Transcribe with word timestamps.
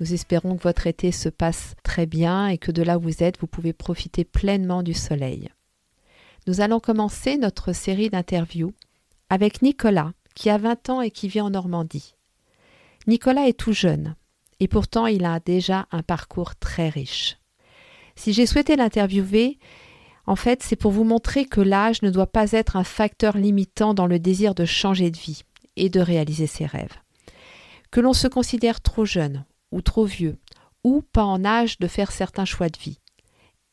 Nous 0.00 0.14
espérons 0.14 0.56
que 0.56 0.62
votre 0.62 0.86
été 0.86 1.12
se 1.12 1.28
passe 1.28 1.74
très 1.82 2.06
bien 2.06 2.48
et 2.48 2.56
que 2.56 2.72
de 2.72 2.82
là 2.82 2.96
où 2.96 3.02
vous 3.02 3.22
êtes, 3.22 3.38
vous 3.38 3.46
pouvez 3.46 3.74
profiter 3.74 4.24
pleinement 4.24 4.82
du 4.82 4.94
soleil. 4.94 5.50
Nous 6.46 6.62
allons 6.62 6.80
commencer 6.80 7.36
notre 7.36 7.74
série 7.74 8.08
d'interviews 8.08 8.72
avec 9.28 9.60
Nicolas, 9.60 10.12
qui 10.34 10.48
a 10.48 10.56
20 10.56 10.88
ans 10.88 11.00
et 11.02 11.10
qui 11.10 11.28
vit 11.28 11.42
en 11.42 11.50
Normandie. 11.50 12.14
Nicolas 13.06 13.46
est 13.46 13.58
tout 13.58 13.74
jeune, 13.74 14.16
et 14.58 14.68
pourtant 14.68 15.06
il 15.06 15.26
a 15.26 15.38
déjà 15.38 15.86
un 15.90 16.02
parcours 16.02 16.56
très 16.56 16.88
riche. 16.88 17.36
Si 18.16 18.32
j'ai 18.32 18.46
souhaité 18.46 18.76
l'interviewer, 18.76 19.58
en 20.26 20.36
fait, 20.36 20.62
c'est 20.62 20.76
pour 20.76 20.92
vous 20.92 21.04
montrer 21.04 21.44
que 21.44 21.60
l'âge 21.60 22.00
ne 22.02 22.10
doit 22.10 22.26
pas 22.26 22.52
être 22.52 22.76
un 22.76 22.84
facteur 22.84 23.36
limitant 23.36 23.92
dans 23.92 24.06
le 24.06 24.18
désir 24.18 24.54
de 24.54 24.64
changer 24.64 25.10
de 25.10 25.18
vie 25.18 25.42
et 25.76 25.90
de 25.90 26.00
réaliser 26.00 26.46
ses 26.46 26.66
rêves. 26.66 26.96
Que 27.90 28.00
l'on 28.00 28.12
se 28.14 28.28
considère 28.28 28.80
trop 28.80 29.04
jeune 29.04 29.44
ou 29.72 29.82
trop 29.82 30.04
vieux, 30.04 30.38
ou 30.84 31.02
pas 31.02 31.24
en 31.24 31.44
âge 31.44 31.78
de 31.78 31.86
faire 31.86 32.12
certains 32.12 32.44
choix 32.44 32.68
de 32.68 32.78
vie. 32.78 32.98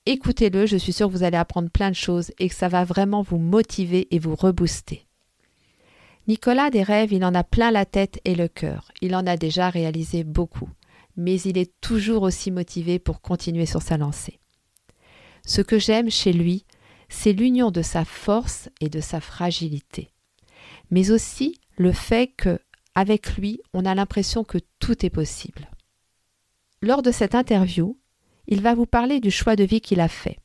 Écoutez-le, 0.06 0.66
je 0.66 0.78
suis 0.78 0.94
sûre 0.94 1.08
que 1.08 1.14
vous 1.14 1.24
allez 1.24 1.38
apprendre 1.38 1.70
plein 1.70 1.90
de 1.90 1.96
choses 1.96 2.32
et 2.40 2.48
que 2.48 2.56
ça 2.56 2.70
va 2.70 2.86
vraiment 2.86 3.22
vous 3.22 3.38
motiver 3.38 4.08
et 4.16 4.20
vous 4.20 4.36
rebooster. 4.36 5.06
Nicolas 6.28 6.70
des 6.70 6.84
rêves, 6.84 7.14
il 7.14 7.24
en 7.24 7.34
a 7.34 7.44
plein 7.44 7.72
la 7.72 7.86
tête 7.86 8.20
et 8.26 8.36
le 8.36 8.48
cœur. 8.48 8.92
Il 9.02 9.16
en 9.16 9.26
a 9.26 9.38
déjà 9.38 9.70
réalisé 9.70 10.24
beaucoup, 10.24 10.70
mais 11.16 11.40
il 11.42 11.58
est 11.58 11.74
toujours 11.82 12.24
aussi 12.24 12.52
motivé 12.52 13.00
pour 13.00 13.22
continuer 13.22 13.66
sur 13.66 13.82
sa 13.82 13.98
lancée. 13.98 14.40
Ce 15.46 15.62
que 15.62 15.80
j'aime 15.80 16.10
chez 16.10 16.34
lui, 16.34 16.66
c'est 17.10 17.34
l'union 17.34 17.72
de 17.72 17.82
sa 17.82 18.04
force 18.04 18.70
et 18.82 18.90
de 18.90 19.00
sa 19.00 19.22
fragilité, 19.22 20.12
mais 20.92 21.12
aussi 21.12 21.60
le 21.78 21.92
fait 21.94 22.28
que, 22.28 22.60
avec 22.96 23.38
lui, 23.38 23.62
on 23.74 23.86
a 23.86 23.96
l'impression 23.96 24.44
que 24.44 24.58
tout 24.80 25.06
est 25.06 25.10
possible. 25.10 25.70
Lors 26.82 27.02
de 27.02 27.12
cette 27.12 27.36
interview, 27.36 27.98
il 28.48 28.62
va 28.62 28.76
vous 28.76 28.86
parler 28.86 29.20
du 29.20 29.32
choix 29.32 29.56
de 29.56 29.64
vie 29.64 29.82
qu'il 29.82 30.00
a 30.00 30.08
fait. 30.08 30.38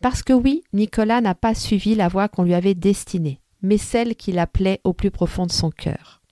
Parce 0.00 0.22
que 0.22 0.32
oui, 0.32 0.62
Nicolas 0.72 1.20
n'a 1.20 1.34
pas 1.34 1.54
suivi 1.54 1.94
la 1.94 2.08
voie 2.08 2.28
qu'on 2.28 2.42
lui 2.42 2.54
avait 2.54 2.74
destinée, 2.74 3.40
mais 3.62 3.78
celle 3.78 4.16
qu'il 4.16 4.38
appelait 4.38 4.80
au 4.84 4.92
plus 4.92 5.10
profond 5.10 5.46
de 5.46 5.52
son 5.52 5.70
cœur. 5.70 6.22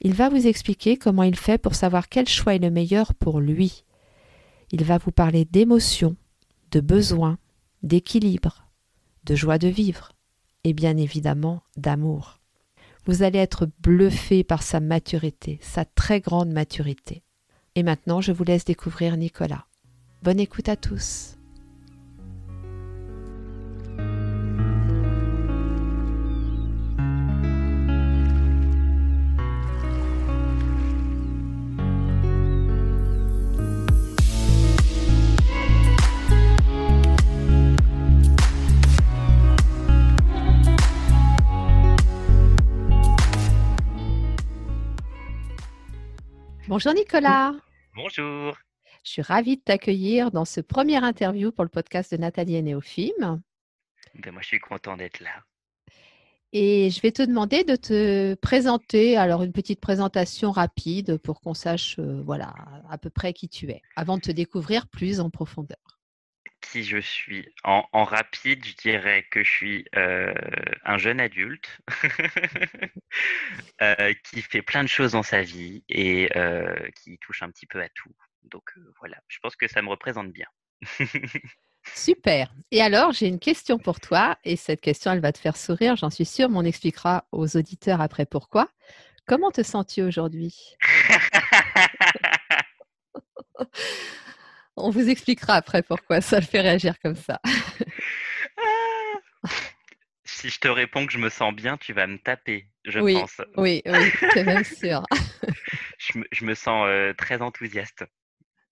Il 0.00 0.14
va 0.14 0.28
vous 0.28 0.46
expliquer 0.46 0.96
comment 0.96 1.22
il 1.22 1.36
fait 1.36 1.58
pour 1.58 1.74
savoir 1.74 2.08
quel 2.08 2.26
choix 2.26 2.54
est 2.54 2.58
le 2.58 2.70
meilleur 2.70 3.14
pour 3.14 3.40
lui. 3.40 3.84
Il 4.72 4.84
va 4.84 4.98
vous 4.98 5.12
parler 5.12 5.44
d'émotions, 5.44 6.16
de 6.72 6.80
besoins, 6.80 7.38
d'équilibre, 7.82 8.66
de 9.24 9.34
joie 9.34 9.58
de 9.58 9.68
vivre 9.68 10.12
et 10.64 10.72
bien 10.72 10.96
évidemment 10.96 11.62
d'amour. 11.76 12.40
Vous 13.04 13.22
allez 13.22 13.38
être 13.38 13.68
bluffé 13.80 14.44
par 14.44 14.62
sa 14.62 14.80
maturité, 14.80 15.58
sa 15.60 15.84
très 15.84 16.20
grande 16.20 16.50
maturité. 16.50 17.22
Et 17.74 17.82
maintenant, 17.82 18.20
je 18.20 18.32
vous 18.32 18.44
laisse 18.44 18.64
découvrir 18.64 19.16
Nicolas. 19.16 19.64
Bonne 20.22 20.40
écoute 20.40 20.68
à 20.68 20.76
tous. 20.76 21.36
Bonjour 46.68 46.94
Nicolas. 46.94 47.52
Bonjour. 47.94 48.56
Je 49.04 49.10
suis 49.10 49.22
ravie 49.22 49.58
de 49.58 49.62
t'accueillir 49.62 50.30
dans 50.30 50.46
ce 50.46 50.62
premier 50.62 50.96
interview 51.04 51.52
pour 51.52 51.62
le 51.62 51.68
podcast 51.68 52.12
de 52.12 52.16
Nathalie 52.16 52.56
et 52.56 52.62
Néophime. 52.62 53.42
Ben 54.14 54.32
moi, 54.32 54.40
je 54.40 54.46
suis 54.46 54.60
content 54.60 54.96
d'être 54.96 55.20
là. 55.20 55.44
Et 56.54 56.88
je 56.88 57.00
vais 57.02 57.12
te 57.12 57.22
demander 57.22 57.64
de 57.64 57.76
te 57.76 58.34
présenter, 58.34 59.18
alors 59.18 59.42
une 59.42 59.52
petite 59.52 59.80
présentation 59.80 60.52
rapide 60.52 61.18
pour 61.18 61.42
qu'on 61.42 61.52
sache 61.52 61.98
euh, 61.98 62.22
voilà, 62.24 62.54
à 62.88 62.96
peu 62.96 63.10
près 63.10 63.34
qui 63.34 63.50
tu 63.50 63.70
es, 63.70 63.82
avant 63.96 64.16
de 64.16 64.22
te 64.22 64.32
découvrir 64.32 64.88
plus 64.88 65.20
en 65.20 65.28
profondeur. 65.28 66.00
Qui 66.62 66.84
je 66.84 66.98
suis 66.98 67.46
en, 67.64 68.04
rapide, 68.04 68.64
je 68.64 68.74
dirais 68.76 69.26
que 69.30 69.44
je 69.44 69.50
suis 69.50 69.84
euh, 69.96 70.32
un 70.84 70.96
jeune 70.96 71.20
adulte 71.20 71.68
euh, 73.82 74.14
qui 74.24 74.40
fait 74.40 74.62
plein 74.62 74.82
de 74.82 74.88
choses 74.88 75.12
dans 75.12 75.22
sa 75.22 75.42
vie 75.42 75.84
et 75.88 76.30
euh, 76.36 76.74
qui 77.02 77.18
touche 77.18 77.42
un 77.42 77.50
petit 77.50 77.66
peu 77.66 77.82
à 77.82 77.88
tout. 77.90 78.14
Donc 78.44 78.72
voilà, 79.00 79.18
je 79.28 79.38
pense 79.40 79.56
que 79.56 79.68
ça 79.68 79.82
me 79.82 79.88
représente 79.88 80.32
bien. 80.32 80.46
Super. 81.94 82.54
Et 82.70 82.80
alors, 82.80 83.12
j'ai 83.12 83.26
une 83.26 83.40
question 83.40 83.78
pour 83.78 84.00
toi, 84.00 84.38
et 84.44 84.56
cette 84.56 84.80
question, 84.80 85.12
elle 85.12 85.20
va 85.20 85.32
te 85.32 85.38
faire 85.38 85.56
sourire, 85.56 85.96
j'en 85.96 86.10
suis 86.10 86.24
sûre, 86.24 86.48
mais 86.48 86.58
on 86.58 86.64
expliquera 86.64 87.26
aux 87.32 87.56
auditeurs 87.56 88.00
après 88.00 88.24
pourquoi. 88.24 88.68
Comment 89.26 89.50
te 89.50 89.62
sens-tu 89.62 90.02
aujourd'hui? 90.02 90.76
On 94.76 94.90
vous 94.90 95.08
expliquera 95.08 95.54
après 95.54 95.82
pourquoi 95.82 96.20
ça 96.20 96.40
le 96.40 96.46
fait 96.46 96.60
réagir 96.60 96.98
comme 97.00 97.16
ça. 97.16 97.40
Ah. 99.44 99.48
si 100.24 100.48
je 100.48 100.58
te 100.58 100.68
réponds 100.68 101.06
que 101.06 101.12
je 101.12 101.18
me 101.18 101.28
sens 101.28 101.54
bien, 101.54 101.76
tu 101.76 101.92
vas 101.92 102.06
me 102.06 102.18
taper, 102.18 102.68
je 102.84 103.00
oui, 103.00 103.14
pense. 103.14 103.40
Oui, 103.56 103.82
oui, 103.86 104.10
c'est 104.32 104.44
même 104.44 104.64
sûr. 104.64 105.02
je, 105.98 106.44
me, 106.44 106.54
sens 106.54 106.86
euh, 106.88 107.12
très 107.14 107.42
enthousiaste. 107.42 108.04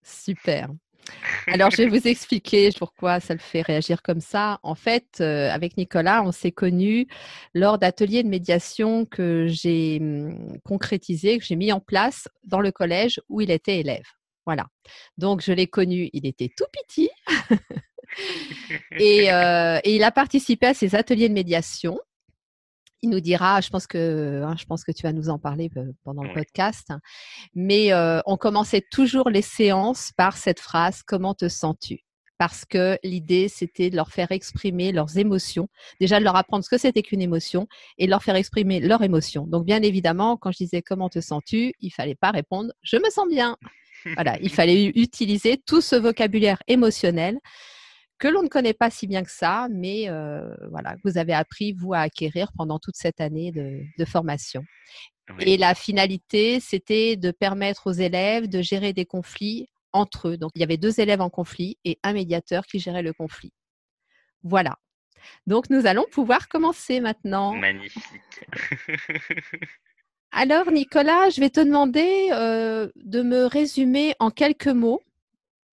Super. 0.03 0.69
Alors, 1.47 1.71
je 1.71 1.77
vais 1.77 1.87
vous 1.87 2.07
expliquer 2.07 2.69
pourquoi 2.77 3.19
ça 3.19 3.33
le 3.33 3.39
fait 3.39 3.61
réagir 3.61 4.01
comme 4.01 4.21
ça. 4.21 4.59
En 4.63 4.75
fait, 4.75 5.19
euh, 5.19 5.49
avec 5.49 5.77
Nicolas, 5.77 6.23
on 6.23 6.31
s'est 6.31 6.51
connus 6.51 7.07
lors 7.53 7.77
d'ateliers 7.79 8.23
de 8.23 8.29
médiation 8.29 9.05
que 9.05 9.47
j'ai 9.47 9.97
hum, 9.99 10.57
concrétisés, 10.63 11.37
que 11.39 11.45
j'ai 11.45 11.55
mis 11.55 11.71
en 11.71 11.79
place 11.79 12.27
dans 12.43 12.59
le 12.59 12.71
collège 12.71 13.19
où 13.29 13.41
il 13.41 13.51
était 13.51 13.79
élève. 13.79 14.05
Voilà. 14.45 14.67
Donc, 15.17 15.41
je 15.41 15.51
l'ai 15.51 15.67
connu, 15.67 16.09
il 16.13 16.25
était 16.25 16.49
tout 16.55 16.65
petit. 16.71 17.09
Euh, 18.99 19.79
et, 19.85 19.95
il 19.95 20.03
a 20.03 20.11
participé 20.11 20.67
à 20.67 20.73
ces 20.73 20.95
ateliers 20.95 21.29
de 21.29 21.33
médiation. 21.33 21.97
Il 23.01 23.09
nous 23.09 23.21
dira, 23.21 23.61
je 23.61 23.69
pense 23.69 23.87
que, 23.87 24.43
hein, 24.43 24.55
je 24.59 24.65
pense 24.65 24.83
que 24.83 24.91
tu 24.91 25.03
vas 25.03 25.13
nous 25.13 25.29
en 25.29 25.39
parler 25.39 25.71
pendant 26.03 26.23
le 26.23 26.33
podcast. 26.33 26.89
Mais 27.55 27.93
euh, 27.93 28.19
on 28.25 28.37
commençait 28.37 28.83
toujours 28.91 29.29
les 29.29 29.41
séances 29.41 30.11
par 30.17 30.37
cette 30.37 30.59
phrase 30.59 31.01
Comment 31.03 31.33
te 31.33 31.47
sens-tu? 31.47 32.03
Parce 32.37 32.65
que 32.65 32.97
l'idée, 33.03 33.47
c'était 33.47 33.89
de 33.89 33.95
leur 33.95 34.09
faire 34.09 34.31
exprimer 34.31 34.91
leurs 34.91 35.17
émotions. 35.17 35.67
Déjà, 35.99 36.19
de 36.19 36.23
leur 36.23 36.35
apprendre 36.35 36.63
ce 36.63 36.69
que 36.69 36.77
c'était 36.77 37.03
qu'une 37.03 37.21
émotion 37.21 37.67
et 37.97 38.05
de 38.05 38.11
leur 38.11 38.23
faire 38.23 38.35
exprimer 38.35 38.79
leurs 38.79 39.03
émotions. 39.03 39.45
Donc, 39.47 39.65
bien 39.65 39.81
évidemment, 39.83 40.37
quand 40.37 40.51
je 40.51 40.57
disais 40.57 40.81
Comment 40.81 41.09
te 41.09 41.21
sens-tu? 41.21 41.73
Il 41.79 41.91
fallait 41.91 42.15
pas 42.15 42.31
répondre 42.31 42.73
Je 42.81 42.97
me 42.97 43.09
sens 43.09 43.27
bien. 43.29 43.57
Voilà, 44.15 44.37
il 44.41 44.49
fallait 44.49 44.85
utiliser 44.95 45.61
tout 45.65 45.81
ce 45.81 45.95
vocabulaire 45.95 46.61
émotionnel 46.67 47.39
que 48.21 48.27
l'on 48.27 48.43
ne 48.43 48.47
connaît 48.47 48.75
pas 48.75 48.91
si 48.91 49.07
bien 49.07 49.23
que 49.23 49.31
ça, 49.31 49.67
mais 49.71 50.07
euh, 50.07 50.55
voilà, 50.69 50.95
vous 51.03 51.17
avez 51.17 51.33
appris, 51.33 51.73
vous, 51.73 51.93
à 51.93 52.01
acquérir 52.01 52.51
pendant 52.55 52.77
toute 52.77 52.95
cette 52.95 53.19
année 53.19 53.51
de, 53.51 54.05
formation. 54.05 54.63
Et 55.39 55.57
la 55.57 55.73
finalité, 55.73 56.59
c'était 56.59 57.15
de 57.15 57.31
permettre 57.31 57.87
aux 57.87 57.93
élèves 57.93 58.47
de 58.47 58.61
gérer 58.61 58.93
des 58.93 59.05
conflits 59.05 59.67
entre 59.91 60.29
eux. 60.29 60.37
Donc, 60.37 60.51
il 60.55 60.59
y 60.59 60.63
avait 60.63 60.77
deux 60.77 60.99
élèves 60.99 61.21
en 61.21 61.29
conflit 61.29 61.77
et 61.83 61.97
un 62.03 62.13
médiateur 62.13 62.65
qui 62.65 62.79
gérait 62.79 63.01
le 63.01 63.13
conflit. 63.13 63.53
Voilà. 64.43 64.77
Donc, 65.47 65.69
nous 65.69 65.87
allons 65.87 66.05
pouvoir 66.11 66.47
commencer 66.47 66.99
maintenant. 66.99 67.55
Magnifique. 67.55 68.01
Alors, 70.31 70.71
Nicolas, 70.71 71.29
je 71.29 71.41
vais 71.41 71.49
te 71.49 71.59
demander 71.59 72.29
euh, 72.31 72.87
de 72.95 73.21
me 73.21 73.45
résumer 73.45 74.15
en 74.19 74.31
quelques 74.31 74.67
mots 74.67 75.01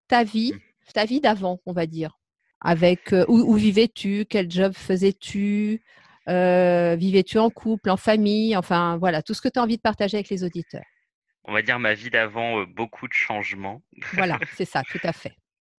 ta 0.06 0.22
vie, 0.22 0.52
mmh. 0.52 0.92
ta 0.94 1.04
vie 1.04 1.20
d'avant, 1.20 1.58
on 1.66 1.72
va 1.72 1.86
dire. 1.86 2.18
Avec 2.60 3.12
euh, 3.12 3.24
où, 3.28 3.54
vivais-tu, 3.54 4.26
quel 4.30 4.48
job 4.50 4.72
faisais-tu, 4.74 5.82
euh, 6.28 6.94
vivais-tu 6.94 7.38
en 7.38 7.50
couple, 7.50 7.90
en 7.90 7.96
famille, 7.96 8.56
enfin 8.56 8.96
voilà, 8.96 9.22
tout 9.22 9.34
ce 9.34 9.42
que 9.42 9.48
tu 9.48 9.58
as 9.58 9.62
envie 9.62 9.76
de 9.76 9.82
partager 9.82 10.16
avec 10.16 10.30
les 10.30 10.44
auditeurs. 10.44 10.84
on 11.44 11.52
va 11.52 11.60
dire 11.60 11.78
ma 11.78 11.94
vie 11.94 12.10
d'avant, 12.10 12.62
beaucoup 12.64 13.08
de 13.08 13.12
changements. 13.12 13.82
Voilà, 14.12 14.38
c'est 14.56 14.64
ça, 14.64 14.82
tout 14.88 15.00
à 15.02 15.12
fait. 15.12 15.34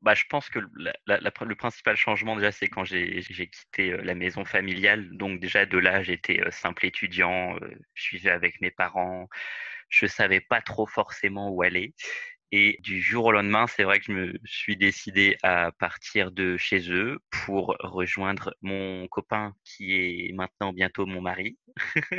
Bah, 0.06 0.14
je 0.14 0.24
pense 0.30 0.50
que 0.50 0.60
le 0.60 1.56
principal 1.56 1.96
changement 1.98 2.36
déjà, 2.36 2.52
c'est 2.52 2.68
quand 2.68 2.86
j'ai 2.86 3.24
quitté 3.50 3.98
la 3.98 4.14
maison 4.14 4.46
familiale. 4.46 5.10
Donc 5.18 5.40
déjà 5.40 5.66
de 5.66 5.80
là, 5.80 6.04
j'étais 6.04 6.44
simple 6.52 6.86
étudiant, 6.86 7.58
je 7.96 8.10
vivais 8.16 8.30
avec 8.30 8.62
mes 8.62 8.70
parents, 8.70 9.28
je 9.90 10.06
savais 10.06 10.42
pas 10.42 10.62
trop 10.62 10.86
forcément 10.86 11.50
où 11.50 11.64
aller. 11.64 11.96
Et 12.52 12.78
du 12.82 13.02
jour 13.02 13.26
au 13.26 13.32
lendemain, 13.32 13.66
c'est 13.68 13.84
vrai 13.84 14.00
que 14.00 14.06
je 14.06 14.12
me 14.12 14.40
suis 14.46 14.78
décidé 14.78 15.36
à 15.42 15.72
partir 15.72 16.32
de 16.32 16.58
chez 16.58 16.92
eux 16.92 17.20
pour 17.30 17.76
rejoindre 17.80 18.54
mon 18.62 19.08
copain 19.08 19.54
qui 19.64 19.94
est 19.94 20.32
maintenant 20.34 20.72
bientôt 20.72 21.06
mon 21.06 21.22
mari. 21.22 21.58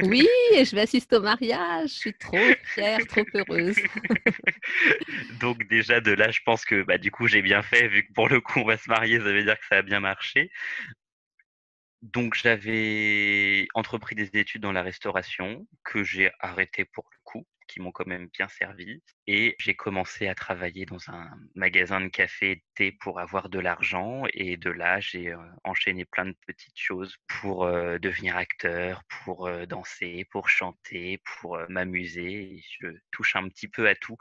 Oui, 0.02 0.26
je 0.52 0.74
vais 0.74 0.82
assister 0.82 1.16
au 1.16 1.20
mariage. 1.20 1.90
Je 1.90 1.94
suis 1.94 2.14
trop 2.14 2.38
fière, 2.64 2.98
trop 3.06 3.24
heureuse. 3.34 3.76
Donc 5.40 5.66
déjà 5.68 6.00
de 6.00 6.12
là, 6.12 6.30
je 6.30 6.40
pense 6.44 6.64
que 6.64 6.82
bah, 6.82 6.98
du 6.98 7.10
coup 7.10 7.28
j'ai 7.28 7.42
bien 7.42 7.62
fait 7.62 7.88
vu 7.88 8.06
que 8.06 8.12
pour 8.12 8.28
le 8.28 8.40
coup 8.40 8.60
on 8.60 8.64
va 8.64 8.76
se 8.76 8.90
marier, 8.90 9.18
ça 9.18 9.24
veut 9.24 9.44
dire 9.44 9.58
que 9.58 9.66
ça 9.66 9.76
a 9.76 9.82
bien 9.82 10.00
marché. 10.00 10.50
Donc 12.02 12.34
j'avais 12.34 13.68
entrepris 13.74 14.16
des 14.16 14.30
études 14.34 14.62
dans 14.62 14.72
la 14.72 14.82
restauration 14.82 15.66
que 15.84 16.04
j'ai 16.04 16.30
arrêté 16.40 16.84
pour 16.84 17.08
le 17.10 17.18
coup 17.24 17.46
qui 17.66 17.80
m'ont 17.80 17.92
quand 17.92 18.06
même 18.06 18.28
bien 18.28 18.48
servi. 18.48 19.02
Et 19.26 19.56
j'ai 19.58 19.74
commencé 19.74 20.28
à 20.28 20.34
travailler 20.34 20.86
dans 20.86 21.10
un 21.10 21.30
magasin 21.54 22.00
de 22.00 22.08
café 22.08 22.52
et 22.52 22.56
de 22.56 22.62
thé 22.74 22.92
pour 22.92 23.20
avoir 23.20 23.48
de 23.48 23.58
l'argent. 23.58 24.24
Et 24.32 24.56
de 24.56 24.70
là, 24.70 25.00
j'ai 25.00 25.34
enchaîné 25.64 26.04
plein 26.04 26.26
de 26.26 26.36
petites 26.46 26.78
choses 26.78 27.16
pour 27.26 27.66
devenir 27.66 28.36
acteur, 28.36 29.02
pour 29.24 29.50
danser, 29.66 30.26
pour 30.30 30.48
chanter, 30.48 31.20
pour 31.24 31.58
m'amuser. 31.68 32.62
Je 32.80 32.88
touche 33.10 33.36
un 33.36 33.48
petit 33.48 33.68
peu 33.68 33.88
à 33.88 33.94
tout. 33.94 34.16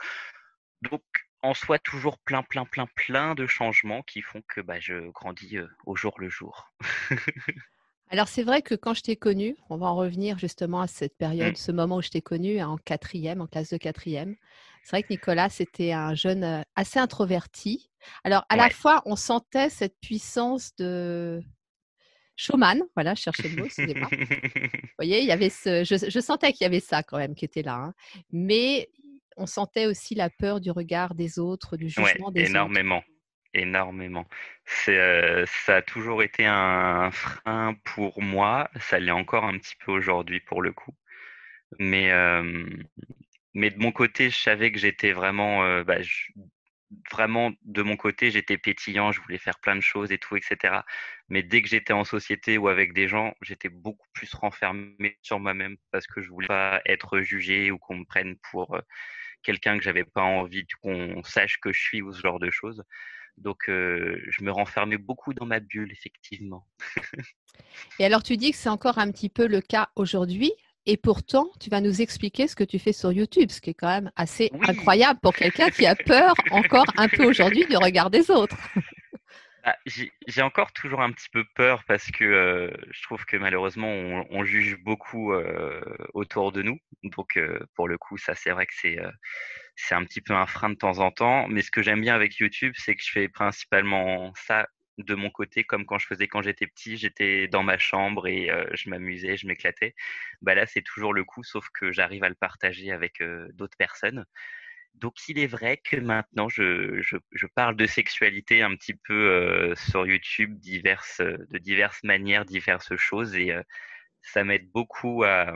Donc, 0.81 1.03
en 1.41 1.53
soi, 1.53 1.77
toujours 1.79 2.17
plein, 2.19 2.43
plein, 2.43 2.65
plein, 2.65 2.87
plein 2.95 3.35
de 3.35 3.45
changements 3.45 4.01
qui 4.01 4.21
font 4.21 4.41
que 4.47 4.61
bah, 4.61 4.79
je 4.79 5.09
grandis 5.11 5.59
au 5.85 5.95
jour 5.95 6.19
le 6.19 6.29
jour. 6.29 6.71
Alors 8.09 8.27
c'est 8.27 8.43
vrai 8.43 8.61
que 8.61 8.75
quand 8.75 8.93
je 8.93 9.01
t'ai 9.01 9.15
connu, 9.15 9.55
on 9.69 9.77
va 9.77 9.87
en 9.87 9.95
revenir 9.95 10.37
justement 10.37 10.81
à 10.81 10.87
cette 10.87 11.17
période, 11.17 11.53
mmh. 11.53 11.57
ce 11.57 11.71
moment 11.71 11.97
où 11.97 12.01
je 12.01 12.09
t'ai 12.09 12.21
connu 12.21 12.61
en 12.61 12.77
quatrième, 12.77 13.41
en 13.41 13.47
classe 13.47 13.71
de 13.71 13.77
quatrième. 13.77 14.35
C'est 14.83 14.91
vrai 14.91 15.03
que 15.03 15.11
Nicolas, 15.11 15.49
c'était 15.49 15.93
un 15.93 16.13
jeune 16.13 16.63
assez 16.75 16.99
introverti. 16.99 17.89
Alors 18.23 18.45
à 18.49 18.55
la 18.55 18.69
fois, 18.69 19.01
on 19.05 19.15
sentait 19.15 19.69
cette 19.69 19.99
puissance 19.99 20.75
de 20.75 21.41
showman, 22.35 22.81
voilà, 22.95 23.15
je 23.15 23.21
cherchais 23.21 23.49
le 23.49 23.55
mot, 23.55 23.65
excusez-moi. 23.65 24.09
Vous 24.11 24.79
voyez, 24.99 25.21
il 25.21 25.25
y 25.25 25.31
avait 25.31 25.49
ce, 25.49 25.83
je, 25.83 26.19
sentais 26.19 26.51
qu'il 26.53 26.65
y 26.65 26.67
avait 26.67 26.79
ça 26.79 27.01
quand 27.01 27.17
même 27.17 27.33
qui 27.33 27.45
était 27.45 27.63
là, 27.63 27.75
hein. 27.75 27.93
mais 28.31 28.89
on 29.37 29.47
sentait 29.47 29.87
aussi 29.87 30.13
la 30.15 30.29
peur 30.29 30.61
du 30.61 30.69
regard 30.69 31.15
des 31.15 31.39
autres, 31.39 31.77
du 31.77 31.89
jugement 31.89 32.31
des 32.31 32.41
autres. 32.43 32.49
Énormément 32.51 33.01
énormément. 33.55 34.27
C'est, 34.65 35.45
ça 35.45 35.77
a 35.77 35.81
toujours 35.81 36.23
été 36.23 36.45
un 36.45 37.11
frein 37.11 37.75
pour 37.83 38.21
moi, 38.21 38.69
ça 38.79 38.99
l'est 38.99 39.11
encore 39.11 39.45
un 39.45 39.57
petit 39.57 39.75
peu 39.85 39.91
aujourd'hui 39.91 40.39
pour 40.39 40.61
le 40.61 40.71
coup. 40.71 40.95
Mais, 41.79 42.11
mais 43.53 43.69
de 43.71 43.77
mon 43.79 43.91
côté, 43.91 44.29
je 44.29 44.37
savais 44.37 44.71
que 44.71 44.79
j'étais 44.79 45.11
vraiment, 45.11 45.83
bah, 45.83 45.97
vraiment 47.11 47.51
de 47.63 47.81
mon 47.81 47.95
côté, 47.97 48.31
j'étais 48.31 48.57
pétillant, 48.57 49.11
je 49.11 49.21
voulais 49.21 49.37
faire 49.37 49.59
plein 49.59 49.75
de 49.75 49.81
choses 49.81 50.11
et 50.11 50.17
tout, 50.17 50.35
etc. 50.35 50.81
Mais 51.29 51.43
dès 51.43 51.61
que 51.61 51.67
j'étais 51.67 51.93
en 51.93 52.03
société 52.03 52.57
ou 52.57 52.67
avec 52.67 52.93
des 52.93 53.07
gens, 53.07 53.33
j'étais 53.41 53.69
beaucoup 53.69 54.07
plus 54.13 54.33
renfermé 54.33 55.17
sur 55.21 55.39
moi-même 55.39 55.77
parce 55.91 56.07
que 56.07 56.21
je 56.21 56.29
voulais 56.29 56.47
pas 56.47 56.81
être 56.85 57.19
jugé 57.21 57.71
ou 57.71 57.77
qu'on 57.77 57.97
me 57.97 58.05
prenne 58.05 58.35
pour 58.51 58.79
quelqu'un 59.45 59.77
que 59.77 59.83
j'avais 59.83 60.03
pas 60.03 60.23
envie 60.23 60.65
qu'on 60.81 61.23
sache 61.23 61.59
que 61.61 61.71
je 61.71 61.79
suis 61.79 62.01
ou 62.01 62.11
ce 62.11 62.21
genre 62.21 62.39
de 62.39 62.49
choses. 62.49 62.83
Donc, 63.37 63.63
je 63.67 64.43
me 64.43 64.51
renfermais 64.51 64.97
beaucoup 64.97 65.33
dans 65.33 65.45
ma 65.45 65.59
bulle, 65.59 65.91
effectivement. 65.91 66.65
et 67.99 68.05
alors, 68.05 68.23
tu 68.23 68.37
dis 68.37 68.51
que 68.51 68.57
c'est 68.57 68.69
encore 68.69 68.97
un 68.97 69.11
petit 69.11 69.29
peu 69.29 69.47
le 69.47 69.61
cas 69.61 69.89
aujourd'hui. 69.95 70.53
Et 70.87 70.97
pourtant, 70.97 71.49
tu 71.59 71.69
vas 71.69 71.81
nous 71.81 72.01
expliquer 72.01 72.47
ce 72.47 72.55
que 72.55 72.63
tu 72.63 72.77
fais 72.77 72.93
sur 72.93 73.11
YouTube, 73.11 73.49
ce 73.49 73.59
qui 73.59 73.71
est 73.71 73.73
quand 73.73 73.87
même 73.87 74.11
assez 74.15 74.51
incroyable 74.67 75.19
pour 75.19 75.33
quelqu'un 75.33 75.69
qui 75.71 75.85
a 75.85 75.95
peur 75.95 76.35
encore 76.51 76.85
un 76.97 77.07
peu 77.07 77.25
aujourd'hui 77.25 77.65
du 77.65 77.75
regard 77.75 78.11
des 78.11 78.29
autres. 78.29 78.57
Bah, 79.65 79.75
j'ai 79.85 80.41
encore 80.43 80.73
toujours 80.73 81.01
un 81.01 81.11
petit 81.11 81.29
peu 81.29 81.43
peur 81.55 81.83
parce 81.85 82.11
que 82.11 82.71
je 82.91 83.01
trouve 83.01 83.25
que 83.25 83.35
malheureusement 83.35 83.87
on, 84.29 84.43
juge 84.45 84.77
beaucoup 84.83 85.33
autour 86.13 86.51
de 86.51 86.61
nous. 86.61 86.77
Donc 87.03 87.39
pour 87.73 87.87
le 87.87 87.97
coup, 87.97 88.17
ça 88.17 88.35
c'est 88.35 88.51
vrai 88.51 88.67
que 88.67 88.73
c'est 88.75 88.99
c'est 89.75 89.95
un 89.95 90.05
petit 90.05 90.21
peu 90.21 90.33
un 90.33 90.45
frein 90.45 90.69
de 90.69 90.75
temps 90.75 90.99
en 90.99 91.09
temps. 91.11 91.47
Mais 91.47 91.63
ce 91.63 91.71
que 91.71 91.81
j'aime 91.81 92.01
bien 92.01 92.13
avec 92.15 92.37
YouTube, 92.37 92.73
c'est 92.77 92.95
que 92.95 93.01
je 93.03 93.09
fais 93.11 93.27
principalement 93.27 94.33
ça 94.35 94.67
de 94.99 95.15
mon 95.15 95.29
côté, 95.31 95.63
comme 95.63 95.85
quand 95.85 95.97
je 95.97 96.07
faisais 96.07 96.27
quand 96.27 96.43
j'étais 96.43 96.67
petit, 96.67 96.95
j'étais 96.97 97.47
dans 97.47 97.63
ma 97.63 97.77
chambre 97.79 98.27
et 98.27 98.51
je 98.73 98.89
m'amusais, 98.89 99.35
je 99.35 99.47
m'éclatais. 99.47 99.95
Bah 100.43 100.53
là, 100.53 100.67
c'est 100.67 100.83
toujours 100.83 101.13
le 101.13 101.23
coup, 101.23 101.43
sauf 101.43 101.67
que 101.73 101.91
j'arrive 101.91 102.23
à 102.23 102.29
le 102.29 102.35
partager 102.35 102.91
avec 102.91 103.21
d'autres 103.53 103.77
personnes. 103.77 104.25
Donc 104.95 105.27
il 105.27 105.39
est 105.39 105.47
vrai 105.47 105.77
que 105.77 105.97
maintenant 105.97 106.49
je, 106.49 107.01
je, 107.01 107.47
parle 107.47 107.75
de 107.75 107.85
sexualité 107.85 108.61
un 108.61 108.75
petit 108.75 108.93
peu 108.93 109.13
euh, 109.13 109.75
sur 109.75 110.07
YouTube 110.07 110.57
diverses, 110.59 111.21
de 111.21 111.57
diverses 111.57 112.03
manières, 112.03 112.45
diverses 112.45 112.95
choses 112.95 113.35
et 113.35 113.51
euh, 113.51 113.61
ça 114.21 114.43
m'aide 114.43 114.69
beaucoup 114.71 115.23
à, 115.23 115.53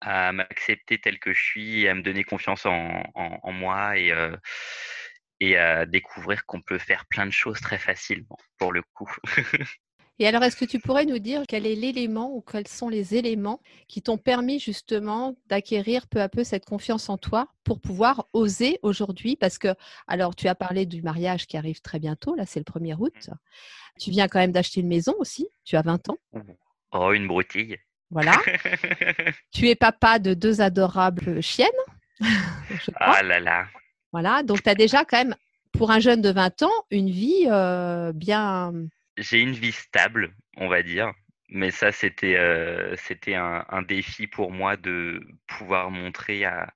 à 0.00 0.32
m'accepter 0.32 0.98
tel 0.98 1.18
que 1.18 1.32
je 1.32 1.42
suis 1.42 1.88
à 1.88 1.94
me 1.94 2.02
donner 2.02 2.24
confiance 2.24 2.66
en, 2.66 3.02
en, 3.14 3.52
moi 3.52 3.98
et, 3.98 4.12
euh, 4.12 4.36
et 5.40 5.56
à 5.56 5.86
découvrir 5.86 6.44
qu'on 6.46 6.62
peut 6.62 6.78
faire 6.78 7.06
plein 7.06 7.26
de 7.26 7.32
choses 7.32 7.60
très 7.60 7.78
facilement 7.78 8.38
pour 8.58 8.72
le 8.72 8.82
coup. 8.94 9.10
Et 10.20 10.26
alors, 10.26 10.42
est-ce 10.42 10.56
que 10.56 10.64
tu 10.64 10.80
pourrais 10.80 11.04
nous 11.04 11.20
dire 11.20 11.42
quel 11.46 11.64
est 11.64 11.76
l'élément 11.76 12.34
ou 12.34 12.40
quels 12.40 12.66
sont 12.66 12.88
les 12.88 13.14
éléments 13.14 13.60
qui 13.86 14.02
t'ont 14.02 14.18
permis 14.18 14.58
justement 14.58 15.36
d'acquérir 15.46 16.08
peu 16.08 16.20
à 16.20 16.28
peu 16.28 16.42
cette 16.42 16.64
confiance 16.64 17.08
en 17.08 17.18
toi 17.18 17.48
pour 17.62 17.80
pouvoir 17.80 18.26
oser 18.32 18.80
aujourd'hui? 18.82 19.36
Parce 19.36 19.58
que, 19.58 19.68
alors, 20.08 20.34
tu 20.34 20.48
as 20.48 20.56
parlé 20.56 20.86
du 20.86 21.02
mariage 21.02 21.46
qui 21.46 21.56
arrive 21.56 21.80
très 21.80 22.00
bientôt, 22.00 22.34
là, 22.34 22.46
c'est 22.46 22.58
le 22.58 22.64
1er 22.64 22.96
août. 22.98 23.14
Mmh. 23.28 23.32
Tu 24.00 24.10
viens 24.10 24.26
quand 24.26 24.40
même 24.40 24.52
d'acheter 24.52 24.80
une 24.80 24.88
maison 24.88 25.14
aussi, 25.18 25.48
tu 25.64 25.76
as 25.76 25.82
20 25.82 26.08
ans. 26.08 26.18
Oh, 26.92 27.12
une 27.12 27.28
broutille. 27.28 27.76
Voilà. 28.10 28.32
tu 29.52 29.68
es 29.68 29.74
papa 29.76 30.18
de 30.18 30.34
deux 30.34 30.60
adorables 30.60 31.42
chiennes. 31.42 31.68
Ah 32.96 33.22
là 33.22 33.40
là. 33.40 33.66
Voilà, 34.12 34.42
donc 34.42 34.62
tu 34.62 34.68
as 34.68 34.74
déjà 34.74 35.04
quand 35.04 35.16
même, 35.16 35.34
pour 35.72 35.90
un 35.90 36.00
jeune 36.00 36.20
de 36.20 36.30
20 36.30 36.62
ans, 36.62 36.72
une 36.90 37.08
vie 37.08 37.46
euh, 37.46 38.12
bien 38.12 38.72
j'ai 39.18 39.40
une 39.40 39.52
vie 39.52 39.72
stable, 39.72 40.34
on 40.56 40.68
va 40.68 40.82
dire. 40.82 41.12
Mais 41.50 41.70
ça, 41.70 41.92
c'était 41.92 42.36
euh, 42.36 42.94
c'était 42.96 43.34
un, 43.34 43.82
défi 43.82 44.26
pour 44.26 44.52
moi 44.52 44.76
de 44.76 45.20
pouvoir 45.46 45.90
montrer 45.90 46.44
à 46.44 46.72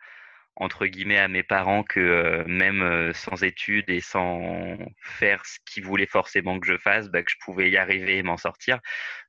entre 0.56 0.86
guillemets 0.86 1.18
à 1.18 1.28
mes 1.28 1.42
parents 1.42 1.82
que 1.82 2.00
euh, 2.00 2.44
même 2.46 2.82
euh, 2.82 3.12
sans 3.14 3.42
études 3.42 3.88
et 3.90 4.00
sans 4.00 4.78
faire 5.02 5.44
ce 5.46 5.58
qu'ils 5.66 5.84
voulaient 5.84 6.06
forcément 6.06 6.58
que 6.60 6.66
je 6.66 6.78
fasse, 6.78 7.08
bah, 7.08 7.22
que 7.22 7.30
je 7.30 7.36
pouvais 7.44 7.70
y 7.70 7.76
arriver 7.76 8.18
et 8.18 8.22
m'en 8.22 8.36
sortir. 8.36 8.78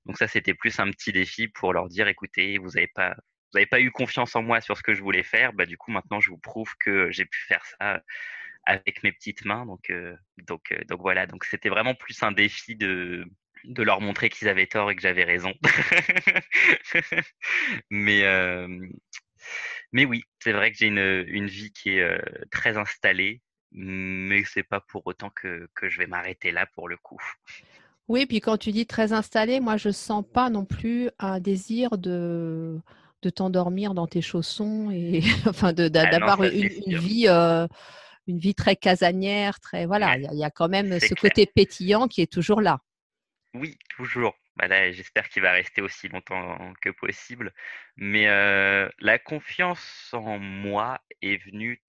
Donc 0.06 0.18
ça, 0.18 0.28
c'était 0.28 0.54
plus 0.54 0.80
un 0.80 0.90
petit 0.92 1.12
défi 1.12 1.48
pour 1.48 1.74
leur 1.74 1.88
dire, 1.90 2.08
écoutez, 2.08 2.58
vous 2.58 2.72
n'avez 2.72 2.90
pas 2.96 3.16
vous 3.54 3.60
n'avez 3.60 3.68
pas 3.68 3.82
eu 3.82 3.92
confiance 3.92 4.36
en 4.36 4.42
moi 4.42 4.62
sur 4.62 4.78
ce 4.78 4.84
que 4.84 4.96
je 4.96 5.02
voulais 5.04 5.24
faire, 5.24 5.54
bah, 5.54 5.66
du 5.66 5.78
coup 5.78 5.92
maintenant 5.92 6.20
je 6.20 6.30
vous 6.30 6.40
prouve 6.40 6.74
que 6.80 7.12
j'ai 7.12 7.26
pu 7.26 7.40
faire 7.48 7.64
ça 7.80 8.02
avec 8.66 9.04
mes 9.04 9.12
petites 9.12 9.46
mains. 9.46 9.66
Donc, 9.66 9.90
euh, 9.90 10.16
donc, 10.48 10.72
euh, 10.72 10.84
donc 10.90 11.02
voilà. 11.02 11.28
Donc 11.28 11.46
c'était 11.46 11.70
vraiment 11.70 11.96
plus 11.96 12.22
un 12.24 12.32
défi 12.32 12.76
de, 12.76 13.26
de 13.64 13.84
leur 13.84 14.02
montrer 14.02 14.30
qu'ils 14.30 14.48
avaient 14.48 14.68
tort 14.68 14.92
et 14.92 14.96
que 14.96 15.02
j'avais 15.02 15.24
raison. 15.24 15.54
mais, 17.90 18.24
euh, 18.24 18.68
mais 19.92 20.06
oui, 20.06 20.24
c'est 20.40 20.54
vrai 20.54 20.72
que 20.72 20.78
j'ai 20.78 20.88
une, 20.88 21.26
une, 21.28 21.48
vie 21.48 21.72
qui 21.72 21.98
est 21.98 22.18
très 22.52 22.78
installée, 22.78 23.42
mais 23.72 24.44
c'est 24.46 24.64
pas 24.64 24.80
pour 24.80 25.06
autant 25.06 25.30
que, 25.30 25.68
que 25.76 25.90
je 25.90 25.98
vais 25.98 26.08
m'arrêter 26.08 26.52
là 26.52 26.66
pour 26.74 26.88
le 26.88 26.98
coup. 26.98 27.20
Oui, 28.10 28.26
puis 28.26 28.42
quand 28.42 28.58
tu 28.58 28.72
dis 28.72 28.86
très 28.86 29.14
installée, 29.14 29.60
moi 29.60 29.78
je 29.78 29.90
sens 29.90 30.26
pas 30.34 30.50
non 30.50 30.66
plus 30.66 31.10
un 31.20 31.40
désir 31.40 31.98
de 31.98 32.80
de 33.22 33.30
t'endormir 33.30 33.94
dans 33.94 34.06
tes 34.06 34.22
chaussons 34.22 34.92
et 34.92 35.22
enfin 35.48 35.74
ah 35.78 35.90
d'avoir 35.90 36.44
une, 36.44 36.70
une, 36.86 36.98
vie 36.98 37.30
une 38.28 38.40
vie 38.40 38.56
très 38.56 38.76
casanière, 38.76 39.60
très 39.60 39.86
voilà, 39.86 40.18
il 40.18 40.38
y, 40.38 40.44
a 40.44 40.52
quand 40.52 40.70
même 40.70 41.00
ce 41.00 41.14
côté 41.14 41.46
pétillant 41.46 42.08
qui 42.08 42.22
est 42.22 42.32
toujours 42.32 42.62
là. 42.62 42.80
Oui, 43.54 43.78
toujours. 43.90 44.36
Bah 44.56 44.92
j'espère 44.92 45.30
qu'il 45.30 45.42
va 45.42 45.52
rester 45.52 45.82
aussi 45.82 46.10
longtemps 46.10 46.74
que 46.82 46.90
possible. 46.90 47.54
Mais 47.98 48.28
euh, 48.28 48.88
la 49.00 49.18
confiance 49.18 50.10
en 50.14 50.38
moi 50.38 51.02
est 51.22 51.44
venue. 51.44 51.82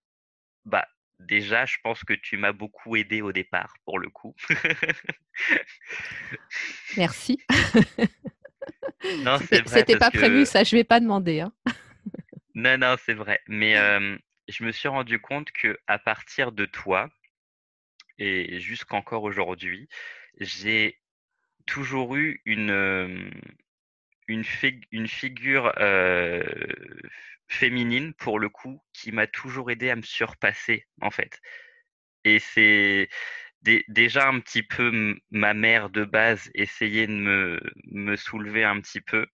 Bah, 0.64 0.88
déjà, 1.20 1.66
je 1.66 1.76
pense 1.82 2.02
que 2.04 2.14
tu 2.14 2.38
m'as 2.38 2.52
beaucoup 2.52 2.96
aidé 2.96 3.20
au 3.20 3.32
départ, 3.32 3.74
pour 3.84 3.98
le 3.98 4.08
coup. 4.08 4.34
Merci. 6.96 7.38
C'était 9.66 9.98
pas 9.98 10.10
prévu, 10.10 10.46
ça. 10.46 10.64
Je 10.64 10.74
vais 10.74 10.84
pas 10.84 11.00
demander. 11.00 11.40
Hein. 11.40 11.52
Non, 12.54 12.78
non, 12.78 12.96
c'est 13.04 13.14
vrai. 13.14 13.40
Mais 13.46 13.76
je 14.48 14.64
me 14.64 14.72
suis 14.72 14.88
rendu 14.88 15.18
compte 15.20 15.50
que 15.52 15.78
à 15.86 15.98
partir 15.98 16.52
de 16.52 16.66
toi 16.66 17.10
et 18.18 18.60
jusqu'encore 18.60 19.24
aujourd'hui, 19.24 19.88
j'ai 20.38 21.00
toujours 21.66 22.16
eu 22.16 22.42
une, 22.44 23.30
une, 24.28 24.44
figure 25.08 25.72
féminine, 27.48 28.14
pour 28.14 28.38
le 28.38 28.48
coup, 28.48 28.82
qui 28.92 29.12
m'a 29.12 29.26
toujours 29.26 29.70
aidé 29.70 29.90
à 29.90 29.96
me 29.96 30.02
surpasser, 30.02 30.86
en 31.00 31.10
fait. 31.10 31.40
Et 32.24 32.38
c'est 32.38 33.08
déjà 33.88 34.28
un 34.28 34.40
petit 34.40 34.62
peu 34.62 35.16
ma 35.30 35.54
mère 35.54 35.90
de 35.90 36.04
base 36.04 36.50
essayer 36.54 37.06
de 37.06 37.12
me, 37.12 38.16
soulever 38.16 38.64
un 38.64 38.80
petit 38.80 39.00
peu. 39.00 39.26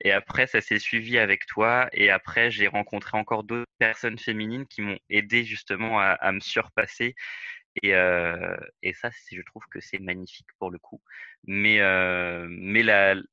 Et 0.00 0.12
après, 0.12 0.46
ça 0.46 0.60
s'est 0.60 0.78
suivi 0.78 1.18
avec 1.18 1.46
toi. 1.46 1.88
Et 1.92 2.10
après, 2.10 2.50
j'ai 2.50 2.68
rencontré 2.68 3.16
encore 3.18 3.44
d'autres 3.44 3.70
personnes 3.78 4.18
féminines 4.18 4.66
qui 4.66 4.82
m'ont 4.82 4.98
aidé 5.10 5.44
justement 5.44 6.00
à, 6.00 6.32
me 6.32 6.40
surpasser. 6.40 7.14
Et, 7.82 7.94
euh, 7.94 8.56
ça, 8.94 9.10
je 9.30 9.42
trouve 9.42 9.64
que 9.70 9.80
c'est 9.80 10.00
magnifique 10.00 10.48
pour 10.58 10.70
le 10.70 10.78
coup. 10.78 11.00
Mais, 11.44 11.80
euh, 11.80 12.46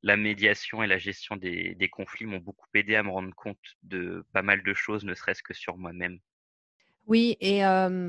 la, 0.02 0.16
médiation 0.16 0.82
et 0.82 0.86
la 0.86 0.98
gestion 0.98 1.36
des, 1.36 1.74
des 1.74 1.88
conflits 1.88 2.26
m'ont 2.26 2.38
beaucoup 2.38 2.66
aidé 2.74 2.96
à 2.96 3.02
me 3.02 3.10
rendre 3.10 3.34
compte 3.34 3.58
de 3.82 4.24
pas 4.32 4.42
mal 4.42 4.62
de 4.62 4.74
choses, 4.74 5.04
ne 5.04 5.14
serait-ce 5.14 5.42
que 5.42 5.54
sur 5.54 5.76
moi-même. 5.78 6.20
Oui, 7.06 7.36
et 7.40 7.62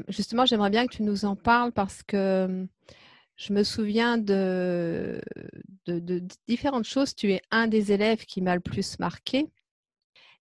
justement, 0.08 0.46
j'aimerais 0.46 0.70
bien 0.70 0.88
que 0.88 0.96
tu 0.96 1.04
nous 1.04 1.26
en 1.26 1.36
parles 1.36 1.72
parce 1.72 2.04
que 2.04 2.68
je 3.36 3.54
me 3.54 3.64
souviens 3.64 4.18
de, 4.18 5.22
de, 5.86 6.24
différentes 6.48 6.86
choses. 6.86 7.16
Tu 7.16 7.32
es 7.32 7.42
un 7.52 7.68
des 7.68 7.92
élèves 7.92 8.26
qui 8.26 8.42
m'a 8.42 8.56
le 8.56 8.62
plus 8.62 8.98
marqué. 9.00 9.46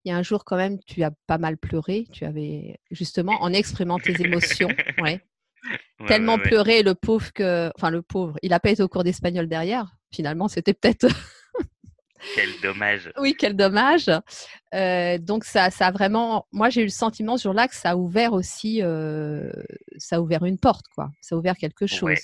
Il 0.04 0.08
y 0.08 0.12
a 0.12 0.16
un 0.16 0.22
jour 0.22 0.44
quand 0.44 0.56
même, 0.56 0.78
tu 0.84 1.02
as 1.02 1.10
pas 1.26 1.36
mal 1.36 1.58
pleuré. 1.58 2.06
Tu 2.12 2.24
avais 2.24 2.78
justement 2.90 3.36
en 3.42 3.52
exprimant 3.52 3.98
tes 3.98 4.20
émotions. 4.22 4.68
Ouais. 5.02 5.20
Tellement 6.06 6.38
pleuré, 6.38 6.84
le 6.84 6.94
pauvre 6.94 7.32
que, 7.32 7.72
enfin 7.74 7.90
le 7.90 8.00
pauvre, 8.00 8.38
il 8.42 8.50
n'a 8.50 8.60
pas 8.60 8.70
été 8.70 8.82
au 8.82 8.88
cours 8.88 9.02
d'espagnol 9.02 9.48
derrière. 9.48 9.96
Finalement, 10.12 10.46
c'était 10.46 10.74
peut-être 10.74 11.08
quel 12.34 12.48
dommage. 12.62 13.12
Oui, 13.18 13.34
quel 13.38 13.54
dommage. 13.54 14.10
Euh, 14.74 15.18
donc 15.18 15.44
ça, 15.44 15.70
ça 15.70 15.86
a 15.86 15.90
vraiment, 15.90 16.46
moi 16.52 16.70
j'ai 16.70 16.82
eu 16.82 16.86
le 16.86 16.90
sentiment 16.90 17.36
sur 17.36 17.52
là 17.52 17.68
que 17.68 17.74
ça 17.74 17.90
a 17.90 17.96
ouvert 17.96 18.32
aussi, 18.32 18.82
euh, 18.82 19.50
ça 19.96 20.16
a 20.16 20.20
ouvert 20.20 20.44
une 20.44 20.58
porte 20.58 20.86
quoi. 20.94 21.10
Ça 21.20 21.34
a 21.34 21.38
ouvert 21.38 21.56
quelque 21.56 21.86
chose. 21.86 22.18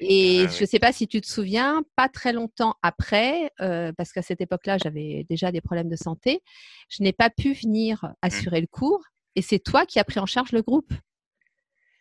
Et 0.00 0.46
je 0.48 0.62
ne 0.62 0.66
sais 0.66 0.78
pas 0.78 0.92
si 0.92 1.06
tu 1.06 1.20
te 1.20 1.26
souviens, 1.26 1.82
pas 1.96 2.08
très 2.08 2.32
longtemps 2.32 2.76
après, 2.82 3.50
euh, 3.60 3.92
parce 3.96 4.10
qu'à 4.12 4.22
cette 4.22 4.40
époque-là, 4.40 4.78
j'avais 4.82 5.26
déjà 5.28 5.52
des 5.52 5.60
problèmes 5.60 5.90
de 5.90 5.96
santé, 5.96 6.40
je 6.88 7.02
n'ai 7.02 7.12
pas 7.12 7.28
pu 7.28 7.52
venir 7.52 8.02
mmh. 8.02 8.14
assurer 8.22 8.60
le 8.62 8.66
cours 8.66 9.02
et 9.34 9.42
c'est 9.42 9.58
toi 9.58 9.84
qui 9.84 9.98
as 9.98 10.04
pris 10.04 10.18
en 10.18 10.26
charge 10.26 10.52
le 10.52 10.62
groupe. 10.62 10.92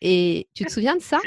Et 0.01 0.47
tu 0.53 0.65
te 0.65 0.71
souviens 0.71 0.95
de 0.95 1.01
ça? 1.01 1.19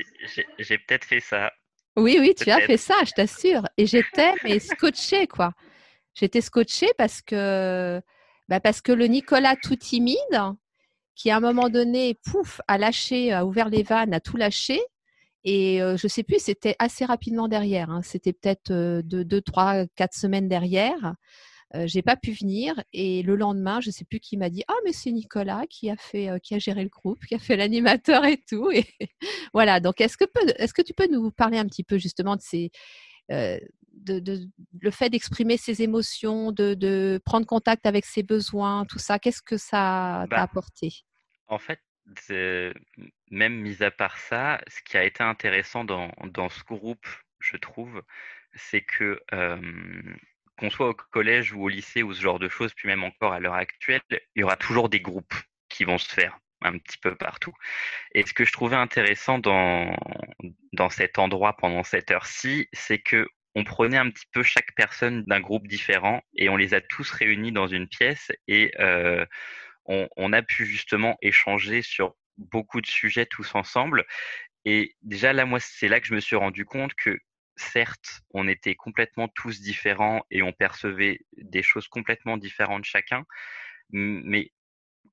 J'ai 0.58 0.78
peut-être 0.78 1.04
fait 1.04 1.20
ça. 1.20 1.52
Oui, 1.96 2.16
oui, 2.20 2.34
tu 2.34 2.50
as 2.50 2.60
fait 2.60 2.76
ça, 2.76 2.94
je 3.04 3.12
t'assure. 3.12 3.62
Et 3.76 3.86
j'étais 3.86 4.32
mais 4.44 4.58
scotchée, 4.58 5.26
quoi. 5.26 5.52
J'étais 6.18 6.40
scotchée 6.40 6.88
parce 6.98 7.22
que, 7.22 8.00
bah 8.48 8.58
parce 8.58 8.80
que 8.80 8.90
le 8.90 9.06
Nicolas 9.06 9.54
tout 9.62 9.76
timide, 9.76 10.16
qui 11.14 11.30
à 11.30 11.36
un 11.36 11.40
moment 11.40 11.68
donné, 11.68 12.14
pouf, 12.24 12.60
a 12.66 12.76
lâché, 12.76 13.32
a 13.32 13.46
ouvert 13.46 13.68
les 13.68 13.84
vannes, 13.84 14.12
a 14.12 14.20
tout 14.20 14.36
lâché. 14.36 14.80
Et 15.44 15.78
je 15.78 16.06
ne 16.06 16.08
sais 16.08 16.24
plus, 16.24 16.40
c'était 16.40 16.74
assez 16.80 17.04
rapidement 17.04 17.46
derrière. 17.46 17.90
Hein. 17.90 18.02
C'était 18.02 18.32
peut-être 18.32 18.72
deux, 19.02 19.40
trois, 19.42 19.86
quatre 19.94 20.14
semaines 20.14 20.48
derrière. 20.48 21.14
Je 21.74 21.86
j'ai 21.86 22.02
pas 22.02 22.16
pu 22.16 22.32
venir 22.32 22.82
et 22.94 23.22
le 23.22 23.36
lendemain, 23.36 23.80
je 23.80 23.90
sais 23.90 24.04
plus 24.06 24.20
qui 24.20 24.38
m'a 24.38 24.48
dit 24.48 24.64
ah 24.68 24.74
mais 24.86 24.92
c'est 24.92 25.12
Nicolas 25.12 25.64
qui 25.68 25.90
a 25.90 25.96
fait 25.96 26.30
qui 26.42 26.54
a 26.54 26.58
géré 26.58 26.82
le 26.82 26.88
groupe, 26.88 27.24
qui 27.26 27.34
a 27.34 27.38
fait 27.38 27.56
l'animateur 27.56 28.24
et 28.24 28.38
tout 28.48 28.70
et 28.70 28.86
voilà. 29.52 29.78
Donc 29.78 30.00
est-ce 30.00 30.16
que 30.16 30.24
est-ce 30.56 30.72
que 30.72 30.82
tu 30.82 30.94
peux 30.94 31.08
nous 31.08 31.30
parler 31.30 31.58
un 31.58 31.66
petit 31.66 31.84
peu 31.84 31.98
justement 31.98 32.36
de 32.36 32.40
ces 32.40 32.70
de, 33.28 34.48
le 34.80 34.90
fait 34.90 35.10
d'exprimer 35.10 35.56
ses 35.56 35.82
émotions, 35.82 36.52
de, 36.52 37.20
prendre 37.24 37.46
contact 37.46 37.86
avec 37.86 38.04
ses 38.04 38.22
besoins, 38.22 38.84
tout 38.86 38.98
ça, 38.98 39.18
qu'est-ce 39.18 39.42
que 39.42 39.56
ça 39.56 40.26
t'a 40.30 40.36
bah, 40.36 40.42
apporté? 40.42 40.92
En 41.46 41.58
fait, 41.58 41.80
même 43.30 43.60
mis 43.60 43.82
à 43.82 43.90
part 43.90 44.18
ça, 44.18 44.60
ce 44.68 44.82
qui 44.82 44.96
a 44.96 45.04
été 45.04 45.22
intéressant 45.22 45.84
dans, 45.84 46.10
dans 46.32 46.48
ce 46.48 46.62
groupe, 46.64 47.06
je 47.40 47.56
trouve, 47.56 48.02
c'est 48.54 48.82
que 48.82 49.20
qu'on 50.58 50.70
soit 50.70 50.88
au 50.88 50.94
collège 50.94 51.52
ou 51.52 51.62
au 51.62 51.68
lycée 51.68 52.02
ou 52.02 52.12
ce 52.12 52.20
genre 52.20 52.40
de 52.40 52.48
choses, 52.48 52.74
puis 52.74 52.88
même 52.88 53.04
encore 53.04 53.32
à 53.32 53.40
l'heure 53.40 53.54
actuelle, 53.54 54.00
il 54.10 54.40
y 54.40 54.42
aura 54.42 54.56
toujours 54.56 54.88
des 54.88 55.00
groupes 55.00 55.34
qui 55.68 55.84
vont 55.84 55.98
se 55.98 56.08
faire 56.12 56.38
un 56.62 56.78
petit 56.78 56.98
peu 56.98 57.14
partout. 57.14 57.52
Et 58.12 58.26
ce 58.26 58.32
que 58.32 58.44
je 58.44 58.52
trouvais 58.52 58.76
intéressant 58.76 59.38
dans, 59.38 59.96
dans 60.72 60.90
cet 60.90 61.18
endroit 61.18 61.56
pendant 61.56 61.84
cette 61.84 62.10
heure-ci, 62.10 62.68
c'est 62.72 62.98
que 62.98 63.28
on 63.54 63.64
prenait 63.64 63.96
un 63.96 64.10
petit 64.10 64.26
peu 64.32 64.42
chaque 64.42 64.74
personne 64.76 65.24
d'un 65.24 65.40
groupe 65.40 65.66
différent 65.66 66.22
et 66.36 66.48
on 66.48 66.56
les 66.56 66.74
a 66.74 66.80
tous 66.80 67.10
réunis 67.10 67.50
dans 67.50 67.66
une 67.66 67.88
pièce 67.88 68.30
et 68.46 68.72
euh, 68.78 69.24
on, 69.86 70.08
on, 70.16 70.32
a 70.32 70.42
pu 70.42 70.66
justement 70.66 71.16
échanger 71.22 71.82
sur 71.82 72.14
beaucoup 72.36 72.80
de 72.80 72.86
sujets 72.86 73.26
tous 73.26 73.54
ensemble. 73.54 74.04
Et 74.64 74.94
déjà 75.02 75.32
là, 75.32 75.44
moi, 75.44 75.58
c'est 75.60 75.88
là 75.88 76.00
que 76.00 76.06
je 76.06 76.14
me 76.14 76.20
suis 76.20 76.36
rendu 76.36 76.64
compte 76.64 76.94
que 76.94 77.18
certes, 77.56 78.20
on 78.32 78.48
était 78.48 78.74
complètement 78.74 79.28
tous 79.28 79.60
différents 79.60 80.24
et 80.30 80.42
on 80.42 80.52
percevait 80.52 81.20
des 81.36 81.62
choses 81.62 81.88
complètement 81.88 82.36
différentes 82.36 82.84
chacun, 82.84 83.24
mais 83.90 84.52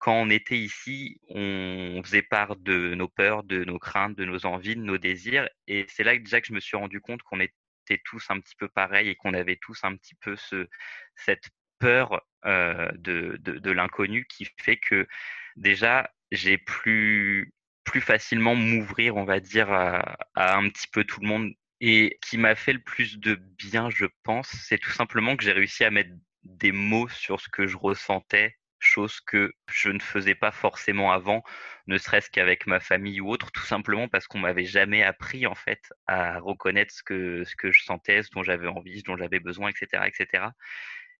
quand 0.05 0.21
on 0.21 0.29
était 0.29 0.59
ici, 0.59 1.19
on 1.29 1.99
faisait 2.03 2.21
part 2.21 2.57
de 2.57 2.93
nos 2.93 3.07
peurs, 3.07 3.43
de 3.43 3.63
nos 3.63 3.79
craintes, 3.79 4.15
de 4.15 4.23
nos 4.23 4.45
envies, 4.45 4.75
de 4.75 4.81
nos 4.81 4.99
désirs. 4.99 5.49
Et 5.65 5.87
c'est 5.89 6.03
là 6.03 6.15
déjà 6.15 6.39
que 6.41 6.45
je 6.45 6.53
me 6.53 6.59
suis 6.59 6.77
rendu 6.77 7.01
compte 7.01 7.23
qu'on 7.23 7.39
était 7.39 8.03
tous 8.05 8.23
un 8.29 8.39
petit 8.39 8.53
peu 8.55 8.67
pareils 8.67 9.09
et 9.09 9.15
qu'on 9.15 9.33
avait 9.33 9.55
tous 9.55 9.79
un 9.83 9.95
petit 9.95 10.13
peu 10.13 10.35
ce, 10.35 10.67
cette 11.15 11.49
peur 11.79 12.21
euh, 12.45 12.91
de, 12.93 13.71
l'inconnu 13.71 14.27
qui 14.27 14.47
fait 14.61 14.77
que 14.77 15.07
déjà, 15.55 16.11
j'ai 16.29 16.59
plus, 16.59 17.51
plus 17.83 18.01
facilement 18.01 18.53
m'ouvrir, 18.53 19.15
on 19.15 19.25
va 19.25 19.39
dire, 19.39 19.71
à, 19.71 20.17
un 20.35 20.69
petit 20.69 20.87
peu 20.87 21.03
tout 21.03 21.19
le 21.21 21.27
monde 21.27 21.51
et 21.81 22.19
qui 22.21 22.37
m'a 22.37 22.53
fait 22.53 22.73
le 22.73 22.83
plus 22.83 23.17
de 23.17 23.33
bien, 23.33 23.89
je 23.89 24.05
pense, 24.21 24.49
c'est 24.49 24.77
tout 24.77 24.91
simplement 24.91 25.35
que 25.35 25.43
j'ai 25.43 25.51
réussi 25.51 25.83
à 25.83 25.89
mettre 25.89 26.11
des 26.43 26.71
mots 26.71 27.09
sur 27.09 27.41
ce 27.41 27.49
que 27.49 27.65
je 27.65 27.75
ressentais, 27.75 28.55
chose 28.85 29.19
que 29.21 29.53
je 29.69 29.89
ne 29.89 29.99
faisais 29.99 30.35
pas 30.35 30.51
forcément 30.51 31.11
avant, 31.11 31.43
ne 31.87 31.97
serait-ce 31.97 32.29
qu'avec 32.29 32.67
ma 32.67 32.79
famille 32.79 33.21
ou 33.21 33.29
autre, 33.29 33.51
tout 33.51 33.65
simplement 33.65 34.07
parce 34.07 34.27
qu'on 34.27 34.39
m'avait 34.39 34.65
jamais 34.65 35.03
appris 35.03 35.47
en 35.47 35.55
fait 35.55 35.93
à 36.07 36.39
reconnaître 36.39 36.93
ce 36.93 37.03
que 37.03 37.43
ce 37.45 37.55
que 37.55 37.71
je 37.71 37.83
sentais, 37.83 38.23
ce 38.23 38.29
dont 38.31 38.43
j'avais 38.43 38.67
envie, 38.67 38.99
ce 38.99 39.03
dont 39.05 39.17
j'avais 39.17 39.39
besoin, 39.39 39.69
etc., 39.69 40.03
etc. 40.07 40.47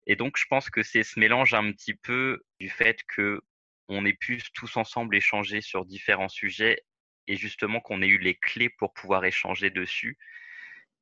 Et 0.07 0.15
donc 0.15 0.37
je 0.37 0.45
pense 0.45 0.69
que 0.69 0.83
c'est 0.83 1.03
ce 1.03 1.19
mélange 1.19 1.53
un 1.53 1.71
petit 1.71 1.95
peu 1.95 2.43
du 2.59 2.69
fait 2.69 3.01
que 3.07 3.41
on 3.87 4.05
ait 4.05 4.13
pu 4.13 4.41
tous 4.53 4.77
ensemble 4.77 5.15
échanger 5.15 5.61
sur 5.61 5.85
différents 5.85 6.29
sujets 6.29 6.81
et 7.27 7.35
justement 7.37 7.79
qu'on 7.81 8.01
ait 8.01 8.07
eu 8.07 8.17
les 8.17 8.35
clés 8.35 8.69
pour 8.69 8.93
pouvoir 8.93 9.25
échanger 9.25 9.69
dessus 9.69 10.17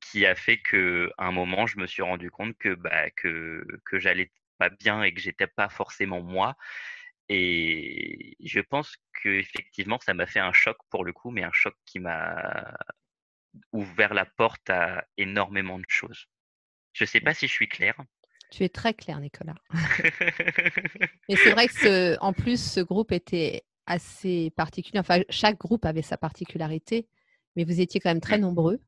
qui 0.00 0.26
a 0.26 0.34
fait 0.34 0.58
que 0.58 1.10
un 1.18 1.32
moment 1.32 1.66
je 1.66 1.78
me 1.78 1.86
suis 1.86 2.02
rendu 2.02 2.30
compte 2.30 2.56
que 2.58 2.74
bah, 2.74 3.10
que 3.10 3.66
que 3.84 3.98
j'allais 3.98 4.30
pas 4.68 4.74
bien 4.76 5.02
et 5.02 5.12
que 5.12 5.20
j'étais 5.20 5.46
pas 5.46 5.68
forcément 5.68 6.22
moi 6.22 6.56
et 7.28 8.36
je 8.44 8.60
pense 8.60 8.96
que 9.22 9.28
effectivement 9.28 9.98
ça 10.00 10.14
m'a 10.14 10.26
fait 10.26 10.40
un 10.40 10.52
choc 10.52 10.76
pour 10.90 11.04
le 11.04 11.12
coup 11.12 11.30
mais 11.30 11.42
un 11.42 11.52
choc 11.52 11.74
qui 11.86 11.98
m'a 11.98 12.74
ouvert 13.72 14.14
la 14.14 14.26
porte 14.26 14.68
à 14.70 15.04
énormément 15.16 15.78
de 15.78 15.84
choses. 15.88 16.26
Je 16.92 17.04
sais 17.04 17.20
pas 17.20 17.34
si 17.34 17.46
je 17.46 17.52
suis 17.52 17.68
clair. 17.68 17.94
Tu 18.50 18.64
es 18.64 18.68
très 18.68 18.94
clair, 18.94 19.20
Nicolas. 19.20 19.54
Et 21.28 21.36
c'est 21.36 21.52
vrai 21.52 21.66
que 21.66 21.74
ce, 21.74 22.18
en 22.20 22.32
plus, 22.32 22.62
ce 22.62 22.80
groupe 22.80 23.10
était 23.10 23.64
assez 23.86 24.50
particulier. 24.56 25.00
Enfin, 25.00 25.20
chaque 25.28 25.58
groupe 25.58 25.84
avait 25.84 26.02
sa 26.02 26.16
particularité, 26.16 27.08
mais 27.56 27.64
vous 27.64 27.80
étiez 27.80 28.00
quand 28.00 28.10
même 28.10 28.20
très 28.20 28.38
mmh. 28.38 28.42
nombreux 28.42 28.80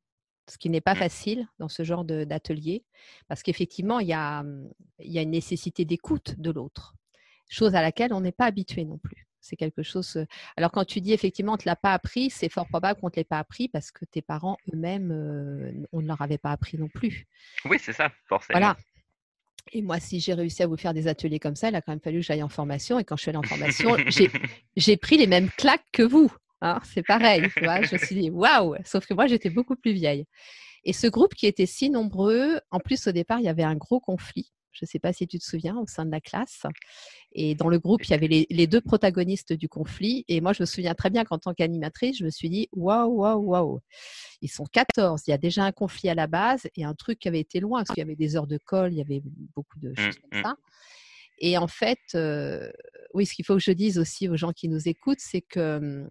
ce 0.48 0.58
qui 0.58 0.70
n'est 0.70 0.80
pas 0.80 0.94
mmh. 0.94 0.98
facile 0.98 1.48
dans 1.58 1.68
ce 1.68 1.82
genre 1.82 2.04
d'atelier, 2.04 2.84
parce 3.28 3.42
qu'effectivement, 3.42 4.00
il 4.00 4.08
y 4.08 4.12
a, 4.12 4.42
mmh, 4.42 4.70
il 5.00 5.12
y 5.12 5.18
a 5.18 5.22
une 5.22 5.30
nécessité 5.30 5.84
d'écoute 5.84 6.34
de 6.38 6.50
l'autre, 6.50 6.94
chose 7.48 7.74
à 7.74 7.82
laquelle 7.82 8.12
on 8.12 8.20
n'est 8.20 8.32
pas 8.32 8.46
habitué 8.46 8.84
non 8.84 8.98
plus. 8.98 9.26
C'est 9.40 9.56
quelque 9.56 9.84
chose. 9.84 10.26
Alors, 10.56 10.72
quand 10.72 10.84
tu 10.84 11.00
dis 11.00 11.12
effectivement, 11.12 11.52
on 11.52 11.56
ne 11.56 11.60
te 11.60 11.68
l'a 11.68 11.76
pas 11.76 11.92
appris, 11.92 12.30
c'est 12.30 12.48
fort 12.48 12.66
probable 12.66 12.98
qu'on 13.00 13.06
ne 13.06 13.12
te 13.12 13.20
l'ait 13.20 13.24
pas 13.24 13.38
appris 13.38 13.68
parce 13.68 13.92
que 13.92 14.04
tes 14.04 14.20
parents 14.20 14.56
eux-mêmes, 14.74 15.86
on 15.92 16.02
ne 16.02 16.06
leur 16.06 16.20
avait 16.20 16.38
pas 16.38 16.50
appris 16.50 16.78
non 16.78 16.88
plus. 16.88 17.26
Oui, 17.64 17.78
c'est 17.80 17.92
ça, 17.92 18.10
forcément. 18.26 18.58
Voilà. 18.58 18.76
Et 19.72 19.82
moi, 19.82 20.00
si 20.00 20.20
j'ai 20.20 20.34
réussi 20.34 20.62
à 20.62 20.66
vous 20.66 20.76
faire 20.76 20.94
des 20.94 21.06
ateliers 21.08 21.38
comme 21.38 21.56
ça, 21.56 21.68
il 21.68 21.74
a 21.74 21.82
quand 21.82 21.92
même 21.92 22.00
fallu 22.00 22.18
que 22.20 22.24
j'aille 22.24 22.42
en 22.42 22.48
formation. 22.48 22.98
Et 22.98 23.04
quand 23.04 23.16
je 23.16 23.22
suis 23.22 23.28
allée 23.28 23.38
en 23.38 23.42
formation, 23.42 23.96
j'ai 24.76 24.96
pris 24.96 25.16
les 25.16 25.26
mêmes 25.26 25.50
claques 25.50 25.86
que 25.92 26.02
vous. 26.02 26.32
Hein, 26.62 26.80
c'est 26.84 27.02
pareil, 27.02 27.48
tu 27.54 27.64
vois. 27.64 27.82
Je 27.82 27.94
me 27.94 27.98
suis 27.98 28.16
dit, 28.16 28.30
waouh! 28.30 28.76
Sauf 28.84 29.06
que 29.06 29.14
moi, 29.14 29.26
j'étais 29.26 29.50
beaucoup 29.50 29.76
plus 29.76 29.92
vieille. 29.92 30.24
Et 30.84 30.92
ce 30.92 31.06
groupe 31.06 31.34
qui 31.34 31.46
était 31.46 31.66
si 31.66 31.90
nombreux, 31.90 32.60
en 32.70 32.78
plus, 32.78 33.06
au 33.06 33.12
départ, 33.12 33.40
il 33.40 33.44
y 33.44 33.48
avait 33.48 33.62
un 33.62 33.74
gros 33.74 34.00
conflit. 34.00 34.52
Je 34.72 34.84
ne 34.84 34.86
sais 34.88 34.98
pas 34.98 35.12
si 35.12 35.26
tu 35.26 35.38
te 35.38 35.44
souviens, 35.44 35.78
au 35.78 35.86
sein 35.86 36.04
de 36.04 36.10
la 36.10 36.20
classe. 36.20 36.62
Et 37.32 37.54
dans 37.54 37.68
le 37.68 37.78
groupe, 37.78 38.04
il 38.04 38.10
y 38.10 38.14
avait 38.14 38.46
les, 38.48 38.66
deux 38.66 38.82
protagonistes 38.82 39.54
du 39.54 39.68
conflit. 39.68 40.24
Et 40.28 40.40
moi, 40.40 40.52
je 40.52 40.62
me 40.62 40.66
souviens 40.66 40.94
très 40.94 41.08
bien 41.08 41.24
qu'en 41.24 41.38
tant 41.38 41.54
qu'animatrice, 41.54 42.18
je 42.18 42.24
me 42.24 42.30
suis 42.30 42.50
dit 42.50 42.68
waouh, 42.72 43.10
waouh, 43.10 43.40
waouh. 43.40 43.80
Ils 44.42 44.50
sont 44.50 44.64
14. 44.64 45.22
Il 45.26 45.30
y 45.30 45.34
a 45.34 45.38
déjà 45.38 45.64
un 45.64 45.72
conflit 45.72 46.10
à 46.10 46.14
la 46.14 46.26
base 46.26 46.68
et 46.76 46.84
un 46.84 46.94
truc 46.94 47.18
qui 47.18 47.28
avait 47.28 47.40
été 47.40 47.58
loin, 47.58 47.80
parce 47.80 47.94
qu'il 47.94 48.02
y 48.02 48.04
avait 48.04 48.16
des 48.16 48.36
heures 48.36 48.46
de 48.46 48.58
colle, 48.58 48.92
il 48.92 48.98
y 48.98 49.02
avait 49.02 49.22
beaucoup 49.54 49.78
de 49.80 49.94
choses 49.94 50.18
mmh, 50.18 50.28
comme 50.30 50.40
mmh. 50.40 50.42
ça. 50.44 50.56
Et 51.38 51.58
en 51.58 51.68
fait, 51.68 51.98
euh, 52.14 52.70
oui, 53.14 53.26
ce 53.26 53.34
qu'il 53.34 53.44
faut 53.44 53.54
que 53.54 53.62
je 53.62 53.72
dise 53.72 53.98
aussi 53.98 54.28
aux 54.28 54.36
gens 54.36 54.52
qui 54.52 54.68
nous 54.68 54.88
écoutent, 54.88 55.20
c'est 55.20 55.42
que 55.42 55.78
hum, 55.78 56.08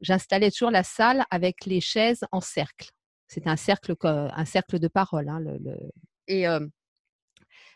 j'installais 0.00 0.50
toujours 0.50 0.70
la 0.70 0.82
salle 0.82 1.24
avec 1.30 1.66
les 1.66 1.80
chaises 1.80 2.24
en 2.32 2.40
cercle. 2.40 2.90
C'était 3.26 3.50
un 3.50 3.56
cercle, 3.56 3.94
un 4.02 4.44
cercle 4.44 4.78
de 4.78 4.88
parole. 4.88 5.28
Hein, 5.28 5.42
Et 6.28 6.48
hum, 6.48 6.70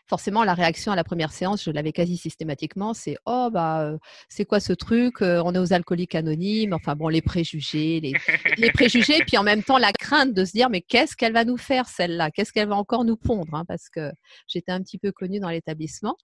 forcément, 0.07 0.43
la 0.43 0.55
réaction 0.55 0.91
à 0.91 0.95
la 0.95 1.03
première 1.03 1.31
séance, 1.31 1.63
je 1.63 1.71
l'avais 1.71 1.91
quasi 1.91 2.17
systématiquement, 2.17 2.93
c'est 2.93 3.15
oh 3.25 3.49
bah 3.51 3.93
c'est 4.27 4.45
quoi 4.45 4.59
ce 4.59 4.73
truc 4.73 5.21
On 5.21 5.53
est 5.53 5.59
aux 5.59 5.71
alcooliques 5.73 6.15
anonymes. 6.15 6.73
Enfin 6.73 6.95
bon, 6.95 7.07
les 7.07 7.21
préjugés, 7.21 7.99
les, 7.99 8.13
les, 8.57 8.71
préjugés, 8.73 9.19
puis 9.25 9.37
en 9.37 9.43
même 9.43 9.63
temps 9.63 9.77
la 9.77 9.91
crainte 9.93 10.33
de 10.33 10.45
se 10.45 10.51
dire 10.51 10.69
mais 10.69 10.81
qu'est-ce 10.81 11.15
qu'elle 11.15 11.33
va 11.33 11.45
nous 11.45 11.57
faire 11.57 11.87
celle-là? 11.87 12.31
Qu'est-ce 12.31 12.51
qu'elle 12.51 12.67
va 12.67 12.75
encore 12.75 13.05
nous 13.05 13.17
pondre 13.17 13.53
hein, 13.53 13.65
Parce 13.67 13.89
que 13.89 14.11
j'étais 14.47 14.71
un 14.71 14.81
petit 14.81 14.97
peu 14.97 15.11
connue 15.11 15.39
dans 15.39 15.49
l'établissement. 15.49 16.17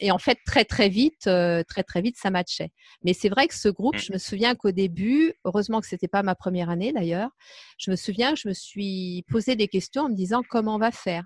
Et 0.00 0.10
en 0.10 0.18
fait, 0.18 0.38
très 0.44 0.64
très 0.64 0.88
vite, 0.88 1.22
très 1.22 1.82
très 1.86 2.02
vite, 2.02 2.16
ça 2.18 2.30
matchait. 2.30 2.70
Mais 3.04 3.14
c'est 3.14 3.28
vrai 3.28 3.46
que 3.48 3.54
ce 3.54 3.68
groupe, 3.68 3.96
mmh. 3.96 4.00
je 4.00 4.12
me 4.12 4.18
souviens 4.18 4.54
qu'au 4.54 4.72
début, 4.72 5.32
heureusement 5.44 5.80
que 5.80 5.86
c'était 5.86 6.08
pas 6.08 6.22
ma 6.22 6.34
première 6.34 6.68
année 6.68 6.92
d'ailleurs, 6.92 7.30
je 7.78 7.90
me 7.90 7.96
souviens 7.96 8.34
que 8.34 8.40
je 8.40 8.48
me 8.48 8.54
suis 8.54 9.24
posé 9.28 9.56
des 9.56 9.68
questions 9.68 10.02
en 10.02 10.08
me 10.08 10.16
disant 10.16 10.42
comment 10.48 10.74
on 10.74 10.78
va 10.78 10.90
faire? 10.90 11.24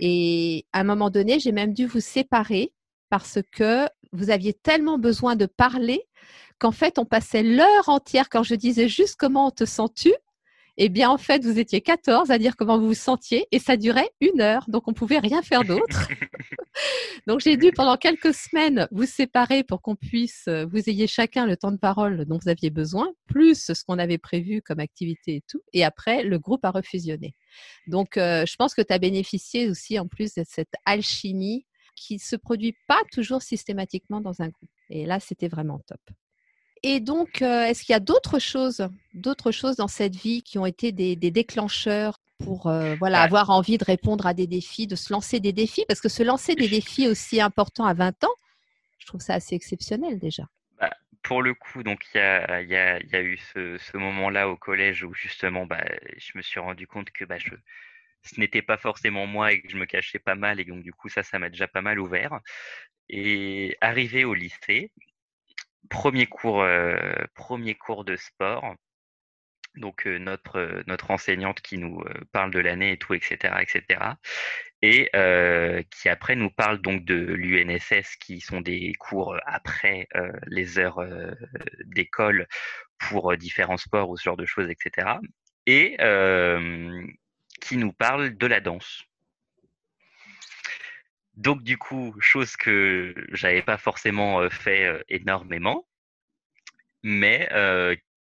Et 0.00 0.66
à 0.72 0.80
un 0.80 0.84
moment 0.84 1.10
donné, 1.10 1.38
j'ai 1.38 1.52
même 1.52 1.74
dû 1.74 1.86
vous 1.86 2.00
séparer 2.00 2.72
parce 3.10 3.38
que 3.52 3.86
vous 4.12 4.30
aviez 4.30 4.52
tellement 4.54 4.98
besoin 4.98 5.36
de 5.36 5.46
parler 5.46 6.02
qu'en 6.58 6.72
fait, 6.72 6.98
on 6.98 7.04
passait 7.04 7.42
l'heure 7.42 7.88
entière 7.88 8.28
quand 8.28 8.42
je 8.42 8.54
disais 8.54 8.88
juste 8.88 9.16
comment 9.16 9.50
te 9.50 9.64
sens-tu 9.64 10.12
eh 10.78 10.88
bien, 10.88 11.10
en 11.10 11.18
fait, 11.18 11.44
vous 11.44 11.58
étiez 11.58 11.80
14 11.80 12.30
à 12.30 12.38
dire 12.38 12.56
comment 12.56 12.78
vous 12.78 12.88
vous 12.88 12.94
sentiez 12.94 13.46
et 13.50 13.58
ça 13.58 13.76
durait 13.76 14.10
une 14.20 14.40
heure. 14.40 14.64
Donc, 14.68 14.88
on 14.88 14.94
pouvait 14.94 15.18
rien 15.18 15.42
faire 15.42 15.64
d'autre. 15.64 16.08
donc, 17.26 17.40
j'ai 17.40 17.56
dû 17.56 17.72
pendant 17.72 17.96
quelques 17.96 18.32
semaines 18.32 18.88
vous 18.90 19.04
séparer 19.04 19.64
pour 19.64 19.82
qu'on 19.82 19.96
puisse, 19.96 20.44
euh, 20.48 20.64
vous 20.64 20.88
ayez 20.88 21.06
chacun 21.06 21.44
le 21.44 21.56
temps 21.56 21.72
de 21.72 21.76
parole 21.76 22.24
dont 22.24 22.38
vous 22.42 22.48
aviez 22.48 22.70
besoin, 22.70 23.12
plus 23.26 23.72
ce 23.72 23.84
qu'on 23.84 23.98
avait 23.98 24.18
prévu 24.18 24.62
comme 24.62 24.80
activité 24.80 25.36
et 25.36 25.42
tout. 25.46 25.60
Et 25.74 25.84
après, 25.84 26.22
le 26.22 26.38
groupe 26.38 26.64
a 26.64 26.70
refusionné. 26.70 27.34
Donc, 27.86 28.16
euh, 28.16 28.46
je 28.46 28.56
pense 28.56 28.74
que 28.74 28.82
tu 28.82 28.94
as 28.94 28.98
bénéficié 28.98 29.68
aussi 29.68 29.98
en 29.98 30.08
plus 30.08 30.34
de 30.34 30.44
cette 30.46 30.72
alchimie 30.86 31.66
qui 31.94 32.14
ne 32.14 32.20
se 32.20 32.36
produit 32.36 32.74
pas 32.88 33.00
toujours 33.12 33.42
systématiquement 33.42 34.22
dans 34.22 34.40
un 34.40 34.48
groupe. 34.48 34.70
Et 34.88 35.04
là, 35.04 35.20
c'était 35.20 35.48
vraiment 35.48 35.80
top. 35.86 36.00
Et 36.82 37.00
donc, 37.00 37.42
euh, 37.42 37.64
est-ce 37.64 37.84
qu'il 37.84 37.92
y 37.92 37.96
a 37.96 38.00
d'autres 38.00 38.38
choses, 38.38 38.88
d'autres 39.14 39.52
choses 39.52 39.76
dans 39.76 39.88
cette 39.88 40.16
vie 40.16 40.42
qui 40.42 40.58
ont 40.58 40.66
été 40.66 40.90
des, 40.90 41.16
déclencheurs 41.16 42.18
pour 42.44 42.66
euh, 42.66 42.96
voilà, 42.96 43.18
bah 43.18 43.24
avoir 43.24 43.50
envie 43.50 43.78
de 43.78 43.84
répondre 43.84 44.26
à 44.26 44.34
des 44.34 44.48
défis, 44.48 44.88
de 44.88 44.96
se 44.96 45.12
lancer 45.12 45.38
des 45.38 45.52
défis? 45.52 45.84
Parce 45.86 46.00
que 46.00 46.08
se 46.08 46.24
lancer 46.24 46.56
des 46.56 46.68
défis 46.68 47.06
aussi 47.06 47.40
importants 47.40 47.84
à 47.84 47.94
20 47.94 48.24
ans, 48.24 48.34
je 48.98 49.06
trouve 49.06 49.20
ça 49.20 49.34
assez 49.34 49.54
exceptionnel 49.54 50.18
déjà. 50.18 50.44
Bah, 50.80 50.90
pour 51.22 51.42
le 51.42 51.54
coup, 51.54 51.84
donc 51.84 52.04
il 52.12 52.18
y 52.18 52.20
a, 52.20 52.62
y, 52.62 52.74
a, 52.74 53.00
y 53.00 53.14
a, 53.14 53.22
eu 53.22 53.38
ce, 53.54 53.96
moment-là 53.96 54.48
au 54.48 54.56
collège 54.56 55.04
où 55.04 55.14
justement, 55.14 55.66
bah, 55.66 55.84
je 56.16 56.32
me 56.34 56.42
suis 56.42 56.58
rendu 56.58 56.88
compte 56.88 57.12
que 57.12 57.24
bah, 57.24 57.38
je, 57.38 57.54
ce 58.24 58.40
n'était 58.40 58.62
pas 58.62 58.76
forcément 58.76 59.26
moi 59.26 59.52
et 59.52 59.60
que 59.60 59.70
je 59.70 59.76
me 59.76 59.86
cachais 59.86 60.18
pas 60.18 60.34
mal 60.34 60.58
et 60.58 60.64
donc 60.64 60.82
du 60.82 60.92
coup 60.92 61.08
ça, 61.08 61.22
ça 61.22 61.38
m'a 61.38 61.48
déjà 61.48 61.68
pas 61.68 61.82
mal 61.82 62.00
ouvert. 62.00 62.40
Et 63.08 63.76
arrivé 63.80 64.24
au 64.24 64.34
lycée, 64.34 64.90
premier 65.90 66.26
cours, 66.26 66.66
premier 67.34 67.74
cours 67.74 68.04
de 68.04 68.16
sport. 68.16 68.74
Donc 69.76 70.04
notre 70.04 70.82
notre 70.86 71.10
enseignante 71.10 71.62
qui 71.62 71.78
nous 71.78 72.02
parle 72.30 72.50
de 72.50 72.58
l'année 72.58 72.92
et 72.92 72.98
tout, 72.98 73.14
etc., 73.14 73.54
etc. 73.60 74.00
Et 74.82 75.10
qui 75.90 76.08
après 76.08 76.36
nous 76.36 76.50
parle 76.50 76.82
donc 76.82 77.04
de 77.04 77.14
l'UNSS, 77.14 78.16
qui 78.16 78.40
sont 78.40 78.60
des 78.60 78.92
cours 78.98 79.36
après 79.46 80.08
les 80.46 80.78
heures 80.78 81.00
d'école 81.84 82.46
pour 82.98 83.34
différents 83.36 83.78
sports 83.78 84.10
ou 84.10 84.16
ce 84.16 84.24
genre 84.24 84.36
de 84.36 84.44
choses, 84.44 84.68
etc. 84.68 85.08
Et 85.66 85.96
qui 87.62 87.76
nous 87.76 87.92
parle 87.92 88.36
de 88.36 88.46
la 88.46 88.60
danse. 88.60 89.04
Donc 91.42 91.64
du 91.64 91.76
coup, 91.76 92.14
chose 92.20 92.56
que 92.56 93.14
j'avais 93.32 93.62
pas 93.62 93.76
forcément 93.76 94.48
fait 94.48 95.04
énormément, 95.08 95.88
mais 97.02 97.48